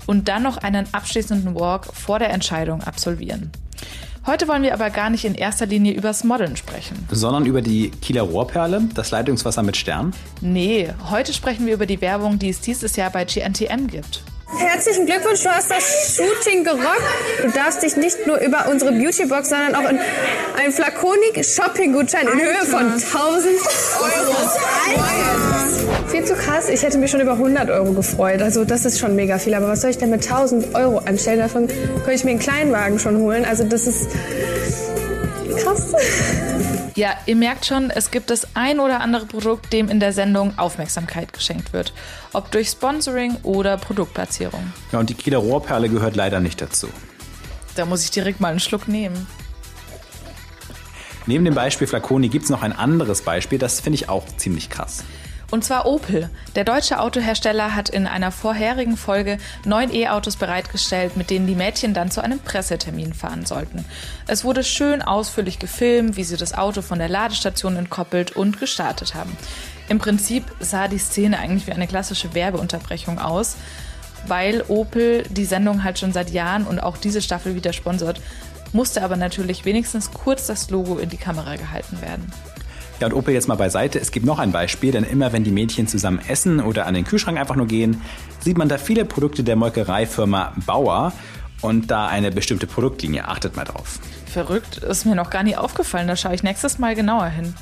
und 0.08 0.28
dann 0.28 0.44
noch 0.44 0.58
einen 0.58 0.94
abschließenden 0.94 1.56
Walk 1.56 1.86
vor 1.94 2.20
der 2.20 2.32
Entscheidung 2.32 2.84
absolvieren. 2.84 3.50
Heute 4.28 4.50
wollen 4.50 4.62
wir 4.62 4.74
aber 4.74 4.90
gar 4.90 5.10
nicht 5.10 5.24
in 5.24 5.36
erster 5.36 5.66
Linie 5.66 5.94
übers 5.94 6.26
Modeln 6.26 6.58
sprechen. 6.58 7.08
Sondern 7.10 7.46
über 7.46 7.62
die 7.62 7.92
Kieler 7.92 8.24
Rohrperle, 8.24 8.82
das 8.94 9.12
Leitungswasser 9.12 9.64
mit 9.64 9.78
Stern? 9.78 10.14
Nee, 10.42 10.90
heute 11.10 11.32
sprechen 11.32 11.66
wir 11.66 11.74
über 11.74 11.86
die 11.86 12.02
Werbung, 12.02 12.38
die 12.38 12.50
es 12.50 12.60
dieses 12.60 12.98
Jahr 12.98 13.10
bei 13.10 13.24
GNTM 13.24 13.88
gibt. 13.88 14.24
Herzlichen 14.56 15.06
Glückwunsch, 15.06 15.44
du 15.44 15.50
hast 15.50 15.70
das 15.70 16.16
Shooting 16.16 16.64
gerockt. 16.64 17.02
Du 17.42 17.50
darfst 17.52 17.84
dich 17.84 17.98
nicht 17.98 18.26
nur 18.26 18.38
über 18.40 18.68
unsere 18.72 18.94
Beautybox, 18.94 19.50
sondern 19.50 19.76
auch 19.76 19.90
in 19.90 20.00
einen 20.58 20.72
Flakonik 20.72 21.44
Shopping-Gutschein 21.44 22.28
in 22.28 22.40
Höhe 22.40 22.66
von 22.66 22.94
1000 22.94 23.12
Euro. 23.14 24.36
Viel 26.08 26.24
zu 26.24 26.34
krass. 26.36 26.70
Ich 26.70 26.82
hätte 26.82 26.98
mich 26.98 27.12
schon 27.12 27.20
über 27.20 27.34
100 27.34 27.70
Euro 27.70 27.92
gefreut. 27.92 28.42
Also 28.42 28.64
das 28.64 28.86
ist 28.86 29.00
schon 29.00 29.16
mega 29.16 29.38
viel. 29.38 29.54
Aber 29.54 29.68
was 29.68 29.82
soll 29.82 29.90
ich 29.90 29.98
denn 29.98 30.10
mit 30.10 30.24
1000 30.24 30.74
Euro 30.76 31.00
anstellen? 31.00 31.40
Davon 31.40 31.68
könnte 31.68 32.14
ich 32.14 32.24
mir 32.24 32.32
einen 32.32 32.40
Kleinwagen 32.40 33.00
schon 33.00 33.18
holen. 33.18 33.44
Also 33.44 33.66
das 33.66 33.86
ist 33.86 34.08
krass. 35.58 35.94
Ja, 36.98 37.16
ihr 37.28 37.36
merkt 37.36 37.68
schon, 37.68 37.92
es 37.92 38.10
gibt 38.10 38.32
das 38.32 38.56
ein 38.56 38.80
oder 38.80 39.02
andere 39.02 39.28
Produkt, 39.28 39.72
dem 39.72 39.88
in 39.88 40.00
der 40.00 40.14
Sendung 40.14 40.58
Aufmerksamkeit 40.58 41.32
geschenkt 41.32 41.72
wird. 41.72 41.94
Ob 42.34 42.50
durch 42.50 42.70
Sponsoring 42.70 43.36
oder 43.44 43.78
Produktplatzierung. 43.78 44.74
Ja, 44.92 44.98
und 44.98 45.08
die 45.12 45.14
Kieler 45.14 45.38
Rohrperle 45.38 45.90
gehört 45.90 46.16
leider 46.16 46.40
nicht 46.40 46.60
dazu. 46.60 46.88
Da 47.76 47.86
muss 47.86 48.04
ich 48.04 48.10
direkt 48.10 48.40
mal 48.42 48.50
einen 48.50 48.60
Schluck 48.60 48.88
nehmen. 48.88 49.28
Neben 51.28 51.46
dem 51.46 51.54
Beispiel 51.54 51.86
Flaconi 51.86 52.30
gibt 52.30 52.46
es 52.46 52.50
noch 52.50 52.64
ein 52.64 52.74
anderes 52.74 53.22
Beispiel, 53.22 53.60
das 53.60 53.80
finde 53.80 53.98
ich 53.98 54.10
auch 54.10 54.26
ziemlich 54.38 54.72
krass. 54.72 55.04
Und 55.50 55.64
zwar 55.64 55.86
Opel. 55.86 56.30
Der 56.56 56.66
deutsche 56.66 57.00
Autohersteller 57.00 57.74
hat 57.74 57.88
in 57.88 58.06
einer 58.06 58.32
vorherigen 58.32 58.98
Folge 58.98 59.38
neun 59.64 59.94
E-Autos 59.94 60.36
bereitgestellt, 60.36 61.16
mit 61.16 61.30
denen 61.30 61.48
die 61.48 61.56
Mädchen 61.56 61.94
dann 61.94 62.12
zu 62.12 62.22
einem 62.22 62.40
Pressetermin 62.40 63.14
fahren 63.14 63.46
sollten. 63.46 63.86
Es 64.28 64.44
wurde 64.44 64.66
schön 64.66 65.02
ausführlich 65.02 65.58
gefilmt, 65.58 66.18
wie 66.18 66.26
sie 66.26 66.36
das 66.36 66.54
Auto 66.54 66.82
von 66.82 67.00
der 67.00 67.08
Ladestation 67.08 67.78
entkoppelt 67.78 68.36
und 68.36 68.60
gestartet 68.60 69.16
haben. 69.16 69.38
Im 69.88 70.00
Prinzip 70.00 70.44
sah 70.60 70.90
die 70.90 70.98
Szene 70.98 71.40
eigentlich 71.40 71.68
wie 71.68 71.72
eine 71.72 71.88
klassische 71.88 72.34
Werbeunterbrechung 72.34 73.18
aus, 73.18 73.56
weil 74.26 74.66
Opel 74.68 75.24
die 75.30 75.46
Sendung 75.46 75.86
halt 75.86 75.98
schon 75.98 76.12
seit 76.12 76.30
Jahren 76.32 76.68
und 76.68 76.80
auch 76.80 76.98
diese 76.98 77.22
Staffel 77.22 77.56
wieder 77.56 77.72
sponsert, 77.72 78.20
musste 78.74 79.02
aber 79.02 79.16
natürlich 79.16 79.64
wenigstens 79.64 80.12
kurz 80.12 80.48
das 80.48 80.70
Logo 80.70 80.98
in 80.98 81.08
die 81.08 81.16
Kamera 81.16 81.56
gehalten 81.56 82.02
werden. 82.02 82.30
Ja, 83.00 83.08
und 83.08 83.14
Opel 83.14 83.34
jetzt 83.34 83.48
mal 83.48 83.56
beiseite. 83.56 84.00
Es 84.00 84.12
gibt 84.12 84.26
noch 84.26 84.40
ein 84.40 84.52
Beispiel, 84.52 84.92
denn 84.92 85.04
immer 85.04 85.32
wenn 85.32 85.44
die 85.44 85.52
Mädchen 85.52 85.88
zusammen 85.88 86.20
essen 86.28 86.60
oder 86.60 86.88
an 86.88 86.96
den 86.96 87.06
Kühlschrank 87.06 87.38
einfach 87.38 87.56
nur 87.56 87.68
gehen, 87.68 88.02
sieht 88.40 88.58
man 88.58 88.70
da 88.70 88.78
viele 88.78 89.06
Produkte 89.06 89.44
der 89.44 89.56
Molkereifirma 89.56 90.54
Bauer 90.66 91.14
und 91.62 91.92
da 91.92 92.08
eine 92.08 92.32
bestimmte 92.32 92.68
Produktlinie. 92.68 93.28
Achtet 93.28 93.56
mal 93.56 93.66
drauf. 93.66 94.00
Verrückt, 94.26 94.78
ist 94.78 95.06
mir 95.06 95.16
noch 95.16 95.30
gar 95.30 95.44
nie 95.44 95.56
aufgefallen. 95.56 96.08
Da 96.08 96.16
schaue 96.16 96.36
ich 96.36 96.44
nächstes 96.44 96.80
Mal 96.80 96.96
genauer 96.96 97.28
hin. 97.28 97.54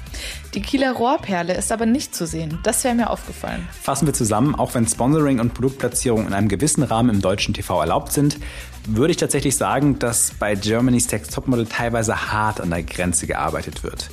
Die 0.53 0.61
Kieler 0.61 0.93
Rohrperle 0.93 1.53
ist 1.53 1.71
aber 1.71 1.85
nicht 1.85 2.15
zu 2.15 2.25
sehen. 2.25 2.59
Das 2.63 2.83
wäre 2.83 2.95
mir 2.95 3.09
aufgefallen. 3.09 3.67
Fassen 3.81 4.07
wir 4.07 4.13
zusammen, 4.13 4.55
auch 4.55 4.73
wenn 4.73 4.87
Sponsoring 4.87 5.39
und 5.39 5.53
Produktplatzierung 5.53 6.27
in 6.27 6.33
einem 6.33 6.47
gewissen 6.47 6.83
Rahmen 6.83 7.09
im 7.09 7.21
deutschen 7.21 7.53
TV 7.53 7.79
erlaubt 7.79 8.11
sind, 8.11 8.37
würde 8.87 9.11
ich 9.11 9.17
tatsächlich 9.17 9.55
sagen, 9.55 9.99
dass 9.99 10.31
bei 10.39 10.55
Germany's 10.55 11.07
Text 11.07 11.33
Topmodel 11.33 11.65
teilweise 11.65 12.31
hart 12.31 12.59
an 12.59 12.71
der 12.71 12.83
Grenze 12.83 13.27
gearbeitet 13.27 13.83
wird. 13.83 14.09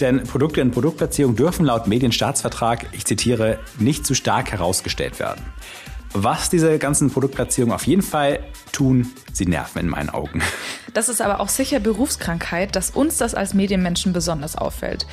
Denn 0.00 0.24
Produkte 0.24 0.60
in 0.60 0.70
Produktplatzierung 0.70 1.36
dürfen 1.36 1.64
laut 1.64 1.86
Medienstaatsvertrag, 1.86 2.86
ich 2.92 3.04
zitiere, 3.04 3.58
nicht 3.78 4.06
zu 4.06 4.14
stark 4.14 4.52
herausgestellt 4.52 5.18
werden. 5.18 5.42
Was 6.12 6.48
diese 6.48 6.78
ganzen 6.78 7.10
Produktplatzierungen 7.10 7.74
auf 7.74 7.86
jeden 7.86 8.02
Fall 8.02 8.40
tun, 8.72 9.12
sie 9.32 9.46
nerven 9.46 9.80
in 9.80 9.88
meinen 9.88 10.10
Augen. 10.10 10.40
Das 10.94 11.10
ist 11.10 11.20
aber 11.20 11.40
auch 11.40 11.50
sicher 11.50 11.78
Berufskrankheit, 11.78 12.74
dass 12.74 12.90
uns 12.90 13.18
das 13.18 13.34
als 13.34 13.52
Medienmenschen 13.52 14.14
besonders 14.14 14.56
auffällt. 14.56 15.06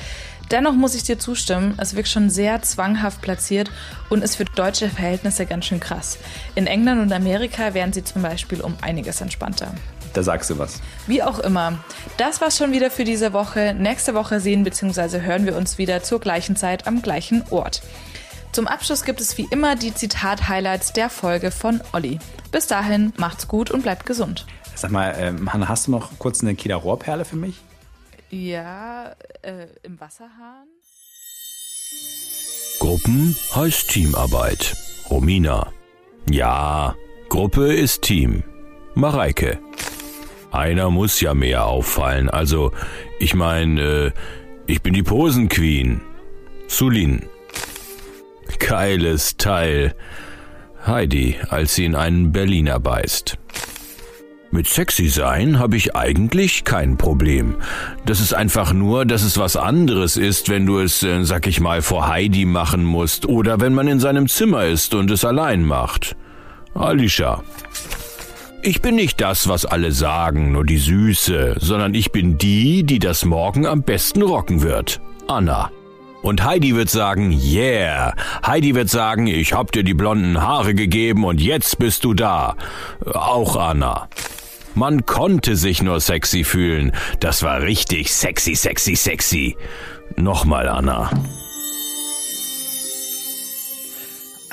Dennoch 0.50 0.72
muss 0.72 0.94
ich 0.94 1.02
dir 1.02 1.18
zustimmen, 1.18 1.74
es 1.78 1.94
wirkt 1.94 2.08
schon 2.08 2.30
sehr 2.30 2.62
zwanghaft 2.62 3.20
platziert 3.22 3.70
und 4.08 4.22
ist 4.22 4.36
für 4.36 4.44
deutsche 4.44 4.88
Verhältnisse 4.88 5.46
ganz 5.46 5.66
schön 5.66 5.80
krass. 5.80 6.18
In 6.54 6.66
England 6.66 7.00
und 7.00 7.12
Amerika 7.12 7.74
wären 7.74 7.92
sie 7.92 8.04
zum 8.04 8.22
Beispiel 8.22 8.60
um 8.60 8.74
einiges 8.80 9.20
entspannter. 9.20 9.74
Da 10.14 10.22
sagst 10.22 10.48
du 10.48 10.58
was. 10.58 10.80
Wie 11.06 11.22
auch 11.22 11.40
immer. 11.40 11.78
Das 12.16 12.40
war's 12.40 12.56
schon 12.56 12.72
wieder 12.72 12.90
für 12.90 13.04
diese 13.04 13.32
Woche. 13.32 13.74
Nächste 13.74 14.14
Woche 14.14 14.40
sehen 14.40 14.64
bzw. 14.64 15.20
hören 15.20 15.44
wir 15.44 15.56
uns 15.56 15.76
wieder 15.76 16.02
zur 16.02 16.20
gleichen 16.20 16.56
Zeit 16.56 16.86
am 16.86 17.02
gleichen 17.02 17.44
Ort. 17.50 17.82
Zum 18.52 18.68
Abschluss 18.68 19.04
gibt 19.04 19.20
es 19.20 19.36
wie 19.36 19.48
immer 19.50 19.74
die 19.74 19.92
Zitat-Highlights 19.92 20.92
der 20.92 21.10
Folge 21.10 21.50
von 21.50 21.80
Olli. 21.92 22.20
Bis 22.52 22.68
dahin, 22.68 23.12
macht's 23.16 23.48
gut 23.48 23.72
und 23.72 23.82
bleibt 23.82 24.06
gesund. 24.06 24.46
Sag 24.76 24.92
mal, 24.92 25.14
ähm, 25.18 25.52
Hanna, 25.52 25.68
hast 25.68 25.88
du 25.88 25.90
noch 25.90 26.16
kurz 26.18 26.42
eine 26.42 26.54
Kieler 26.54 26.76
Rohrperle 26.76 27.24
für 27.24 27.36
mich? 27.36 27.56
Ja, 28.30 29.16
äh, 29.42 29.66
im 29.82 30.00
Wasserhahn. 30.00 30.68
Gruppen 32.78 33.36
heißt 33.54 33.90
Teamarbeit. 33.90 34.76
Romina. 35.10 35.72
Ja, 36.30 36.94
Gruppe 37.28 37.72
ist 37.72 38.02
Team. 38.02 38.44
Mareike. 38.94 39.58
Einer 40.54 40.90
muss 40.90 41.20
ja 41.20 41.34
mehr 41.34 41.66
auffallen. 41.66 42.30
Also, 42.30 42.70
ich 43.18 43.34
meine, 43.34 43.80
äh, 43.80 44.10
ich 44.66 44.82
bin 44.82 44.94
die 44.94 45.02
Posenqueen. 45.02 46.00
Sulin. 46.68 47.22
Geiles 48.60 49.36
Teil. 49.36 49.94
Heidi, 50.86 51.36
als 51.48 51.74
sie 51.74 51.86
in 51.86 51.96
einen 51.96 52.30
Berliner 52.30 52.78
beißt. 52.78 53.36
Mit 54.52 54.68
sexy 54.68 55.08
sein 55.08 55.58
habe 55.58 55.76
ich 55.76 55.96
eigentlich 55.96 56.62
kein 56.62 56.96
Problem. 56.96 57.56
Das 58.06 58.20
ist 58.20 58.32
einfach 58.32 58.72
nur, 58.72 59.04
dass 59.04 59.24
es 59.24 59.36
was 59.36 59.56
anderes 59.56 60.16
ist, 60.16 60.48
wenn 60.48 60.66
du 60.66 60.78
es, 60.78 61.02
äh, 61.02 61.24
sag 61.24 61.48
ich 61.48 61.58
mal, 61.58 61.82
vor 61.82 62.06
Heidi 62.06 62.44
machen 62.44 62.84
musst 62.84 63.26
oder 63.26 63.60
wenn 63.60 63.74
man 63.74 63.88
in 63.88 63.98
seinem 63.98 64.28
Zimmer 64.28 64.66
ist 64.66 64.94
und 64.94 65.10
es 65.10 65.24
allein 65.24 65.64
macht. 65.64 66.14
Alicia. 66.74 67.42
Ich 68.66 68.80
bin 68.80 68.94
nicht 68.94 69.20
das, 69.20 69.46
was 69.46 69.66
alle 69.66 69.92
sagen, 69.92 70.52
nur 70.52 70.64
die 70.64 70.78
Süße, 70.78 71.56
sondern 71.60 71.92
ich 71.92 72.12
bin 72.12 72.38
die, 72.38 72.82
die 72.82 72.98
das 72.98 73.26
morgen 73.26 73.66
am 73.66 73.82
besten 73.82 74.22
rocken 74.22 74.62
wird. 74.62 75.02
Anna. 75.28 75.70
Und 76.22 76.42
Heidi 76.42 76.74
wird 76.74 76.88
sagen, 76.88 77.30
yeah. 77.30 78.14
Heidi 78.46 78.74
wird 78.74 78.88
sagen, 78.88 79.26
ich 79.26 79.52
hab 79.52 79.70
dir 79.72 79.84
die 79.84 79.92
blonden 79.92 80.40
Haare 80.40 80.74
gegeben 80.74 81.26
und 81.26 81.42
jetzt 81.42 81.78
bist 81.78 82.04
du 82.04 82.14
da. 82.14 82.56
Auch 83.04 83.56
Anna. 83.56 84.08
Man 84.74 85.04
konnte 85.04 85.56
sich 85.56 85.82
nur 85.82 86.00
sexy 86.00 86.42
fühlen. 86.42 86.92
Das 87.20 87.42
war 87.42 87.60
richtig 87.60 88.14
sexy, 88.14 88.54
sexy, 88.54 88.96
sexy. 88.96 89.58
Nochmal, 90.16 90.70
Anna. 90.70 91.10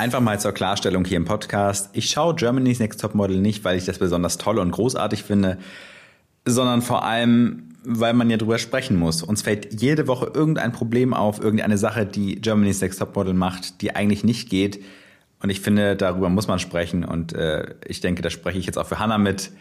Einfach 0.01 0.19
mal 0.19 0.39
zur 0.39 0.51
Klarstellung 0.51 1.05
hier 1.05 1.17
im 1.17 1.25
Podcast. 1.25 1.91
Ich 1.93 2.09
schaue 2.09 2.33
Germany's 2.33 2.79
Next 2.79 2.99
Topmodel 2.99 3.39
nicht, 3.39 3.63
weil 3.63 3.77
ich 3.77 3.85
das 3.85 3.99
besonders 3.99 4.39
toll 4.39 4.57
und 4.57 4.71
großartig 4.71 5.21
finde, 5.21 5.59
sondern 6.43 6.81
vor 6.81 7.05
allem, 7.05 7.75
weil 7.83 8.13
man 8.15 8.27
ja 8.31 8.37
drüber 8.37 8.57
sprechen 8.57 8.97
muss. 8.97 9.21
Uns 9.21 9.43
fällt 9.43 9.79
jede 9.79 10.07
Woche 10.07 10.31
irgendein 10.33 10.71
Problem 10.71 11.13
auf, 11.13 11.39
irgendeine 11.39 11.77
Sache, 11.77 12.07
die 12.07 12.41
Germany's 12.41 12.81
Next 12.81 12.97
Topmodel 12.97 13.35
macht, 13.35 13.83
die 13.83 13.95
eigentlich 13.95 14.23
nicht 14.23 14.49
geht. 14.49 14.83
Und 15.39 15.51
ich 15.51 15.61
finde, 15.61 15.95
darüber 15.95 16.29
muss 16.29 16.47
man 16.47 16.57
sprechen. 16.57 17.05
Und 17.05 17.33
äh, 17.33 17.75
ich 17.85 18.01
denke, 18.01 18.23
da 18.23 18.31
spreche 18.31 18.57
ich 18.57 18.65
jetzt 18.65 18.79
auch 18.79 18.87
für 18.87 18.97
Hannah 18.97 19.19
mit. 19.19 19.51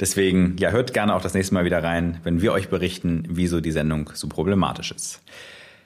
Deswegen, 0.00 0.56
ja, 0.58 0.70
hört 0.70 0.92
gerne 0.92 1.14
auch 1.14 1.22
das 1.22 1.34
nächste 1.34 1.54
Mal 1.54 1.64
wieder 1.64 1.84
rein, 1.84 2.18
wenn 2.24 2.42
wir 2.42 2.52
euch 2.52 2.68
berichten, 2.68 3.22
wieso 3.28 3.60
die 3.60 3.70
Sendung 3.70 4.10
so 4.12 4.26
problematisch 4.26 4.90
ist. 4.90 5.22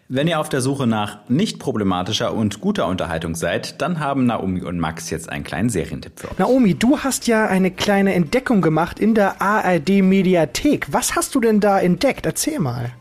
Wenn 0.08 0.26
ihr 0.26 0.40
auf 0.40 0.48
der 0.48 0.60
Suche 0.60 0.86
nach 0.86 1.18
nicht 1.28 1.58
problematischer 1.58 2.34
und 2.34 2.60
guter 2.60 2.86
Unterhaltung 2.86 3.34
seid, 3.34 3.80
dann 3.80 4.00
haben 4.00 4.26
Naomi 4.26 4.60
und 4.62 4.78
Max 4.78 5.08
jetzt 5.10 5.30
einen 5.30 5.44
kleinen 5.44 5.70
Serientipp 5.70 6.20
für 6.20 6.30
euch. 6.30 6.38
Naomi, 6.38 6.74
du 6.74 6.98
hast 6.98 7.26
ja 7.28 7.46
eine 7.46 7.70
kleine 7.70 8.12
Entdeckung 8.14 8.60
gemacht 8.60 8.98
in 8.98 9.14
der 9.14 9.40
ARD 9.40 10.02
Mediathek. 10.02 10.92
Was 10.92 11.16
hast 11.16 11.34
du 11.34 11.40
denn 11.40 11.60
da 11.60 11.80
entdeckt? 11.80 12.26
Erzähl 12.26 12.58
mal. 12.58 12.92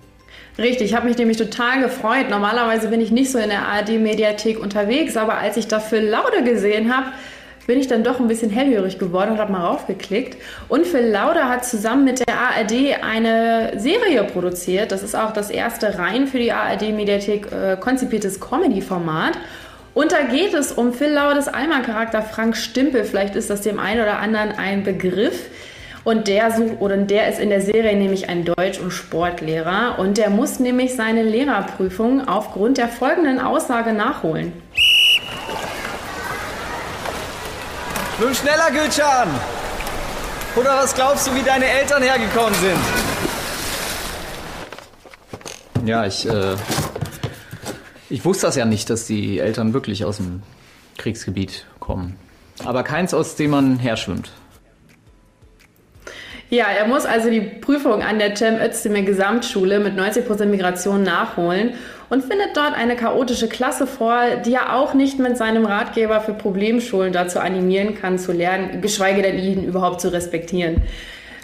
Richtig, 0.58 0.92
ich 0.92 0.96
habe 0.96 1.08
mich 1.08 1.18
nämlich 1.18 1.38
total 1.38 1.82
gefreut. 1.82 2.30
Normalerweise 2.30 2.90
bin 2.90 3.02
ich 3.02 3.10
nicht 3.12 3.32
so 3.32 3.40
in 3.40 3.50
der 3.50 3.68
ARD-Mediathek 3.68 4.60
unterwegs, 4.60 5.18
aber 5.18 5.38
als 5.38 5.58
ich 5.58 5.68
dafür 5.68 6.02
Laude 6.02 6.44
gesehen 6.44 6.96
habe, 6.96 7.08
bin 7.72 7.80
ich 7.80 7.88
dann 7.88 8.04
doch 8.04 8.20
ein 8.20 8.28
bisschen 8.28 8.50
hellhörig 8.50 9.00
geworden 9.00 9.32
und 9.32 9.38
habe 9.38 9.54
mal 9.54 9.66
raufgeklickt. 9.66 10.36
Und 10.68 10.86
Phil 10.86 11.06
Lauder 11.06 11.48
hat 11.48 11.64
zusammen 11.64 12.04
mit 12.04 12.20
der 12.20 12.38
ARD 12.38 13.02
eine 13.02 13.80
Serie 13.80 14.26
produziert. 14.26 14.92
Das 14.92 15.04
ist 15.04 15.16
auch 15.16 15.32
das 15.32 15.50
erste 15.50 15.98
rein 15.98 16.28
für 16.28 16.38
die 16.38 16.52
ARD-Mediathek 16.52 17.50
äh, 17.50 17.78
konzipiertes 17.78 18.42
Comedy-Format. 18.42 19.38
Und 19.94 20.12
da 20.12 20.24
geht 20.24 20.54
es 20.54 20.74
um 20.74 20.92
Phil 20.92 21.14
Lauders 21.14 21.48
Alma-Charakter 21.48 22.22
Frank 22.22 22.58
Stimpel. 22.58 23.06
Vielleicht 23.06 23.38
ist 23.38 23.50
das 23.50 23.62
dem 23.62 23.80
einen 23.80 24.02
oder 24.02 24.20
anderen 24.20 24.52
ein 24.52 24.84
Begriff. 24.84 25.46
Und 26.04 26.28
der 26.28 26.52
sucht, 26.52 26.82
oder 26.82 26.98
der 26.98 27.30
ist 27.30 27.40
in 27.40 27.52
der 27.52 27.62
Serie 27.62 27.96
nämlich 27.96 28.28
ein 28.28 28.44
Deutsch- 28.44 28.82
und 28.82 28.92
Sportlehrer. 28.92 29.96
Und 29.98 30.18
der 30.18 30.30
muss 30.30 30.60
nämlich 30.60 30.98
seine 30.98 31.24
Lehrerprüfung 31.24 32.28
aufgrund 32.28 32.80
der 32.80 32.90
folgenden 32.90 33.40
Aussage 33.40 33.94
nachholen. 33.94 34.52
Nun 38.20 38.36
schneller, 38.36 38.70
Gülcan! 38.72 39.30
Oder 40.56 40.78
was 40.78 40.94
glaubst 40.94 41.28
du, 41.28 41.36
wie 41.36 41.44
deine 41.44 41.66
Eltern 41.66 42.04
hergekommen 42.04 42.54
sind? 42.56 42.80
Ja, 45.88 46.06
ich, 46.06 46.28
äh, 46.28 46.56
ich 48.10 48.26
wusste 48.26 48.48
das 48.48 48.56
ja 48.56 48.66
nicht, 48.66 48.90
dass 48.90 49.06
die 49.06 49.40
Eltern 49.40 49.74
wirklich 49.74 50.04
aus 50.06 50.18
dem 50.18 50.44
Kriegsgebiet 50.98 51.66
kommen. 51.80 52.18
Aber 52.66 52.84
keins, 52.84 53.14
aus 53.14 53.36
dem 53.36 53.52
man 53.52 53.80
herschwimmt. 53.80 54.32
Ja, 56.54 56.66
er 56.66 56.86
muss 56.86 57.06
also 57.06 57.30
die 57.30 57.40
Prüfung 57.40 58.04
an 58.04 58.20
der 58.20 58.36
Cem 58.36 58.60
Özdemir 58.60 59.04
Gesamtschule 59.04 59.80
mit 59.80 59.98
90% 59.98 60.48
Migration 60.48 61.02
nachholen 61.02 61.76
und 62.10 62.26
findet 62.26 62.58
dort 62.58 62.74
eine 62.74 62.98
chaotische 62.98 63.48
Klasse 63.48 63.88
vor, 63.88 64.22
die 64.46 64.56
er 64.56 64.76
auch 64.76 64.94
nicht 64.94 65.18
mit 65.18 65.38
seinem 65.38 65.66
Ratgeber 65.66 66.20
für 66.20 66.34
Problemschulen 66.34 67.14
dazu 67.14 67.40
animieren 67.40 67.96
kann 67.96 68.20
zu 68.20 68.34
lernen, 68.34 68.82
geschweige 68.82 69.22
denn 69.22 69.40
ihn 69.40 69.64
überhaupt 69.64 70.02
zu 70.02 70.12
respektieren. 70.12 70.82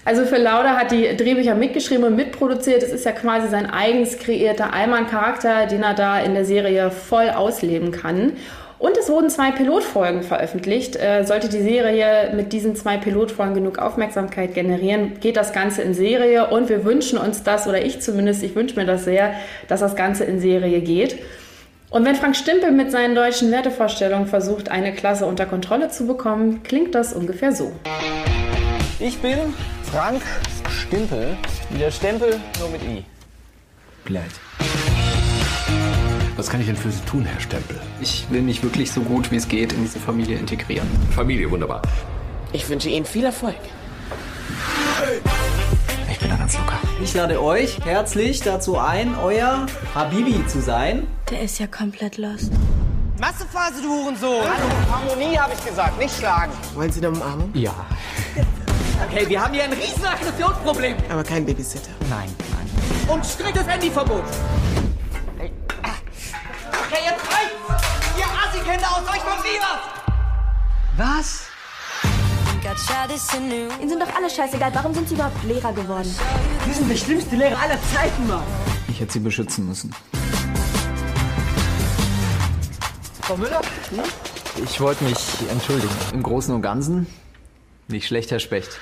Also 0.03 0.25
für 0.25 0.35
Lauda 0.35 0.75
hat 0.75 0.91
die 0.91 1.15
Drehbücher 1.15 1.55
mitgeschrieben 1.55 2.03
und 2.03 2.17
mitproduziert. 2.17 2.83
Es 2.83 2.91
ist 2.91 3.05
ja 3.05 3.13
quasi 3.13 3.47
sein 3.47 3.69
eigens 3.69 4.19
kreierter 4.19 4.73
Allmann-Charakter, 4.73 5.67
den 5.67 5.83
er 5.83 5.93
da 5.93 6.19
in 6.19 6.33
der 6.33 6.43
Serie 6.43 6.91
voll 6.91 7.29
ausleben 7.29 7.91
kann. 7.91 8.33
Und 8.79 8.95
es 8.95 9.09
wurden 9.09 9.29
zwei 9.29 9.51
Pilotfolgen 9.51 10.21
veröffentlicht. 10.21 10.95
Äh, 10.95 11.23
sollte 11.23 11.49
die 11.49 11.61
Serie 11.61 12.31
mit 12.35 12.53
diesen 12.53 12.75
zwei 12.75 12.97
Pilotfolgen 12.97 13.55
genug 13.55 13.79
Aufmerksamkeit 13.79 14.53
generieren, 14.53 15.19
geht 15.19 15.35
das 15.35 15.51
Ganze 15.51 15.81
in 15.81 15.93
Serie. 15.93 16.47
Und 16.47 16.69
wir 16.69 16.85
wünschen 16.85 17.17
uns 17.17 17.43
das, 17.43 17.67
oder 17.67 17.83
ich 17.83 18.01
zumindest, 18.01 18.43
ich 18.43 18.55
wünsche 18.55 18.75
mir 18.75 18.85
das 18.85 19.03
sehr, 19.03 19.33
dass 19.67 19.79
das 19.79 19.95
Ganze 19.95 20.25
in 20.25 20.39
Serie 20.39 20.81
geht. 20.81 21.17
Und 21.89 22.05
wenn 22.05 22.15
Frank 22.15 22.35
Stimpel 22.35 22.71
mit 22.71 22.91
seinen 22.91 23.15
deutschen 23.15 23.49
Wertevorstellungen 23.49 24.27
versucht, 24.27 24.69
eine 24.69 24.93
Klasse 24.93 25.25
unter 25.25 25.45
Kontrolle 25.45 25.89
zu 25.89 26.05
bekommen, 26.05 26.61
klingt 26.63 26.93
das 26.93 27.13
ungefähr 27.13 27.53
so. 27.53 27.71
Ich 28.99 29.17
bin 29.19 29.37
Frank 29.83 30.21
Stimpel, 30.69 31.37
wie 31.69 31.79
der 31.79 31.91
Stempel, 31.91 32.35
nur 32.59 32.69
mit 32.69 32.83
I. 32.83 33.05
Blöd. 34.03 34.23
Was 36.37 36.51
kann 36.51 36.61
ich 36.61 36.67
denn 36.67 36.77
für 36.77 36.91
Sie 36.91 37.01
tun, 37.01 37.25
Herr 37.25 37.39
Stempel? 37.39 37.79
Ich 37.99 38.27
will 38.29 38.43
mich 38.43 38.61
wirklich 38.61 38.91
so 38.91 39.01
gut 39.01 39.31
wie 39.31 39.37
es 39.37 39.47
geht 39.47 39.73
in 39.73 39.81
diese 39.81 39.99
Familie 39.99 40.37
integrieren. 40.37 40.87
Familie, 41.15 41.49
wunderbar. 41.49 41.81
Ich 42.53 42.69
wünsche 42.69 42.89
Ihnen 42.89 43.07
viel 43.07 43.25
Erfolg. 43.25 43.55
Ich 46.11 46.19
bin 46.19 46.29
da 46.29 46.35
ganz 46.35 46.55
locker. 46.55 46.77
Ich 47.03 47.15
lade 47.15 47.41
euch 47.41 47.79
herzlich 47.83 48.41
dazu 48.41 48.77
ein, 48.77 49.15
euer 49.17 49.65
Habibi 49.95 50.45
zu 50.45 50.61
sein. 50.61 51.07
Der 51.31 51.41
ist 51.41 51.57
ja 51.57 51.65
komplett 51.65 52.17
lost. 52.19 52.51
Massephase, 53.19 53.81
du 53.81 53.89
Hurensohn! 53.89 54.43
Hallo, 54.43 54.91
Harmonie 54.91 55.39
habe 55.39 55.53
ich 55.57 55.65
gesagt, 55.65 55.97
nicht 55.97 56.15
schlagen. 56.15 56.51
Wollen 56.75 56.91
Sie 56.91 56.99
eine 56.99 57.09
Umarmung? 57.09 57.49
Ja. 57.55 57.73
Okay, 59.09 59.27
wir 59.27 59.43
haben 59.43 59.55
hier 59.55 59.63
ein 59.63 59.73
riesen 59.73 60.05
Aggressionsproblem. 60.05 60.97
Aber 61.09 61.23
kein 61.23 61.43
Babysitter. 61.43 61.89
Nein, 62.11 62.29
nein. 62.51 63.15
Und 63.15 63.25
striktes 63.25 63.65
Handyverbot. 63.65 64.23
Okay, 66.89 67.03
jetzt 67.03 67.21
reicht's! 67.33 68.17
Ihr 68.17 68.25
Assi-Kinder 68.25 68.87
aus 68.89 69.03
euch 69.13 69.21
kommt 69.21 69.43
nie 69.43 69.59
was! 69.59 69.81
Was? 70.95 71.47
Ihnen 73.79 73.89
sind 73.89 74.01
doch 74.01 74.15
alle 74.15 74.29
scheißegal. 74.29 74.71
Warum 74.73 74.93
sind 74.93 75.09
Sie 75.09 75.15
überhaupt 75.15 75.43
Lehrer 75.43 75.73
geworden? 75.73 76.09
Sie 76.65 76.73
sind 76.73 76.89
der 76.89 76.95
schlimmste 76.95 77.35
Lehrer 77.35 77.59
aller 77.59 77.77
Zeiten, 77.93 78.27
Mann! 78.27 78.43
Ich 78.87 79.01
hätte 79.01 79.11
sie 79.13 79.19
beschützen 79.19 79.67
müssen. 79.67 79.93
Frau 83.21 83.35
Müller? 83.35 83.61
Hm? 83.89 84.03
Ich 84.63 84.79
wollte 84.79 85.03
mich 85.03 85.17
entschuldigen. 85.51 85.93
Im 86.13 86.23
Großen 86.23 86.55
und 86.55 86.61
Ganzen 86.61 87.05
nicht 87.89 88.07
schlecht, 88.07 88.31
Herr 88.31 88.39
Specht. 88.39 88.79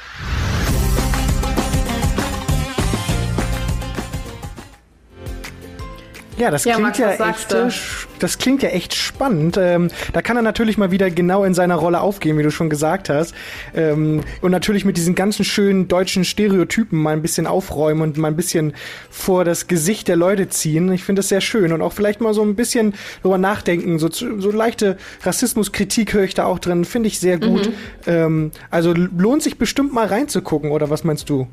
Ja, 6.37 6.51
das 6.51 6.65
Ja, 6.65 6.73
klingt 6.73 6.87
Max, 6.87 6.97
ja 6.99 7.11
echt, 7.29 7.53
äh, 7.53 7.67
du? 7.67 7.73
das 8.19 8.37
klingt 8.37 8.61
ja 8.61 8.69
echt 8.69 8.93
spannend. 8.93 9.57
Ähm, 9.57 9.89
da 10.11 10.21
kann 10.21 10.35
er 10.35 10.41
natürlich 10.41 10.77
mal 10.77 10.91
wieder 10.91 11.09
genau 11.09 11.45
in 11.45 11.53
seiner 11.53 11.75
Rolle 11.75 12.01
aufgehen, 12.01 12.37
wie 12.37 12.43
du 12.43 12.51
schon 12.51 12.69
gesagt 12.69 13.07
hast. 13.09 13.33
Ähm, 13.73 14.21
und 14.41 14.51
natürlich 14.51 14.83
mit 14.83 14.97
diesen 14.97 15.15
ganzen 15.15 15.45
schönen 15.45 15.87
deutschen 15.87 16.25
Stereotypen 16.25 17.01
mal 17.01 17.13
ein 17.13 17.21
bisschen 17.21 17.47
aufräumen 17.47 18.01
und 18.01 18.17
mal 18.17 18.27
ein 18.27 18.35
bisschen 18.35 18.73
vor 19.09 19.45
das 19.45 19.67
Gesicht 19.67 20.09
der 20.09 20.17
Leute 20.17 20.49
ziehen. 20.49 20.91
Ich 20.91 21.03
finde 21.05 21.21
das 21.21 21.29
sehr 21.29 21.41
schön 21.41 21.71
und 21.71 21.81
auch 21.81 21.93
vielleicht 21.93 22.19
mal 22.19 22.33
so 22.33 22.41
ein 22.41 22.55
bisschen 22.55 22.95
drüber 23.21 23.37
nachdenken. 23.37 23.97
So, 23.97 24.09
so 24.11 24.51
leichte 24.51 24.97
Rassismuskritik 25.23 26.13
höre 26.13 26.23
ich 26.23 26.33
da 26.33 26.45
auch 26.45 26.59
drin. 26.59 26.83
Finde 26.83 27.07
ich 27.07 27.19
sehr 27.19 27.37
gut. 27.39 27.67
Mhm. 27.69 27.73
Ähm, 28.07 28.51
also 28.69 28.93
lohnt 28.93 29.41
sich 29.41 29.57
bestimmt 29.57 29.93
mal 29.93 30.07
reinzugucken, 30.07 30.71
oder 30.71 30.89
was 30.89 31.05
meinst 31.05 31.29
du? 31.29 31.47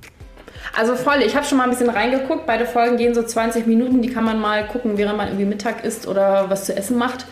Also 0.76 0.94
voll, 0.94 1.22
ich 1.24 1.36
habe 1.36 1.44
schon 1.44 1.58
mal 1.58 1.64
ein 1.64 1.70
bisschen 1.70 1.90
reingeguckt. 1.90 2.46
Beide 2.46 2.66
Folgen 2.66 2.96
gehen 2.96 3.14
so 3.14 3.22
20 3.22 3.66
Minuten. 3.66 4.02
Die 4.02 4.10
kann 4.10 4.24
man 4.24 4.40
mal 4.40 4.66
gucken, 4.66 4.96
während 4.96 5.16
man 5.16 5.28
irgendwie 5.28 5.44
Mittag 5.44 5.84
isst 5.84 6.06
oder 6.06 6.48
was 6.48 6.64
zu 6.64 6.76
essen 6.76 6.96
macht. 6.98 7.26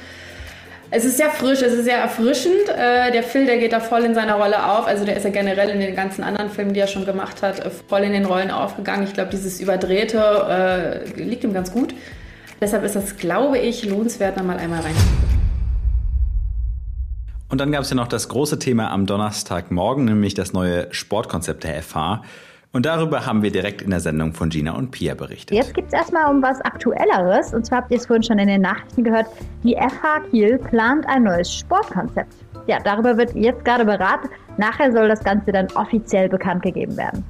Es 0.93 1.05
ist 1.05 1.19
sehr 1.19 1.31
frisch, 1.31 1.63
es 1.63 1.73
ist 1.73 1.85
sehr 1.85 1.99
erfrischend. 1.99 2.69
Äh, 2.69 3.13
der 3.13 3.23
Phil, 3.23 3.47
der 3.47 3.59
geht 3.59 3.73
da 3.73 3.79
voll 3.79 4.03
in 4.03 4.15
seiner 4.15 4.35
Rolle 4.35 4.73
auf. 4.73 4.87
Also 4.87 5.05
der 5.05 5.17
ist 5.17 5.23
ja 5.23 5.31
generell 5.31 5.71
in 5.71 5.79
den 5.79 5.95
ganzen 5.95 6.25
anderen 6.25 6.51
Filmen, 6.51 6.75
die 6.75 6.81
er 6.81 6.89
schon 6.89 7.07
gemacht 7.07 7.43
hat, 7.43 7.61
äh, 7.61 7.71
voll 7.71 8.01
in 8.01 8.13
den 8.13 8.25
Rollen 8.25 8.51
aufgegangen. 8.51 9.05
Ich 9.05 9.13
glaube, 9.13 9.31
dieses 9.31 9.61
Überdrehte 9.61 11.05
äh, 11.17 11.23
liegt 11.23 11.45
ihm 11.45 11.55
ganz 11.55 11.73
gut. 11.73 11.95
Deshalb 12.61 12.83
ist 12.85 12.97
das, 12.97 13.17
glaube 13.17 13.59
ich, 13.59 13.85
lohnenswert, 13.85 14.37
da 14.37 14.43
mal 14.43 14.59
einmal 14.59 14.81
rein. 14.81 14.95
Und 17.49 17.61
dann 17.61 17.71
gab 17.73 17.83
es 17.83 17.91
ja 17.91 17.97
noch 17.97 18.09
das 18.09 18.29
große 18.29 18.59
Thema 18.59 18.91
am 18.91 19.07
Donnerstagmorgen, 19.07 20.05
nämlich 20.05 20.35
das 20.35 20.53
neue 20.53 20.93
Sportkonzept 20.93 21.65
der 21.65 21.83
FH. 21.83 22.23
Und 22.73 22.87
darüber 22.87 23.27
haben 23.27 23.43
wir 23.43 23.51
direkt 23.51 23.83
in 23.83 23.91
der 23.91 23.99
Sendung 23.99 24.33
von 24.33 24.49
Gina 24.49 24.73
und 24.73 24.93
Pia 24.93 25.15
berichtet. 25.15 25.57
Jetzt 25.57 25.75
geht 25.75 25.87
es 25.89 25.93
erstmal 25.93 26.33
um 26.33 26.41
was 26.41 26.61
Aktuelleres. 26.61 27.53
Und 27.53 27.67
zwar 27.67 27.79
habt 27.79 27.91
ihr 27.91 27.97
es 27.97 28.07
vorhin 28.07 28.23
schon 28.23 28.39
in 28.39 28.47
den 28.47 28.63
Nachrichten 28.63 29.03
gehört. 29.03 29.27
Die 29.65 29.75
FH 29.75 30.21
Kiel 30.31 30.59
plant 30.59 31.05
ein 31.09 31.25
neues 31.25 31.53
Sportkonzept. 31.53 32.33
Ja, 32.69 32.79
darüber 32.79 33.17
wird 33.17 33.35
jetzt 33.35 33.65
gerade 33.65 33.85
beraten. 33.85 34.29
Nachher 34.57 34.93
soll 34.93 35.09
das 35.09 35.25
Ganze 35.25 35.51
dann 35.51 35.67
offiziell 35.75 36.29
bekannt 36.29 36.63
gegeben 36.63 36.97
werden. 36.97 37.25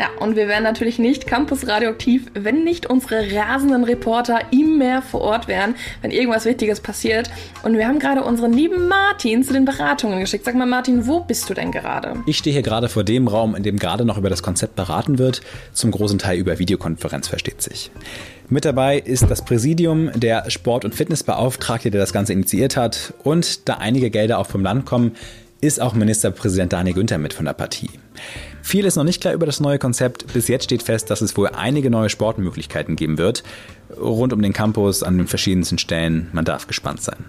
Ja, 0.00 0.10
und 0.20 0.36
wir 0.36 0.46
wären 0.46 0.62
natürlich 0.62 1.00
nicht 1.00 1.26
Campus 1.26 1.66
Radioaktiv, 1.66 2.26
wenn 2.34 2.62
nicht 2.62 2.86
unsere 2.86 3.34
rasenden 3.34 3.82
Reporter 3.82 4.40
immer 4.52 5.02
vor 5.02 5.22
Ort 5.22 5.48
wären, 5.48 5.74
wenn 6.02 6.12
irgendwas 6.12 6.44
Wichtiges 6.44 6.80
passiert. 6.80 7.28
Und 7.64 7.76
wir 7.76 7.88
haben 7.88 7.98
gerade 7.98 8.22
unseren 8.22 8.52
lieben 8.52 8.86
Martin 8.86 9.42
zu 9.42 9.52
den 9.52 9.64
Beratungen 9.64 10.20
geschickt. 10.20 10.44
Sag 10.44 10.54
mal, 10.54 10.66
Martin, 10.66 11.08
wo 11.08 11.20
bist 11.20 11.50
du 11.50 11.54
denn 11.54 11.72
gerade? 11.72 12.14
Ich 12.26 12.38
stehe 12.38 12.54
hier 12.54 12.62
gerade 12.62 12.88
vor 12.88 13.02
dem 13.02 13.26
Raum, 13.26 13.56
in 13.56 13.64
dem 13.64 13.76
gerade 13.76 14.04
noch 14.04 14.18
über 14.18 14.30
das 14.30 14.42
Konzept 14.42 14.76
beraten 14.76 15.18
wird, 15.18 15.40
zum 15.72 15.90
großen 15.90 16.20
Teil 16.20 16.38
über 16.38 16.60
Videokonferenz 16.60 17.26
versteht 17.26 17.60
sich. 17.60 17.90
Mit 18.48 18.64
dabei 18.64 18.98
ist 18.98 19.28
das 19.28 19.44
Präsidium, 19.44 20.10
der 20.14 20.48
Sport- 20.48 20.84
und 20.84 20.94
Fitnessbeauftragte, 20.94 21.90
der 21.90 22.00
das 22.00 22.12
Ganze 22.12 22.32
initiiert 22.32 22.76
hat. 22.76 23.12
Und 23.24 23.68
da 23.68 23.74
einige 23.74 24.10
Gelder 24.10 24.38
auch 24.38 24.46
vom 24.46 24.62
Land 24.62 24.86
kommen, 24.86 25.16
ist 25.60 25.80
auch 25.80 25.94
Ministerpräsident 25.94 26.72
Daniel 26.72 26.94
Günther 26.94 27.18
mit 27.18 27.34
von 27.34 27.44
der 27.44 27.52
Partie. 27.52 27.90
Viel 28.62 28.84
ist 28.84 28.96
noch 28.96 29.04
nicht 29.04 29.20
klar 29.20 29.34
über 29.34 29.46
das 29.46 29.60
neue 29.60 29.78
Konzept. 29.78 30.32
Bis 30.32 30.48
jetzt 30.48 30.64
steht 30.64 30.82
fest, 30.82 31.10
dass 31.10 31.20
es 31.20 31.36
wohl 31.36 31.48
einige 31.48 31.90
neue 31.90 32.08
Sportmöglichkeiten 32.08 32.96
geben 32.96 33.18
wird. 33.18 33.42
Rund 33.98 34.32
um 34.32 34.42
den 34.42 34.52
Campus, 34.52 35.02
an 35.02 35.16
den 35.18 35.26
verschiedensten 35.26 35.78
Stellen. 35.78 36.28
Man 36.32 36.44
darf 36.44 36.66
gespannt 36.66 37.02
sein. 37.02 37.24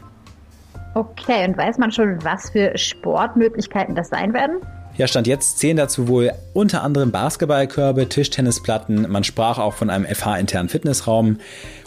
Okay, 0.95 1.47
und 1.47 1.57
weiß 1.57 1.77
man 1.77 1.91
schon, 1.91 2.23
was 2.23 2.49
für 2.49 2.77
Sportmöglichkeiten 2.77 3.95
das 3.95 4.09
sein 4.09 4.33
werden? 4.33 4.57
Ja, 4.97 5.07
Stand 5.07 5.27
jetzt 5.27 5.59
zählen 5.59 5.77
dazu 5.77 6.09
wohl 6.09 6.33
unter 6.51 6.83
anderem 6.83 7.11
Basketballkörbe, 7.11 8.09
Tischtennisplatten. 8.09 9.09
Man 9.09 9.23
sprach 9.23 9.57
auch 9.57 9.75
von 9.75 9.89
einem 9.89 10.05
FH-internen 10.05 10.67
Fitnessraum. 10.67 11.37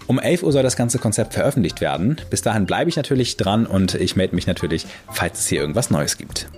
Um 0.07 0.19
11 0.19 0.43
Uhr 0.43 0.53
soll 0.53 0.63
das 0.63 0.77
ganze 0.77 0.99
Konzept 0.99 1.35
veröffentlicht 1.35 1.81
werden. 1.81 2.17
Bis 2.31 2.43
dahin 2.43 2.67
bleibe 2.67 2.91
ich 2.91 2.97
natürlich 2.97 3.37
dran 3.37 3.67
und 3.67 3.95
ich 3.95 4.17
melde 4.17 4.35
mich 4.35 4.47
natürlich, 4.47 4.87
falls 5.11 5.41
es 5.41 5.49
hier 5.49 5.61
irgendwas 5.61 5.91
Neues 5.91 6.19
gibt. 6.19 6.49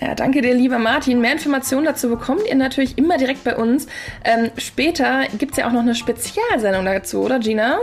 Ja, 0.00 0.16
danke 0.16 0.42
dir, 0.42 0.52
lieber 0.54 0.78
Martin. 0.78 1.20
Mehr 1.20 1.32
Informationen 1.32 1.84
dazu 1.84 2.08
bekommt 2.08 2.42
ihr 2.48 2.56
natürlich 2.56 2.98
immer 2.98 3.18
direkt 3.18 3.44
bei 3.44 3.54
uns. 3.56 3.86
Ähm, 4.24 4.50
später 4.56 5.26
gibt 5.38 5.52
es 5.52 5.58
ja 5.58 5.68
auch 5.68 5.72
noch 5.72 5.82
eine 5.82 5.94
Spezialsendung 5.94 6.84
dazu, 6.84 7.20
oder 7.22 7.38
Gina? 7.38 7.78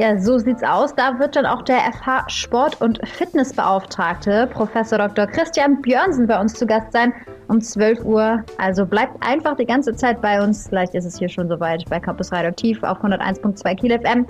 Ja, 0.00 0.18
so 0.18 0.38
sieht's 0.38 0.62
aus. 0.62 0.94
Da 0.94 1.18
wird 1.18 1.36
dann 1.36 1.44
auch 1.44 1.60
der 1.60 1.76
FH 1.92 2.24
Sport- 2.28 2.80
und 2.80 3.06
Fitnessbeauftragte, 3.06 4.48
Professor 4.50 4.96
Dr. 4.96 5.26
Christian 5.26 5.82
Björnsen, 5.82 6.26
bei 6.26 6.40
uns 6.40 6.54
zu 6.54 6.66
Gast 6.66 6.90
sein 6.92 7.12
um 7.48 7.60
12 7.60 8.06
Uhr. 8.06 8.42
Also 8.56 8.86
bleibt 8.86 9.22
einfach 9.22 9.58
die 9.58 9.66
ganze 9.66 9.94
Zeit 9.94 10.22
bei 10.22 10.42
uns. 10.42 10.68
Vielleicht 10.70 10.94
ist 10.94 11.04
es 11.04 11.18
hier 11.18 11.28
schon 11.28 11.50
soweit 11.50 11.84
bei 11.90 12.00
Campus 12.00 12.32
Radioaktiv 12.32 12.82
auf 12.82 13.04
101.2 13.04 13.74
Kiel 13.74 13.98
FM 13.98 14.26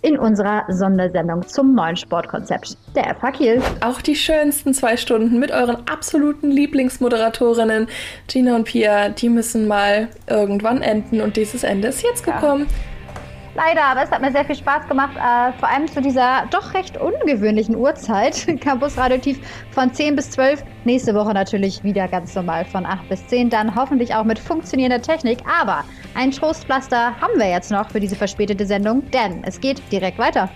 in 0.00 0.18
unserer 0.18 0.64
Sondersendung 0.68 1.46
zum 1.46 1.74
neuen 1.74 1.96
Sportkonzept 1.96 2.78
der 2.96 3.14
FH 3.14 3.32
Kiel. 3.32 3.62
Auch 3.82 4.00
die 4.00 4.16
schönsten 4.16 4.72
zwei 4.72 4.96
Stunden 4.96 5.38
mit 5.38 5.50
euren 5.50 5.86
absoluten 5.86 6.50
Lieblingsmoderatorinnen 6.50 7.88
Gina 8.26 8.56
und 8.56 8.64
Pia, 8.64 9.10
die 9.10 9.28
müssen 9.28 9.68
mal 9.68 10.08
irgendwann 10.26 10.80
enden 10.80 11.20
und 11.20 11.36
dieses 11.36 11.62
Ende 11.62 11.88
ist 11.88 12.02
jetzt 12.02 12.24
gekommen. 12.24 12.68
Ja. 12.70 12.89
Leider, 13.54 13.84
aber 13.84 14.04
es 14.04 14.10
hat 14.12 14.20
mir 14.20 14.30
sehr 14.30 14.44
viel 14.44 14.54
Spaß 14.54 14.86
gemacht, 14.86 15.16
äh, 15.16 15.52
vor 15.58 15.68
allem 15.68 15.88
zu 15.88 16.00
dieser 16.00 16.46
doch 16.50 16.72
recht 16.72 16.96
ungewöhnlichen 16.96 17.74
Uhrzeit. 17.74 18.46
Campus 18.60 18.96
Radioaktiv 18.96 19.40
von 19.72 19.92
10 19.92 20.14
bis 20.14 20.30
12. 20.30 20.62
Nächste 20.84 21.14
Woche 21.14 21.34
natürlich 21.34 21.82
wieder 21.82 22.06
ganz 22.06 22.34
normal 22.34 22.64
von 22.64 22.86
8 22.86 23.08
bis 23.08 23.26
10. 23.26 23.50
Dann 23.50 23.74
hoffentlich 23.74 24.14
auch 24.14 24.24
mit 24.24 24.38
funktionierender 24.38 25.02
Technik. 25.02 25.38
Aber 25.60 25.84
ein 26.14 26.30
Trostpflaster 26.30 27.20
haben 27.20 27.38
wir 27.38 27.50
jetzt 27.50 27.72
noch 27.72 27.90
für 27.90 27.98
diese 27.98 28.14
verspätete 28.14 28.64
Sendung, 28.66 29.10
denn 29.10 29.42
es 29.44 29.60
geht 29.60 29.82
direkt 29.90 30.18
weiter. 30.18 30.48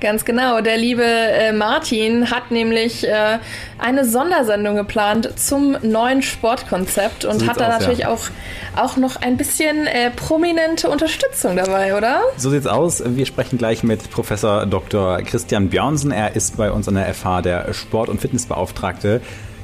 Ganz 0.00 0.24
genau. 0.24 0.60
Der 0.60 0.76
liebe 0.76 1.04
äh, 1.04 1.52
Martin 1.52 2.30
hat 2.30 2.50
nämlich 2.50 3.06
äh, 3.06 3.38
eine 3.78 4.04
Sondersendung 4.04 4.76
geplant 4.76 5.38
zum 5.38 5.76
neuen 5.82 6.22
Sportkonzept 6.22 7.24
und 7.24 7.40
so 7.40 7.46
hat 7.46 7.60
da 7.60 7.68
aus, 7.68 7.80
natürlich 7.80 8.00
ja. 8.00 8.08
auch, 8.08 8.28
auch 8.76 8.96
noch 8.96 9.16
ein 9.16 9.36
bisschen 9.36 9.86
äh, 9.86 10.10
prominente 10.10 10.88
Unterstützung 10.90 11.56
dabei, 11.56 11.96
oder? 11.96 12.20
So 12.36 12.50
sieht's 12.50 12.66
aus. 12.66 13.02
Wir 13.04 13.26
sprechen 13.26 13.56
gleich 13.56 13.82
mit 13.82 14.10
Professor 14.10 14.66
Dr. 14.66 15.22
Christian 15.22 15.68
Björnsen. 15.70 16.10
Er 16.10 16.36
ist 16.36 16.56
bei 16.56 16.70
uns 16.70 16.88
an 16.88 16.94
der 16.94 17.12
FH 17.14 17.42
der 17.42 17.72
Sport- 17.72 18.08
und 18.08 18.20
Fitnessbeauftragte. 18.20 19.20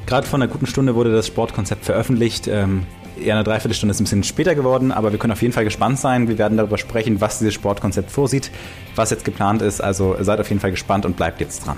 Gerade 0.06 0.26
vor 0.26 0.38
einer 0.38 0.48
guten 0.48 0.66
Stunde 0.66 0.94
wurde 0.94 1.12
das 1.12 1.26
Sportkonzept 1.26 1.84
veröffentlicht. 1.84 2.48
Ähm, 2.48 2.86
eher 3.20 3.34
eine 3.34 3.44
Dreiviertelstunde 3.44 3.92
ist 3.92 4.00
ein 4.00 4.04
bisschen 4.04 4.24
später 4.24 4.54
geworden, 4.54 4.92
aber 4.92 5.12
wir 5.12 5.18
können 5.18 5.32
auf 5.32 5.42
jeden 5.42 5.52
Fall 5.52 5.64
gespannt 5.64 5.98
sein. 5.98 6.28
Wir 6.28 6.38
werden 6.38 6.56
darüber 6.56 6.78
sprechen, 6.78 7.20
was 7.20 7.38
dieses 7.38 7.54
Sportkonzept 7.54 8.10
vorsieht, 8.10 8.50
was 8.96 9.10
jetzt 9.10 9.24
geplant 9.24 9.62
ist. 9.62 9.80
Also 9.80 10.16
seid 10.20 10.40
auf 10.40 10.48
jeden 10.48 10.60
Fall 10.60 10.70
gespannt 10.70 11.06
und 11.06 11.16
bleibt 11.16 11.40
jetzt 11.40 11.66
dran. 11.66 11.76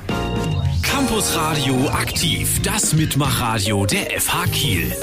Campus 0.83 1.37
Radio 1.37 1.89
aktiv, 1.89 2.61
das 2.63 2.95
Mitmachradio 2.95 3.87
der 3.87 4.21
FH 4.21 4.45
Kiel. 4.53 4.97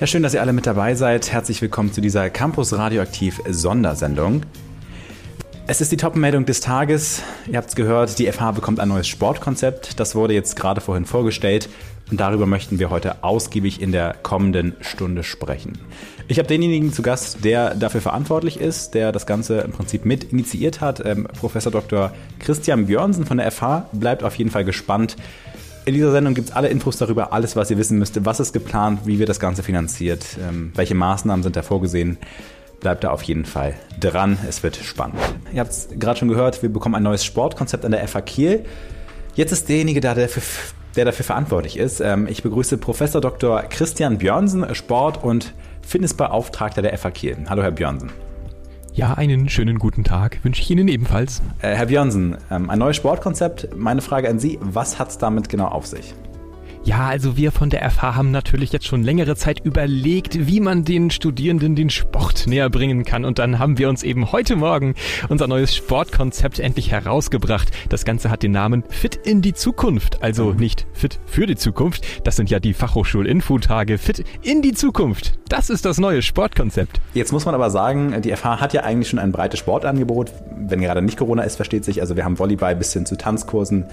Ja, 0.00 0.06
schön, 0.06 0.22
dass 0.22 0.34
ihr 0.34 0.40
alle 0.40 0.52
mit 0.52 0.66
dabei 0.66 0.94
seid. 0.94 1.32
Herzlich 1.32 1.62
willkommen 1.62 1.92
zu 1.92 2.00
dieser 2.00 2.28
Campus 2.28 2.72
Radioaktiv 2.72 3.40
Sondersendung. 3.48 4.42
Es 5.68 5.80
ist 5.80 5.90
die 5.90 5.96
Top-Meldung 5.96 6.46
des 6.46 6.60
Tages. 6.60 7.22
Ihr 7.48 7.56
habt 7.56 7.70
es 7.70 7.74
gehört, 7.74 8.18
die 8.18 8.30
FH 8.30 8.52
bekommt 8.52 8.78
ein 8.78 8.88
neues 8.88 9.08
Sportkonzept. 9.08 9.98
Das 9.98 10.14
wurde 10.14 10.34
jetzt 10.34 10.54
gerade 10.54 10.80
vorhin 10.80 11.06
vorgestellt 11.06 11.68
und 12.10 12.20
darüber 12.20 12.46
möchten 12.46 12.78
wir 12.78 12.90
heute 12.90 13.24
ausgiebig 13.24 13.80
in 13.80 13.92
der 13.92 14.14
kommenden 14.22 14.74
Stunde 14.80 15.24
sprechen. 15.24 15.78
Ich 16.28 16.38
habe 16.38 16.48
denjenigen 16.48 16.92
zu 16.92 17.02
Gast, 17.02 17.44
der 17.44 17.74
dafür 17.74 18.00
verantwortlich 18.00 18.60
ist, 18.60 18.94
der 18.94 19.12
das 19.12 19.26
Ganze 19.26 19.58
im 19.60 19.72
Prinzip 19.72 20.04
mit 20.04 20.24
initiiert 20.32 20.80
hat. 20.80 21.04
Ähm, 21.04 21.28
Professor 21.38 21.70
Dr. 21.70 22.12
Christian 22.38 22.86
Björnsen 22.86 23.26
von 23.26 23.38
der 23.38 23.50
FH 23.50 23.88
bleibt 23.92 24.22
auf 24.22 24.36
jeden 24.36 24.50
Fall 24.50 24.64
gespannt. 24.64 25.16
In 25.84 25.94
dieser 25.94 26.10
Sendung 26.10 26.34
gibt 26.34 26.48
es 26.48 26.54
alle 26.54 26.68
Infos 26.68 26.96
darüber, 26.96 27.32
alles, 27.32 27.54
was 27.54 27.70
ihr 27.70 27.78
wissen 27.78 27.98
müsst, 27.98 28.24
was 28.24 28.40
ist 28.40 28.52
geplant, 28.52 29.00
wie 29.04 29.20
wird 29.20 29.28
das 29.28 29.38
Ganze 29.38 29.62
finanziert, 29.62 30.24
ähm, 30.48 30.72
welche 30.74 30.96
Maßnahmen 30.96 31.44
sind 31.44 31.54
da 31.54 31.62
vorgesehen. 31.62 32.18
Bleibt 32.80 33.04
da 33.04 33.10
auf 33.10 33.22
jeden 33.22 33.44
Fall 33.44 33.74
dran, 34.00 34.36
es 34.48 34.62
wird 34.62 34.76
spannend. 34.76 35.18
Ihr 35.52 35.60
habt 35.60 35.70
es 35.70 35.88
gerade 35.96 36.18
schon 36.18 36.28
gehört, 36.28 36.62
wir 36.62 36.68
bekommen 36.68 36.96
ein 36.96 37.04
neues 37.04 37.24
Sportkonzept 37.24 37.84
an 37.84 37.92
der 37.92 38.06
FH 38.06 38.20
Kiel. 38.22 38.64
Jetzt 39.34 39.52
ist 39.52 39.68
derjenige 39.68 40.00
da, 40.00 40.14
der 40.14 40.28
für 40.28 40.40
der 40.96 41.04
dafür 41.04 41.24
verantwortlich 41.24 41.78
ist. 41.78 42.00
Ähm, 42.00 42.26
ich 42.28 42.42
begrüße 42.42 42.78
Professor 42.78 43.20
Dr. 43.20 43.62
Christian 43.62 44.18
Björnsen, 44.18 44.74
Sport- 44.74 45.22
und 45.22 45.54
Fitnessbeauftragter 45.82 46.82
der 46.82 46.96
FH 46.96 47.10
Kiel. 47.10 47.36
Hallo, 47.48 47.62
Herr 47.62 47.70
Björnsen. 47.70 48.10
Ja, 48.92 49.12
einen 49.12 49.48
schönen 49.50 49.78
guten 49.78 50.04
Tag 50.04 50.42
wünsche 50.42 50.62
ich 50.62 50.70
Ihnen 50.70 50.88
ebenfalls. 50.88 51.42
Äh, 51.60 51.74
Herr 51.74 51.86
Björnsen, 51.86 52.38
ähm, 52.50 52.70
ein 52.70 52.78
neues 52.78 52.96
Sportkonzept. 52.96 53.76
Meine 53.76 54.00
Frage 54.00 54.28
an 54.28 54.38
Sie, 54.38 54.58
was 54.62 54.98
hat 54.98 55.10
es 55.10 55.18
damit 55.18 55.50
genau 55.50 55.66
auf 55.66 55.86
sich? 55.86 56.14
Ja, 56.86 57.08
also 57.08 57.36
wir 57.36 57.50
von 57.50 57.68
der 57.68 57.90
FH 57.90 58.14
haben 58.14 58.30
natürlich 58.30 58.70
jetzt 58.70 58.86
schon 58.86 59.02
längere 59.02 59.34
Zeit 59.34 59.58
überlegt, 59.58 60.46
wie 60.46 60.60
man 60.60 60.84
den 60.84 61.10
Studierenden 61.10 61.74
den 61.74 61.90
Sport 61.90 62.46
näher 62.46 62.70
bringen 62.70 63.04
kann. 63.04 63.24
Und 63.24 63.40
dann 63.40 63.58
haben 63.58 63.76
wir 63.76 63.88
uns 63.88 64.04
eben 64.04 64.30
heute 64.30 64.54
Morgen 64.54 64.94
unser 65.28 65.48
neues 65.48 65.74
Sportkonzept 65.74 66.60
endlich 66.60 66.92
herausgebracht. 66.92 67.72
Das 67.88 68.04
Ganze 68.04 68.30
hat 68.30 68.44
den 68.44 68.52
Namen 68.52 68.84
Fit 68.88 69.16
in 69.16 69.42
die 69.42 69.52
Zukunft. 69.52 70.22
Also 70.22 70.52
mhm. 70.52 70.60
nicht 70.60 70.86
Fit 70.92 71.18
für 71.26 71.46
die 71.46 71.56
Zukunft. 71.56 72.04
Das 72.22 72.36
sind 72.36 72.50
ja 72.50 72.60
die 72.60 72.72
Fachhochschul-Infotage. 72.72 73.98
Fit 73.98 74.24
in 74.42 74.62
die 74.62 74.72
Zukunft. 74.72 75.40
Das 75.48 75.70
ist 75.70 75.84
das 75.84 75.98
neue 75.98 76.22
Sportkonzept. 76.22 77.00
Jetzt 77.14 77.32
muss 77.32 77.44
man 77.46 77.56
aber 77.56 77.70
sagen, 77.70 78.22
die 78.22 78.30
FH 78.30 78.60
hat 78.60 78.74
ja 78.74 78.84
eigentlich 78.84 79.08
schon 79.08 79.18
ein 79.18 79.32
breites 79.32 79.58
Sportangebot. 79.58 80.30
Wenn 80.56 80.80
gerade 80.80 81.02
nicht 81.02 81.18
Corona 81.18 81.42
ist, 81.42 81.56
versteht 81.56 81.84
sich. 81.84 82.00
Also 82.00 82.14
wir 82.14 82.24
haben 82.24 82.38
Volleyball 82.38 82.76
bis 82.76 82.92
hin 82.92 83.06
zu 83.06 83.16
Tanzkursen 83.16 83.86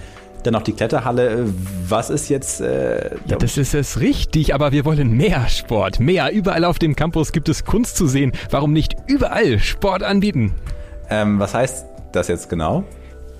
dann 0.46 0.52
noch 0.52 0.62
die 0.62 0.72
Kletterhalle. 0.72 1.52
Was 1.88 2.10
ist 2.10 2.28
jetzt. 2.28 2.60
Äh, 2.60 3.16
ja, 3.26 3.36
das 3.36 3.56
ist 3.56 3.74
es 3.74 4.00
richtig, 4.00 4.54
aber 4.54 4.72
wir 4.72 4.84
wollen 4.84 5.10
mehr 5.12 5.48
Sport. 5.48 6.00
Mehr. 6.00 6.32
Überall 6.32 6.64
auf 6.64 6.78
dem 6.78 6.94
Campus 6.94 7.32
gibt 7.32 7.48
es 7.48 7.64
Kunst 7.64 7.96
zu 7.96 8.06
sehen. 8.06 8.32
Warum 8.50 8.72
nicht 8.72 8.96
überall 9.06 9.58
Sport 9.58 10.02
anbieten? 10.02 10.54
Ähm, 11.10 11.38
was 11.38 11.54
heißt 11.54 11.86
das 12.12 12.28
jetzt 12.28 12.48
genau? 12.48 12.84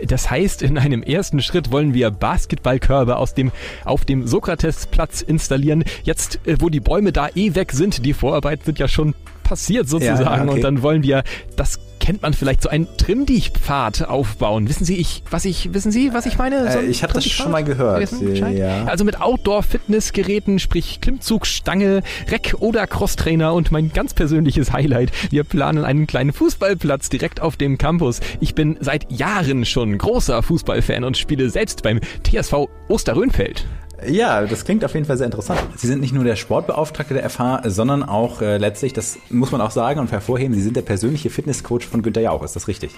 Das 0.04 0.30
heißt, 0.30 0.62
in 0.62 0.76
einem 0.76 1.02
ersten 1.02 1.40
Schritt 1.40 1.70
wollen 1.70 1.94
wir 1.94 2.10
Basketballkörbe 2.10 3.16
aus 3.16 3.34
dem, 3.34 3.52
auf 3.84 4.04
dem 4.04 4.26
Sokratesplatz 4.26 5.22
installieren. 5.22 5.84
Jetzt, 6.02 6.40
äh, 6.46 6.56
wo 6.58 6.68
die 6.68 6.80
Bäume 6.80 7.12
da 7.12 7.28
eh 7.34 7.54
weg 7.54 7.72
sind, 7.72 8.04
die 8.04 8.12
Vorarbeit 8.12 8.66
wird 8.66 8.78
ja 8.78 8.88
schon 8.88 9.14
passiert 9.44 9.88
sozusagen. 9.88 10.24
Ja, 10.24 10.42
okay. 10.42 10.50
Und 10.50 10.62
dann 10.62 10.82
wollen 10.82 11.02
wir, 11.02 11.22
das 11.56 11.78
kennt 12.00 12.22
man 12.22 12.34
vielleicht, 12.34 12.62
so 12.62 12.68
einen 12.68 12.86
Trimm-Dich-Pfad 12.96 14.08
aufbauen. 14.08 14.68
Wissen 14.68 14.84
Sie, 14.84 14.96
ich, 14.96 15.22
was 15.30 15.44
ich, 15.44 15.72
wissen 15.74 15.92
Sie, 15.92 16.12
was 16.12 16.26
ich 16.26 16.38
meine? 16.38 16.70
So 16.70 16.78
äh, 16.78 16.86
ich 16.86 17.02
habe 17.02 17.12
das 17.12 17.24
schon 17.26 17.50
mal 17.50 17.64
gehört. 17.64 18.10
Ja. 18.54 18.84
Also 18.84 19.04
mit 19.04 19.20
Outdoor-Fitnessgeräten, 19.20 20.58
sprich 20.58 21.00
Klimmzugstange, 21.00 22.02
Reck- 22.28 22.56
oder 22.60 22.86
Crosstrainer 22.86 23.54
und 23.54 23.72
mein 23.72 23.92
ganz 23.92 24.14
persönliches 24.14 24.72
Highlight. 24.72 25.12
Wir 25.30 25.44
planen 25.44 25.84
einen 25.84 26.06
kleinen 26.06 26.32
Fußballplatz 26.32 27.08
direkt 27.08 27.40
auf 27.40 27.56
dem 27.56 27.78
Campus. 27.78 28.20
Ich 28.40 28.54
bin 28.54 28.76
seit 28.80 29.10
Jahren 29.10 29.64
schon 29.64 29.96
großer 29.96 30.42
Fußballfan 30.42 31.04
und 31.04 31.16
spiele 31.16 31.50
selbst 31.50 31.82
beim 31.82 32.00
TSV 32.24 32.68
Osterrönfeld. 32.88 33.66
Ja, 34.06 34.44
das 34.46 34.64
klingt 34.64 34.84
auf 34.84 34.94
jeden 34.94 35.06
Fall 35.06 35.16
sehr 35.16 35.26
interessant. 35.26 35.60
Sie 35.76 35.86
sind 35.86 36.00
nicht 36.00 36.12
nur 36.12 36.24
der 36.24 36.36
Sportbeauftragte 36.36 37.14
der 37.14 37.28
FH, 37.28 37.62
sondern 37.66 38.02
auch 38.02 38.42
äh, 38.42 38.58
letztlich, 38.58 38.92
das 38.92 39.18
muss 39.30 39.52
man 39.52 39.60
auch 39.60 39.70
sagen 39.70 40.00
und 40.00 40.12
hervorheben, 40.12 40.54
Sie 40.54 40.62
sind 40.62 40.76
der 40.76 40.82
persönliche 40.82 41.30
Fitnesscoach 41.30 41.82
von 41.82 42.02
Günter 42.02 42.20
Jauch. 42.20 42.42
Ist 42.42 42.56
das 42.56 42.68
richtig? 42.68 42.90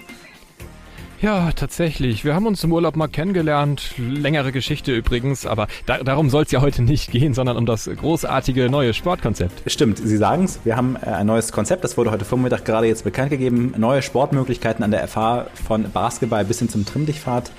Ja, 1.21 1.51
tatsächlich. 1.53 2.25
Wir 2.25 2.35
haben 2.35 2.47
uns 2.47 2.63
im 2.63 2.73
Urlaub 2.73 2.95
mal 2.95 3.09
kennengelernt. 3.09 3.95
Längere 3.97 4.53
Geschichte 4.53 4.95
übrigens, 4.95 5.47
aber 5.47 5.67
da, 5.87 5.99
darum 5.99 6.29
soll 6.29 6.43
es 6.43 6.51
ja 6.51 6.61
heute 6.61 6.83
nicht 6.83 7.11
gehen, 7.11 7.33
sondern 7.33 7.57
um 7.57 7.65
das 7.65 7.89
großartige 7.89 8.69
neue 8.69 8.93
Sportkonzept. 8.93 9.71
Stimmt, 9.71 9.99
Sie 9.99 10.17
sagen 10.17 10.45
es. 10.45 10.61
Wir 10.65 10.77
haben 10.77 10.97
äh, 10.97 11.07
ein 11.07 11.27
neues 11.27 11.53
Konzept, 11.53 11.85
das 11.85 11.97
wurde 11.97 12.11
heute 12.11 12.27
Vormittag 12.27 12.65
gerade 12.65 12.87
jetzt 12.87 13.05
bekannt 13.05 13.31
gegeben. 13.31 13.73
Neue 13.79 14.03
Sportmöglichkeiten 14.03 14.85
an 14.85 14.91
der 14.91 15.09
FH 15.09 15.47
von 15.67 15.91
Basketball 15.91 16.45
bis 16.45 16.59
hin 16.59 16.69
zum 16.69 16.85
Trimmdichtfahrt. 16.85 17.51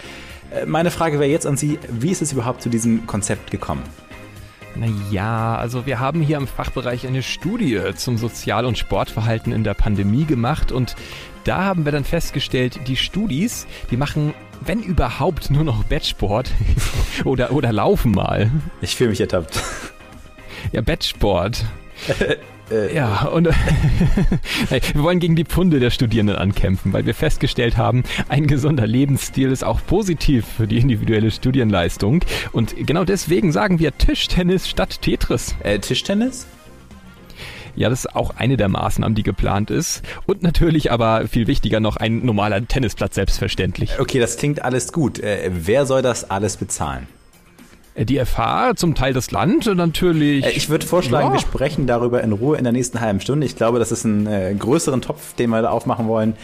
Äh, 0.51 0.65
Meine 0.65 0.91
Frage 0.91 1.19
wäre 1.19 1.29
jetzt 1.29 1.45
an 1.45 1.57
Sie, 1.57 1.79
wie 1.89 2.11
ist 2.11 2.21
es 2.21 2.33
überhaupt 2.33 2.61
zu 2.61 2.69
diesem 2.69 3.05
Konzept 3.07 3.51
gekommen? 3.51 3.83
Naja, 4.75 5.55
also 5.55 5.85
wir 5.87 5.99
haben 5.99 6.21
hier 6.21 6.37
im 6.37 6.47
Fachbereich 6.47 7.07
eine 7.07 7.23
Studie 7.23 7.81
zum 7.95 8.17
Sozial- 8.17 8.65
und 8.65 8.77
Sportverhalten 8.77 9.51
in 9.51 9.63
der 9.63 9.73
Pandemie 9.73 10.25
gemacht 10.25 10.71
und 10.71 10.95
da 11.45 11.63
haben 11.63 11.85
wir 11.85 11.91
dann 11.91 12.03
festgestellt, 12.03 12.81
die 12.87 12.95
Studis, 12.95 13.65
die 13.89 13.97
machen, 13.97 14.33
wenn 14.61 14.83
überhaupt, 14.83 15.49
nur 15.49 15.63
noch 15.63 15.83
Bettsport 15.85 16.51
oder, 17.25 17.51
oder 17.53 17.71
laufen 17.71 18.11
mal. 18.11 18.51
Ich 18.81 18.95
fühle 18.95 19.09
mich 19.11 19.21
ertappt. 19.21 19.59
Ja, 20.71 20.81
Bettsport. 20.81 21.63
Ja, 22.93 23.25
und 23.27 23.47
Hey, 24.69 24.81
wir 24.93 25.03
wollen 25.03 25.19
gegen 25.19 25.35
die 25.35 25.45
Pfunde 25.45 25.79
der 25.79 25.89
Studierenden 25.89 26.35
ankämpfen, 26.35 26.91
weil 26.93 27.05
wir 27.05 27.13
festgestellt 27.13 27.77
haben, 27.77 28.03
ein 28.27 28.47
gesunder 28.47 28.85
Lebensstil 28.85 29.51
ist 29.51 29.63
auch 29.63 29.79
positiv 29.85 30.45
für 30.45 30.67
die 30.67 30.77
individuelle 30.77 31.31
Studienleistung. 31.31 32.23
Und 32.51 32.75
genau 32.85 33.05
deswegen 33.05 33.51
sagen 33.51 33.79
wir 33.79 33.97
Tischtennis 33.97 34.67
statt 34.67 35.01
Tetris. 35.01 35.55
Äh, 35.63 35.79
Tischtennis? 35.79 36.47
Ja, 37.77 37.89
das 37.89 38.05
ist 38.05 38.15
auch 38.15 38.35
eine 38.35 38.57
der 38.57 38.69
Maßnahmen, 38.69 39.15
die 39.15 39.23
geplant 39.23 39.69
ist. 39.69 40.01
Und 40.25 40.41
natürlich 40.41 40.91
aber 40.91 41.27
viel 41.27 41.45
wichtiger 41.45 41.79
noch 41.79 41.95
ein 41.95 42.25
normaler 42.25 42.67
Tennisplatz 42.67 43.15
selbstverständlich. 43.15 43.99
Okay, 43.99 44.19
das 44.19 44.37
klingt 44.37 44.63
alles 44.63 44.91
gut. 44.91 45.19
Äh, 45.19 45.51
wer 45.53 45.85
soll 45.85 46.01
das 46.01 46.29
alles 46.29 46.57
bezahlen? 46.57 47.07
Die 47.99 48.23
FH, 48.23 48.75
zum 48.75 48.93
Teil 48.93 49.13
das 49.13 49.31
Land 49.31 49.67
und 49.67 49.77
natürlich. 49.77 50.45
Äh, 50.45 50.51
Ich 50.51 50.69
würde 50.69 50.85
vorschlagen, 50.85 51.27
Ja. 51.27 51.33
wir 51.33 51.39
sprechen 51.39 51.87
darüber 51.87 52.21
in 52.23 52.31
Ruhe 52.31 52.57
in 52.57 52.63
der 52.63 52.73
nächsten 52.73 53.01
halben 53.01 53.19
Stunde. 53.21 53.45
Ich 53.47 53.55
glaube, 53.55 53.79
das 53.79 53.91
ist 53.91 54.03
ein 54.03 54.27
äh, 54.27 54.53
größeren 54.57 55.01
Topf, 55.01 55.33
den 55.33 55.49
wir 55.49 55.61
da 55.63 55.69
aufmachen 55.69 56.07
wollen. 56.07 56.35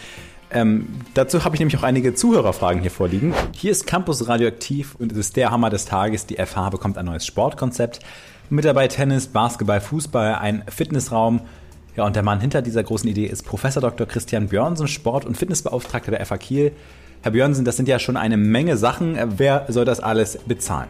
Ähm, 0.51 0.87
dazu 1.13 1.45
habe 1.45 1.55
ich 1.55 1.59
nämlich 1.59 1.77
auch 1.77 1.83
einige 1.83 2.13
Zuhörerfragen 2.15 2.81
hier 2.81 2.91
vorliegen. 2.91 3.33
Hier 3.55 3.71
ist 3.71 3.85
Campus 3.87 4.27
Radioaktiv 4.27 4.95
und 4.99 5.11
es 5.11 5.17
ist 5.17 5.35
der 5.35 5.51
Hammer 5.51 5.69
des 5.69 5.85
Tages. 5.85 6.25
Die 6.25 6.37
FH 6.37 6.69
bekommt 6.69 6.97
ein 6.97 7.05
neues 7.05 7.25
Sportkonzept. 7.25 7.99
Mit 8.49 8.65
dabei 8.65 8.87
Tennis, 8.87 9.27
Basketball, 9.27 9.81
Fußball, 9.81 10.35
ein 10.35 10.63
Fitnessraum. 10.67 11.41
Ja, 11.95 12.05
und 12.05 12.15
der 12.15 12.23
Mann 12.23 12.39
hinter 12.39 12.61
dieser 12.63 12.83
großen 12.83 13.07
Idee 13.09 13.25
ist 13.25 13.45
Professor 13.45 13.81
Dr. 13.81 14.07
Christian 14.07 14.47
Björnsen, 14.47 14.87
Sport- 14.87 15.25
und 15.25 15.37
Fitnessbeauftragter 15.37 16.11
der 16.11 16.25
FH 16.25 16.37
Kiel. 16.37 16.71
Herr 17.21 17.31
Björnsen, 17.31 17.63
das 17.65 17.77
sind 17.77 17.87
ja 17.87 17.99
schon 17.99 18.17
eine 18.17 18.37
Menge 18.37 18.75
Sachen. 18.77 19.15
Äh, 19.15 19.27
Wer 19.37 19.65
soll 19.69 19.85
das 19.85 19.99
alles 19.99 20.37
bezahlen? 20.45 20.89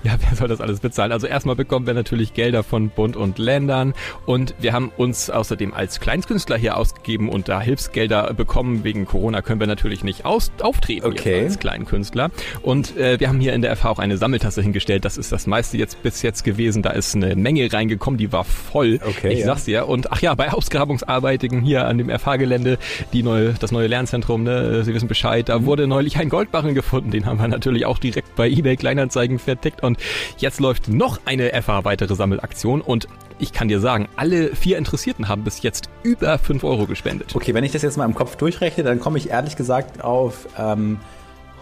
Ja, 0.10 0.14
wer 0.18 0.34
soll 0.34 0.48
das 0.48 0.60
alles 0.62 0.80
bezahlen? 0.80 1.12
Also 1.12 1.26
erstmal 1.26 1.56
bekommen 1.56 1.86
wir 1.86 1.92
natürlich 1.94 2.32
Gelder 2.32 2.62
von 2.62 2.88
Bund 2.88 3.16
und 3.16 3.38
Ländern 3.38 3.92
und 4.24 4.54
wir 4.58 4.72
haben 4.72 4.90
uns 4.96 5.28
außerdem 5.28 5.74
als 5.74 6.00
Kleinstkünstler 6.00 6.56
hier 6.56 6.76
ausgegeben 6.78 7.28
und 7.28 7.48
da 7.50 7.60
Hilfsgelder 7.60 8.32
bekommen. 8.32 8.82
Wegen 8.82 9.04
Corona 9.04 9.42
können 9.42 9.60
wir 9.60 9.66
natürlich 9.66 10.02
nicht 10.02 10.24
aus 10.24 10.50
auftreten 10.62 11.06
Okay. 11.06 11.44
als 11.44 11.58
Kleinkünstler. 11.58 12.30
Und 12.62 12.96
äh, 12.96 13.20
wir 13.20 13.28
haben 13.28 13.40
hier 13.40 13.52
in 13.52 13.60
der 13.62 13.76
FH 13.76 13.90
auch 13.90 13.98
eine 13.98 14.16
Sammeltasse 14.16 14.62
hingestellt. 14.62 15.04
Das 15.04 15.18
ist 15.18 15.32
das 15.32 15.46
meiste 15.46 15.76
jetzt 15.76 16.02
bis 16.02 16.22
jetzt 16.22 16.44
gewesen. 16.44 16.82
Da 16.82 16.90
ist 16.90 17.14
eine 17.14 17.36
Menge 17.36 17.70
reingekommen, 17.70 18.16
die 18.16 18.32
war 18.32 18.44
voll. 18.44 19.00
Okay, 19.06 19.32
ich 19.34 19.40
ja. 19.40 19.46
sag's 19.46 19.64
dir. 19.66 19.86
Und 19.86 20.10
ach 20.12 20.22
ja, 20.22 20.34
bei 20.34 20.50
Ausgrabungsarbeiten 20.52 21.60
hier 21.62 21.86
an 21.86 21.98
dem 21.98 22.08
FH-Gelände, 22.10 22.78
die 23.12 23.22
neue, 23.22 23.52
das 23.54 23.70
neue 23.72 23.86
Lernzentrum, 23.86 24.42
ne, 24.44 24.82
Sie 24.84 24.94
wissen 24.94 25.08
Bescheid, 25.08 25.46
Mhm. 25.48 25.52
da 25.52 25.64
wurde 25.66 25.86
neulich 25.86 26.16
ein 26.18 26.28
Goldbarren 26.28 26.74
gefunden. 26.74 27.10
Den 27.10 27.26
haben 27.26 27.38
wir 27.38 27.48
natürlich 27.48 27.86
auch 27.86 27.98
direkt 27.98 28.34
bei 28.34 28.48
eBay 28.48 28.76
Kleinanzeigen 28.76 29.38
vertickt. 29.38 29.82
Und 29.90 29.98
jetzt 30.38 30.60
läuft 30.60 30.88
noch 30.88 31.20
eine 31.24 31.50
FH 31.60 31.84
weitere 31.84 32.14
Sammelaktion. 32.14 32.80
Und 32.80 33.08
ich 33.38 33.52
kann 33.52 33.68
dir 33.68 33.80
sagen, 33.80 34.08
alle 34.16 34.54
vier 34.54 34.78
Interessierten 34.78 35.28
haben 35.28 35.44
bis 35.44 35.62
jetzt 35.62 35.88
über 36.02 36.38
5 36.38 36.62
Euro 36.62 36.86
gespendet. 36.86 37.34
Okay, 37.34 37.54
wenn 37.54 37.64
ich 37.64 37.72
das 37.72 37.82
jetzt 37.82 37.96
mal 37.96 38.04
im 38.04 38.14
Kopf 38.14 38.36
durchrechne, 38.36 38.84
dann 38.84 39.00
komme 39.00 39.18
ich 39.18 39.30
ehrlich 39.30 39.56
gesagt 39.56 40.04
auf 40.04 40.46
ähm, 40.58 41.00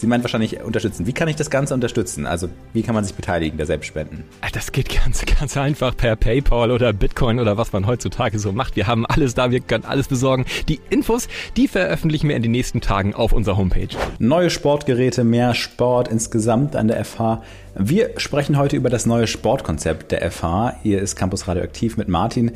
Sie 0.00 0.06
meint 0.06 0.24
wahrscheinlich 0.24 0.62
unterstützen. 0.62 1.06
Wie 1.06 1.12
kann 1.12 1.28
ich 1.28 1.36
das 1.36 1.50
Ganze 1.50 1.74
unterstützen? 1.74 2.24
Also, 2.24 2.48
wie 2.72 2.82
kann 2.82 2.94
man 2.94 3.04
sich 3.04 3.14
beteiligen, 3.14 3.58
der 3.58 3.66
Selbstspenden? 3.66 4.24
Ah, 4.40 4.46
Das 4.50 4.72
geht 4.72 4.88
ganz, 4.88 5.22
ganz 5.26 5.58
einfach 5.58 5.94
per 5.94 6.16
PayPal 6.16 6.70
oder 6.70 6.94
Bitcoin 6.94 7.38
oder 7.38 7.58
was 7.58 7.74
man 7.74 7.86
heutzutage 7.86 8.38
so 8.38 8.50
macht. 8.50 8.76
Wir 8.76 8.86
haben 8.86 9.04
alles 9.04 9.34
da, 9.34 9.50
wir 9.50 9.60
können 9.60 9.84
alles 9.84 10.08
besorgen. 10.08 10.46
Die 10.70 10.80
Infos, 10.88 11.28
die 11.58 11.68
veröffentlichen 11.68 12.30
wir 12.30 12.36
in 12.36 12.42
den 12.42 12.52
nächsten 12.52 12.80
Tagen 12.80 13.12
auf 13.14 13.34
unserer 13.34 13.58
Homepage. 13.58 13.88
Neue 14.18 14.48
Sportgeräte, 14.48 15.22
mehr 15.22 15.52
Sport 15.54 16.08
insgesamt 16.08 16.76
an 16.76 16.88
der 16.88 17.04
FH. 17.04 17.42
Wir 17.74 18.12
sprechen 18.16 18.56
heute 18.56 18.76
über 18.76 18.88
das 18.88 19.04
neue 19.04 19.26
Sportkonzept 19.26 20.12
der 20.12 20.30
FH. 20.30 20.76
Hier 20.82 21.02
ist 21.02 21.14
Campus 21.14 21.46
Radioaktiv 21.46 21.98
mit 21.98 22.08
Martin. 22.08 22.52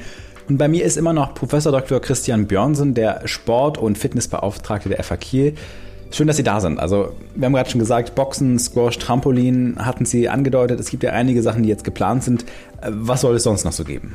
Und 0.49 0.57
bei 0.57 0.68
mir 0.68 0.82
ist 0.86 0.97
immer 0.97 1.12
noch 1.12 1.34
Professor 1.34 1.72
Dr. 1.72 2.01
Christian 2.01 2.47
Björnsen, 2.47 2.95
der 2.95 3.28
Sport- 3.28 3.76
und 3.76 3.99
Fitnessbeauftragte 3.99 4.88
der 4.88 5.05
FH 5.05 5.16
Kiel. 5.18 5.55
Schön, 6.14 6.28
dass 6.28 6.36
Sie 6.36 6.44
da 6.44 6.60
sind. 6.60 6.78
Also, 6.78 7.12
wir 7.34 7.46
haben 7.46 7.54
gerade 7.54 7.68
schon 7.68 7.80
gesagt, 7.80 8.14
Boxen, 8.14 8.56
Squash, 8.60 8.98
Trampolin 8.98 9.74
hatten 9.78 10.04
Sie 10.04 10.28
angedeutet. 10.28 10.78
Es 10.78 10.88
gibt 10.88 11.02
ja 11.02 11.10
einige 11.10 11.42
Sachen, 11.42 11.64
die 11.64 11.68
jetzt 11.68 11.82
geplant 11.82 12.22
sind. 12.22 12.44
Was 12.88 13.22
soll 13.22 13.34
es 13.34 13.42
sonst 13.42 13.64
noch 13.64 13.72
so 13.72 13.82
geben? 13.82 14.14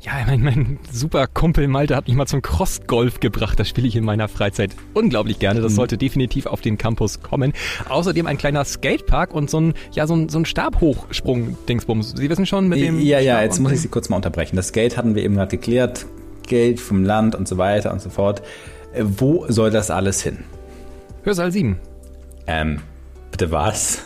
Ja, 0.00 0.14
mein, 0.26 0.42
mein 0.42 0.78
super 0.90 1.28
Kumpel 1.28 1.68
Malte 1.68 1.94
hat 1.94 2.08
mich 2.08 2.16
mal 2.16 2.26
zum 2.26 2.42
Cross-Golf 2.42 3.20
gebracht. 3.20 3.60
Das 3.60 3.68
spiele 3.68 3.86
ich 3.86 3.94
in 3.94 4.04
meiner 4.04 4.26
Freizeit 4.26 4.72
unglaublich 4.94 5.38
gerne. 5.38 5.60
Das 5.60 5.76
sollte 5.76 5.96
definitiv 5.96 6.46
auf 6.46 6.60
den 6.60 6.76
Campus 6.76 7.20
kommen. 7.20 7.52
Außerdem 7.88 8.26
ein 8.26 8.36
kleiner 8.36 8.64
Skatepark 8.64 9.32
und 9.32 9.48
so 9.48 9.60
ein, 9.60 9.74
ja, 9.92 10.08
so 10.08 10.16
ein, 10.16 10.28
so 10.28 10.40
ein 10.40 10.44
Stabhochsprung-Dingsbums. 10.44 12.16
Sie 12.16 12.28
wissen 12.28 12.46
schon 12.46 12.66
mit 12.66 12.80
dem... 12.80 12.98
Ja, 12.98 13.20
ja, 13.20 13.34
Stab 13.34 13.44
jetzt 13.44 13.60
muss 13.60 13.70
ich 13.70 13.80
Sie 13.80 13.88
kurz 13.88 14.08
mal 14.08 14.16
unterbrechen. 14.16 14.56
Das 14.56 14.72
Geld 14.72 14.96
hatten 14.96 15.14
wir 15.14 15.22
eben 15.22 15.36
gerade 15.36 15.56
geklärt. 15.56 16.06
Geld 16.48 16.80
vom 16.80 17.04
Land 17.04 17.36
und 17.36 17.46
so 17.46 17.58
weiter 17.58 17.92
und 17.92 18.00
so 18.00 18.10
fort. 18.10 18.42
Wo 19.00 19.46
soll 19.48 19.70
das 19.70 19.92
alles 19.92 20.20
hin? 20.20 20.38
Hörsaal 21.26 21.50
7. 21.50 21.76
Ähm, 22.46 22.78
bitte 23.32 23.50
was? 23.50 24.04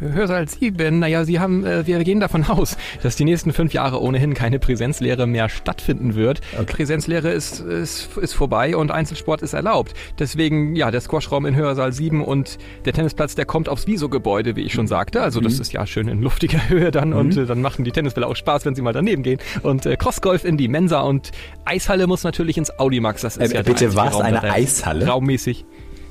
Hörsaal 0.00 0.48
7, 0.48 0.98
naja, 0.98 1.24
Sie 1.24 1.38
haben, 1.40 1.64
äh, 1.64 1.86
wir 1.86 2.02
gehen 2.04 2.18
davon 2.20 2.44
aus, 2.44 2.76
dass 3.02 3.14
die 3.16 3.24
nächsten 3.24 3.52
fünf 3.52 3.72
Jahre 3.72 4.00
ohnehin 4.02 4.34
keine 4.34 4.58
Präsenzlehre 4.58 5.26
mehr 5.26 5.48
stattfinden 5.48 6.14
wird. 6.16 6.40
Präsenzlehre 6.66 7.30
ist, 7.30 7.60
ist, 7.60 8.16
ist 8.18 8.34
vorbei 8.34 8.76
und 8.76 8.90
Einzelsport 8.90 9.42
ist 9.42 9.52
erlaubt. 9.52 9.94
Deswegen, 10.18 10.74
ja, 10.76 10.90
der 10.90 11.00
Squashraum 11.00 11.46
in 11.46 11.54
Hörsaal 11.56 11.92
7 11.92 12.22
und 12.24 12.58
der 12.84 12.92
Tennisplatz, 12.92 13.34
der 13.36 13.46
kommt 13.46 13.68
aufs 13.68 13.86
Viso-Gebäude, 13.86 14.56
wie 14.56 14.62
ich 14.62 14.72
schon 14.74 14.86
sagte. 14.88 15.22
Also 15.22 15.40
das 15.40 15.54
Mhm. 15.54 15.60
ist 15.62 15.72
ja 15.72 15.86
schön 15.86 16.06
in 16.08 16.22
luftiger 16.22 16.58
Höhe 16.68 16.90
dann 16.90 17.12
und 17.12 17.36
Mhm. 17.36 17.42
äh, 17.44 17.46
dann 17.46 17.62
machen 17.62 17.84
die 17.84 17.92
Tennisbälle 17.92 18.26
auch 18.26 18.36
Spaß, 18.36 18.64
wenn 18.64 18.74
sie 18.74 18.82
mal 18.82 18.92
daneben 18.92 19.22
gehen. 19.22 19.38
Und 19.62 19.86
äh, 19.86 19.96
Crossgolf 19.96 20.44
in 20.44 20.56
die 20.56 20.68
Mensa 20.68 21.00
und 21.00 21.30
Eishalle 21.64 22.06
muss 22.08 22.24
natürlich 22.24 22.58
ins 22.58 22.78
Audimax. 22.78 23.22
Das 23.22 23.36
ist 23.38 23.52
Äh, 23.52 23.56
ja 23.56 23.62
bitte 23.62 23.94
was? 23.96 24.14
Raum, 24.14 24.22
Eine 24.22 24.42
Eishalle? 24.42 25.06
Raummäßig. 25.06 25.64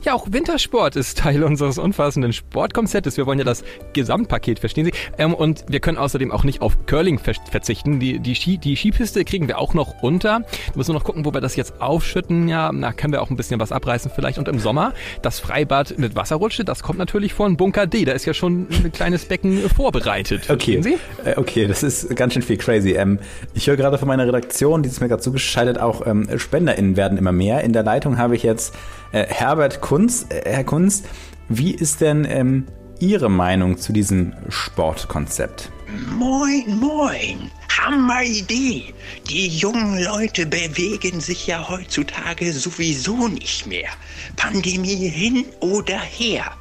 Ja, 0.06 0.16
auch 0.16 0.28
Wintersport 0.30 0.98
ist 0.98 1.18
Teil 1.18 1.44
unseres 1.46 1.78
umfassenden 1.78 2.34
Sportkonzeptes. 2.34 3.16
Wir 3.16 3.26
wollen 3.26 3.40
ja 3.40 3.46
das 3.46 3.64
Gesamtpaket, 3.94 4.60
verstehen 4.60 4.84
Sie? 4.84 4.92
Ähm, 5.18 5.34
und 5.34 5.64
wir 5.70 5.80
können 5.80 5.98
außerdem 5.98 6.30
auch 6.30 6.44
nicht 6.44 6.62
auf 6.62 6.86
Curling 6.88 7.20
ver 7.20 7.34
verzichten. 7.50 8.02
Die, 8.02 8.20
die, 8.20 8.36
Ski, 8.36 8.58
die 8.58 8.76
Skipiste 8.76 9.24
kriegen 9.24 9.48
wir 9.48 9.60
auch 9.60 9.74
noch 9.74 10.04
unter. 10.04 10.40
Wir 10.40 10.76
müssen 10.76 10.92
noch 10.92 11.06
gucken, 11.06 11.24
wo 11.24 11.34
wir 11.34 11.40
das 11.40 11.56
jetzt 11.56 11.82
aufschütten. 11.82 12.50
Ja, 12.50 12.70
da 12.74 12.92
können 12.92 13.14
wir 13.14 13.22
auch 13.22 13.30
ein 13.30 13.38
bisschen 13.38 13.62
was 13.62 13.72
abreißen 13.72 14.12
vielleicht. 14.14 14.40
Und 14.40 14.50
im 14.50 14.60
Sommer 14.60 14.92
das 15.22 15.40
Freibad 15.40 15.98
mit 15.98 16.18
Wasserrutsche, 16.18 16.66
das 16.66 16.84
kommt 16.84 17.00
natürlich 17.00 17.34
von 17.34 17.56
Bunker 17.56 17.88
D. 17.88 18.04
Da 18.04 18.12
ist 18.12 18.26
ja 18.26 18.34
schon 18.34 18.68
ein 18.70 18.92
kleines 18.92 19.26
Becken 19.26 19.70
vorbereitet. 19.70 20.44
Okay. 20.54 20.82
Sie? 20.82 20.98
Äh, 21.26 21.38
okay, 21.38 21.66
das 21.66 21.82
ist 21.82 22.16
ganz 22.16 22.34
schön 22.34 22.44
viel 22.44 22.58
crazy. 22.58 22.92
Ähm, 22.92 23.18
ich 23.56 23.68
höre 23.68 23.76
gerade 23.76 23.98
von 23.98 24.08
meiner 24.08 24.28
Redaktion, 24.28 24.84
die 24.84 24.90
ist 24.90 25.02
mir 25.02 25.08
gerade 25.08 25.22
zugeschaltet, 25.22 25.80
auch 25.80 26.06
ähm, 26.06 26.28
SpenderInnen 26.38 26.96
werden 26.96 27.18
immer 27.18 27.32
mehr. 27.32 27.64
In 27.64 27.74
der 27.74 27.82
Leitung 27.84 28.18
habe 28.20 28.36
ich 28.36 28.44
jetzt 28.44 28.76
äh, 29.14 29.26
Herbert 29.28 29.80
Kunz. 29.80 30.26
Äh, 30.30 30.42
Herr 30.46 30.64
Kunz, 30.66 31.04
wie 31.48 31.72
ist 31.72 32.02
denn 32.02 32.26
ähm, 32.26 32.68
Ihre 33.00 33.30
Meinung 33.30 33.78
zu 33.78 33.94
diesem 33.94 34.34
Sportkonzept? 34.50 35.72
Moin, 36.18 36.78
moin. 36.80 37.52
Hammeridee. 37.70 38.94
Die 39.30 39.48
jungen 39.48 40.04
Leute 40.04 40.46
bewegen 40.46 41.22
sich 41.22 41.48
ja 41.48 41.68
heutzutage 41.68 42.52
sowieso 42.54 43.28
nicht 43.28 43.68
mehr. 43.68 43.90
Pandemie 44.36 45.10
hin 45.10 45.46
oder 45.60 46.00
her. 46.00 46.52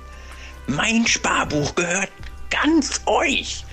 Mein 0.67 1.07
Sparbuch 1.07 1.75
gehört 1.75 2.11
ganz 2.51 3.01
euch. 3.07 3.65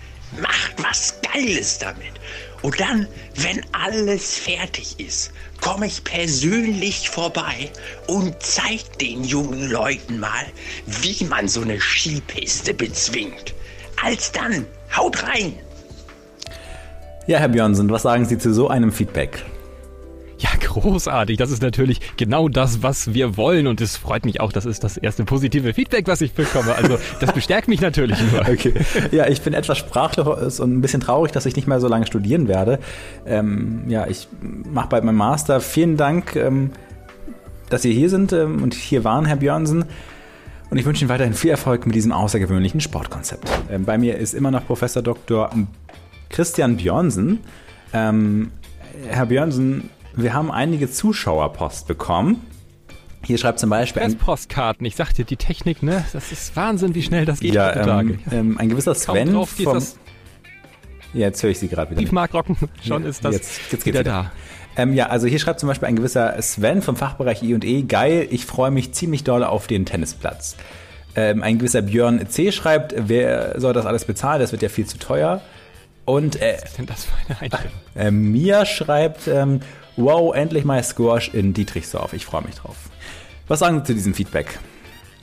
Macht 0.42 0.76
was 0.78 1.20
Geiles 1.22 1.80
damit. 1.80 2.14
Und 2.62 2.80
dann, 2.80 3.08
wenn 3.36 3.62
alles 3.72 4.38
fertig 4.38 5.00
ist, 5.00 5.32
komme 5.62 5.88
ich 5.88 6.04
persönlich 6.04 7.10
vorbei 7.10 7.72
und 8.08 8.36
zeig 8.40 8.98
den 9.00 9.24
jungen 9.24 9.70
Leuten 9.70 10.20
mal, 10.20 10.46
wie 10.86 11.24
man 11.26 11.48
so 11.48 11.62
eine 11.62 11.80
Skipiste 11.80 12.74
bezwingt. 12.74 13.54
Alsdann, 14.04 14.66
haut 14.96 15.24
rein! 15.24 15.54
Ja, 17.28 17.38
Herr 17.40 17.50
Björnsen, 17.50 17.90
was 17.90 18.02
sagen 18.02 18.26
Sie 18.26 18.38
zu 18.38 18.54
so 18.54 18.70
einem 18.70 18.92
Feedback? 18.92 19.46
Ja, 20.40 20.50
großartig. 20.60 21.38
Das 21.38 21.52
ist 21.52 21.62
natürlich 21.62 22.00
genau 22.16 22.48
das, 22.48 22.82
was 22.82 23.14
wir 23.14 23.36
wollen. 23.36 23.68
Und 23.68 23.82
es 23.82 23.98
freut 23.98 24.24
mich 24.24 24.40
auch, 24.40 24.54
das 24.54 24.66
ist 24.66 24.84
das 24.86 24.96
erste 24.96 25.26
positive 25.26 25.74
Feedback, 25.74 26.08
was 26.08 26.22
ich 26.22 26.34
bekomme. 26.34 26.76
Also 26.76 26.98
das 27.20 27.34
bestärkt 27.34 27.68
mich 27.68 27.82
natürlich 27.82 28.18
nur. 28.32 28.40
Okay. 28.50 28.74
Ja, 29.12 29.28
ich 29.28 29.42
bin 29.42 29.54
etwas 29.54 29.78
sprachlos 29.78 30.60
und 30.60 30.74
ein 30.74 30.82
bisschen 30.82 31.02
traurig, 31.02 31.32
dass 31.32 31.46
ich 31.46 31.56
nicht 31.56 31.68
mehr 31.68 31.80
so 31.80 31.88
lange 31.88 32.08
studieren 32.08 32.48
werde. 32.48 32.80
Ähm, 33.26 33.84
ja, 33.88 34.08
ich 34.08 34.28
mache 34.42 34.88
bald 34.90 35.04
meinen 35.04 35.18
Master. 35.18 35.60
Vielen 35.60 35.98
Dank, 35.98 36.36
ähm, 36.36 36.72
dass 37.70 37.84
Sie 37.84 37.94
hier 37.94 38.10
sind 38.10 38.34
ähm, 38.34 38.64
und 38.64 38.74
hier 38.74 39.04
waren, 39.04 39.26
Herr 39.26 39.36
Björnsen. 39.36 39.86
Und 40.70 40.78
ich 40.78 40.86
wünsche 40.86 41.04
Ihnen 41.04 41.10
weiterhin 41.10 41.34
viel 41.34 41.52
Erfolg 41.52 41.86
mit 41.86 41.96
diesem 41.96 42.12
außergewöhnlichen 42.12 42.80
Sportkonzept. 42.82 43.50
Ähm, 43.70 43.86
bei 43.86 43.98
mir 43.98 44.18
ist 44.18 44.34
immer 44.34 44.52
noch 44.52 44.66
Professor 44.66 45.04
Dr. 45.04 45.52
Christian 46.30 46.78
Björnsen. 46.78 47.40
Ähm, 47.94 48.52
Herr 49.08 49.28
Björnsen, 49.28 49.90
wir 50.16 50.34
haben 50.34 50.52
einige 50.52 50.90
Zuschauerpost 50.92 51.88
bekommen. 51.88 52.42
Hier 53.24 53.38
schreibt 53.38 53.60
zum 53.60 53.70
Beispiel 53.70 54.02
ein, 54.02 54.18
Postkarten. 54.18 54.86
Ich 54.86 54.96
sagte, 54.96 55.26
die 55.26 55.36
Technik, 55.36 55.84
ne? 55.84 56.06
Das 56.14 56.32
ist 56.32 56.56
Wahnsinn, 56.56 56.96
wie 56.96 57.02
schnell 57.02 57.26
das 57.26 57.42
geht 57.42 57.54
ja, 57.54 57.68
heutzutage. 57.70 58.14
ähm, 58.14 58.20
ähm, 58.32 58.58
ein 58.58 58.70
gewisser 58.70 58.94
Kaum 58.94 59.16
Sven 59.18 59.34
geht 59.58 59.66
vom, 59.66 59.74
das 59.74 59.98
Ja, 61.14 61.28
jetzt 61.28 61.44
höre 61.44 61.50
ich 61.50 61.60
Sie 61.60 61.68
gerade 61.68 61.92
wieder. 61.92 62.02
Briefmarkrocken. 62.02 62.56
Schon 62.86 63.04
Ja, 63.04 63.10
ist 63.10 63.26
das 63.26 63.36
jetzt, 63.36 63.58
jetzt 63.58 63.70
geht's 63.72 63.86
wieder 63.86 64.00
wieder 64.02 64.12
da. 64.12 64.32
Ähm, 64.78 64.94
ja, 64.94 65.08
also 65.08 65.28
hier 65.28 65.40
schreibt 65.40 65.60
zum 65.60 65.68
Beispiel 65.68 65.90
ein 65.90 65.98
gewisser 65.98 66.42
Sven 66.42 66.82
vom 66.82 66.96
Fachbereich 66.96 67.44
I&E, 67.44 67.82
geil, 67.84 68.28
ich 68.32 68.46
freue 68.46 68.72
mich 68.72 68.94
ziemlich 68.94 69.26
doll 69.26 69.44
auf 69.44 69.68
den 69.68 69.86
Tennisplatz. 69.86 70.56
Ähm, 71.16 71.44
ein 71.44 71.58
gewisser 71.58 71.82
Björn 71.82 72.30
C. 72.30 72.52
schreibt, 72.54 72.94
wer 72.96 73.60
soll 73.60 73.74
das 73.74 73.86
alles 73.86 74.06
bezahlen, 74.06 74.40
das 74.40 74.54
wird 74.54 74.62
ja 74.62 74.70
viel 74.70 74.86
zu 74.86 74.98
teuer. 74.98 75.42
Und 76.06 76.42
äh, 76.42 76.56
Was 76.62 76.70
ist 76.70 76.78
denn 76.78 76.86
das 76.86 77.06
für 77.06 77.12
eine 77.28 77.42
Einstellung? 77.42 77.74
äh, 77.96 78.12
Mia 78.12 78.66
schreibt, 78.66 79.28
ähm, 79.28 79.60
wow, 80.00 80.34
endlich 80.34 80.66
mal 80.66 80.82
Squash 80.84 81.30
in 81.34 81.54
Dietrichsdorf, 81.54 82.14
ich 82.14 82.26
freue 82.26 82.44
mich 82.44 82.56
drauf. 82.56 82.76
Was 83.48 83.60
sagen 83.60 83.80
Sie 83.80 83.84
zu 83.86 83.94
diesem 83.94 84.14
Feedback? 84.14 84.60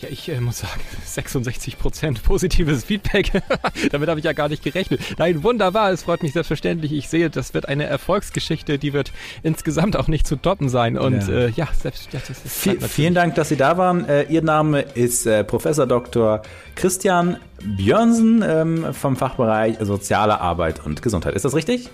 Ja, 0.00 0.08
ich 0.10 0.28
äh, 0.28 0.40
muss 0.40 0.58
sagen, 0.58 0.78
66% 1.06 2.22
positives 2.22 2.84
Feedback. 2.84 3.32
Damit 3.92 4.10
habe 4.10 4.20
ich 4.20 4.26
ja 4.26 4.34
gar 4.34 4.50
nicht 4.50 4.62
gerechnet. 4.62 5.00
Nein, 5.16 5.42
wunderbar, 5.42 5.90
es 5.90 6.02
freut 6.02 6.22
mich 6.22 6.34
selbstverständlich. 6.34 6.92
Ich 6.92 7.08
sehe, 7.08 7.30
das 7.30 7.54
wird 7.54 7.66
eine 7.66 7.84
Erfolgsgeschichte, 7.84 8.78
die 8.78 8.92
wird 8.92 9.12
insgesamt 9.42 9.96
auch 9.96 10.08
nicht 10.08 10.26
zu 10.26 10.36
toppen 10.36 10.68
sein. 10.68 10.98
Und 10.98 11.26
Ja. 11.28 11.34
äh, 11.34 11.50
ja, 11.50 11.68
selbst 11.80 12.12
ja, 12.12 12.20
ist 12.20 12.66
Vi 12.66 12.76
vielen 12.86 13.14
Dank, 13.14 13.36
dass 13.36 13.48
Sie 13.48 13.56
da 13.56 13.78
waren. 13.78 14.06
Äh, 14.06 14.24
Ihr 14.24 14.42
Name 14.42 14.82
ist 14.82 15.24
äh, 15.26 15.44
Professor 15.44 15.86
Dr. 15.86 16.42
Christian 16.74 17.38
Björnsen 17.64 18.44
ähm, 18.46 18.92
vom 18.92 19.16
Fachbereich 19.16 19.76
Soziale 19.80 20.42
Arbeit 20.42 20.84
und 20.84 21.00
Gesundheit. 21.00 21.34
Ist 21.34 21.46
das 21.46 21.54
richtig? 21.54 21.88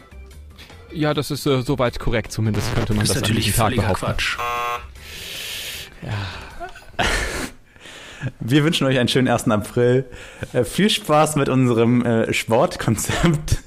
Ja, 0.94 1.14
das 1.14 1.30
ist 1.30 1.46
äh, 1.46 1.62
soweit 1.62 1.98
korrekt, 1.98 2.32
zumindest 2.32 2.74
könnte 2.74 2.94
man 2.94 3.00
Das 3.00 3.10
ist 3.10 3.16
das, 3.16 3.22
natürlich 3.22 3.60
an 3.60 3.72
diesem 3.72 3.86
Tag. 3.86 3.98
Quatsch. 3.98 4.36
Wir 8.40 8.64
wünschen 8.64 8.86
euch 8.86 8.98
einen 8.98 9.08
schönen 9.08 9.28
1. 9.28 9.48
April. 9.48 10.04
Äh, 10.52 10.64
viel 10.64 10.90
Spaß 10.90 11.36
mit 11.36 11.48
unserem 11.48 12.04
äh, 12.04 12.32
Sportkonzept. 12.32 13.58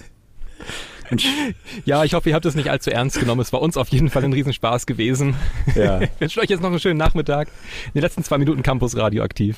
Ja, 1.85 2.03
ich 2.03 2.13
hoffe, 2.13 2.29
ihr 2.29 2.35
habt 2.35 2.45
es 2.45 2.55
nicht 2.55 2.69
allzu 2.69 2.89
ernst 2.89 3.19
genommen. 3.19 3.41
Es 3.41 3.53
war 3.53 3.61
uns 3.61 3.77
auf 3.77 3.89
jeden 3.89 4.09
Fall 4.09 4.23
ein 4.23 4.33
Riesenspaß 4.33 4.85
gewesen. 4.85 5.35
Ja. 5.75 6.01
Ich 6.01 6.09
wünsche 6.19 6.41
euch 6.41 6.49
jetzt 6.49 6.61
noch 6.61 6.69
einen 6.69 6.79
schönen 6.79 6.97
Nachmittag. 6.97 7.47
In 7.87 7.93
den 7.95 8.01
letzten 8.01 8.23
zwei 8.23 8.37
Minuten 8.37 8.63
Campus 8.63 8.97
radioaktiv. 8.97 9.57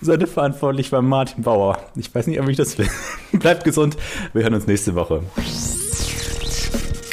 Sendeverantwortlich 0.00 0.92
war 0.92 1.02
Martin 1.02 1.44
Bauer. 1.44 1.78
Ich 1.96 2.14
weiß 2.14 2.26
nicht, 2.26 2.40
ob 2.40 2.48
ich 2.48 2.56
das 2.56 2.78
will. 2.78 2.88
Bleibt 3.32 3.64
gesund. 3.64 3.96
Wir 4.32 4.42
hören 4.42 4.54
uns 4.54 4.66
nächste 4.66 4.94
Woche. 4.94 5.22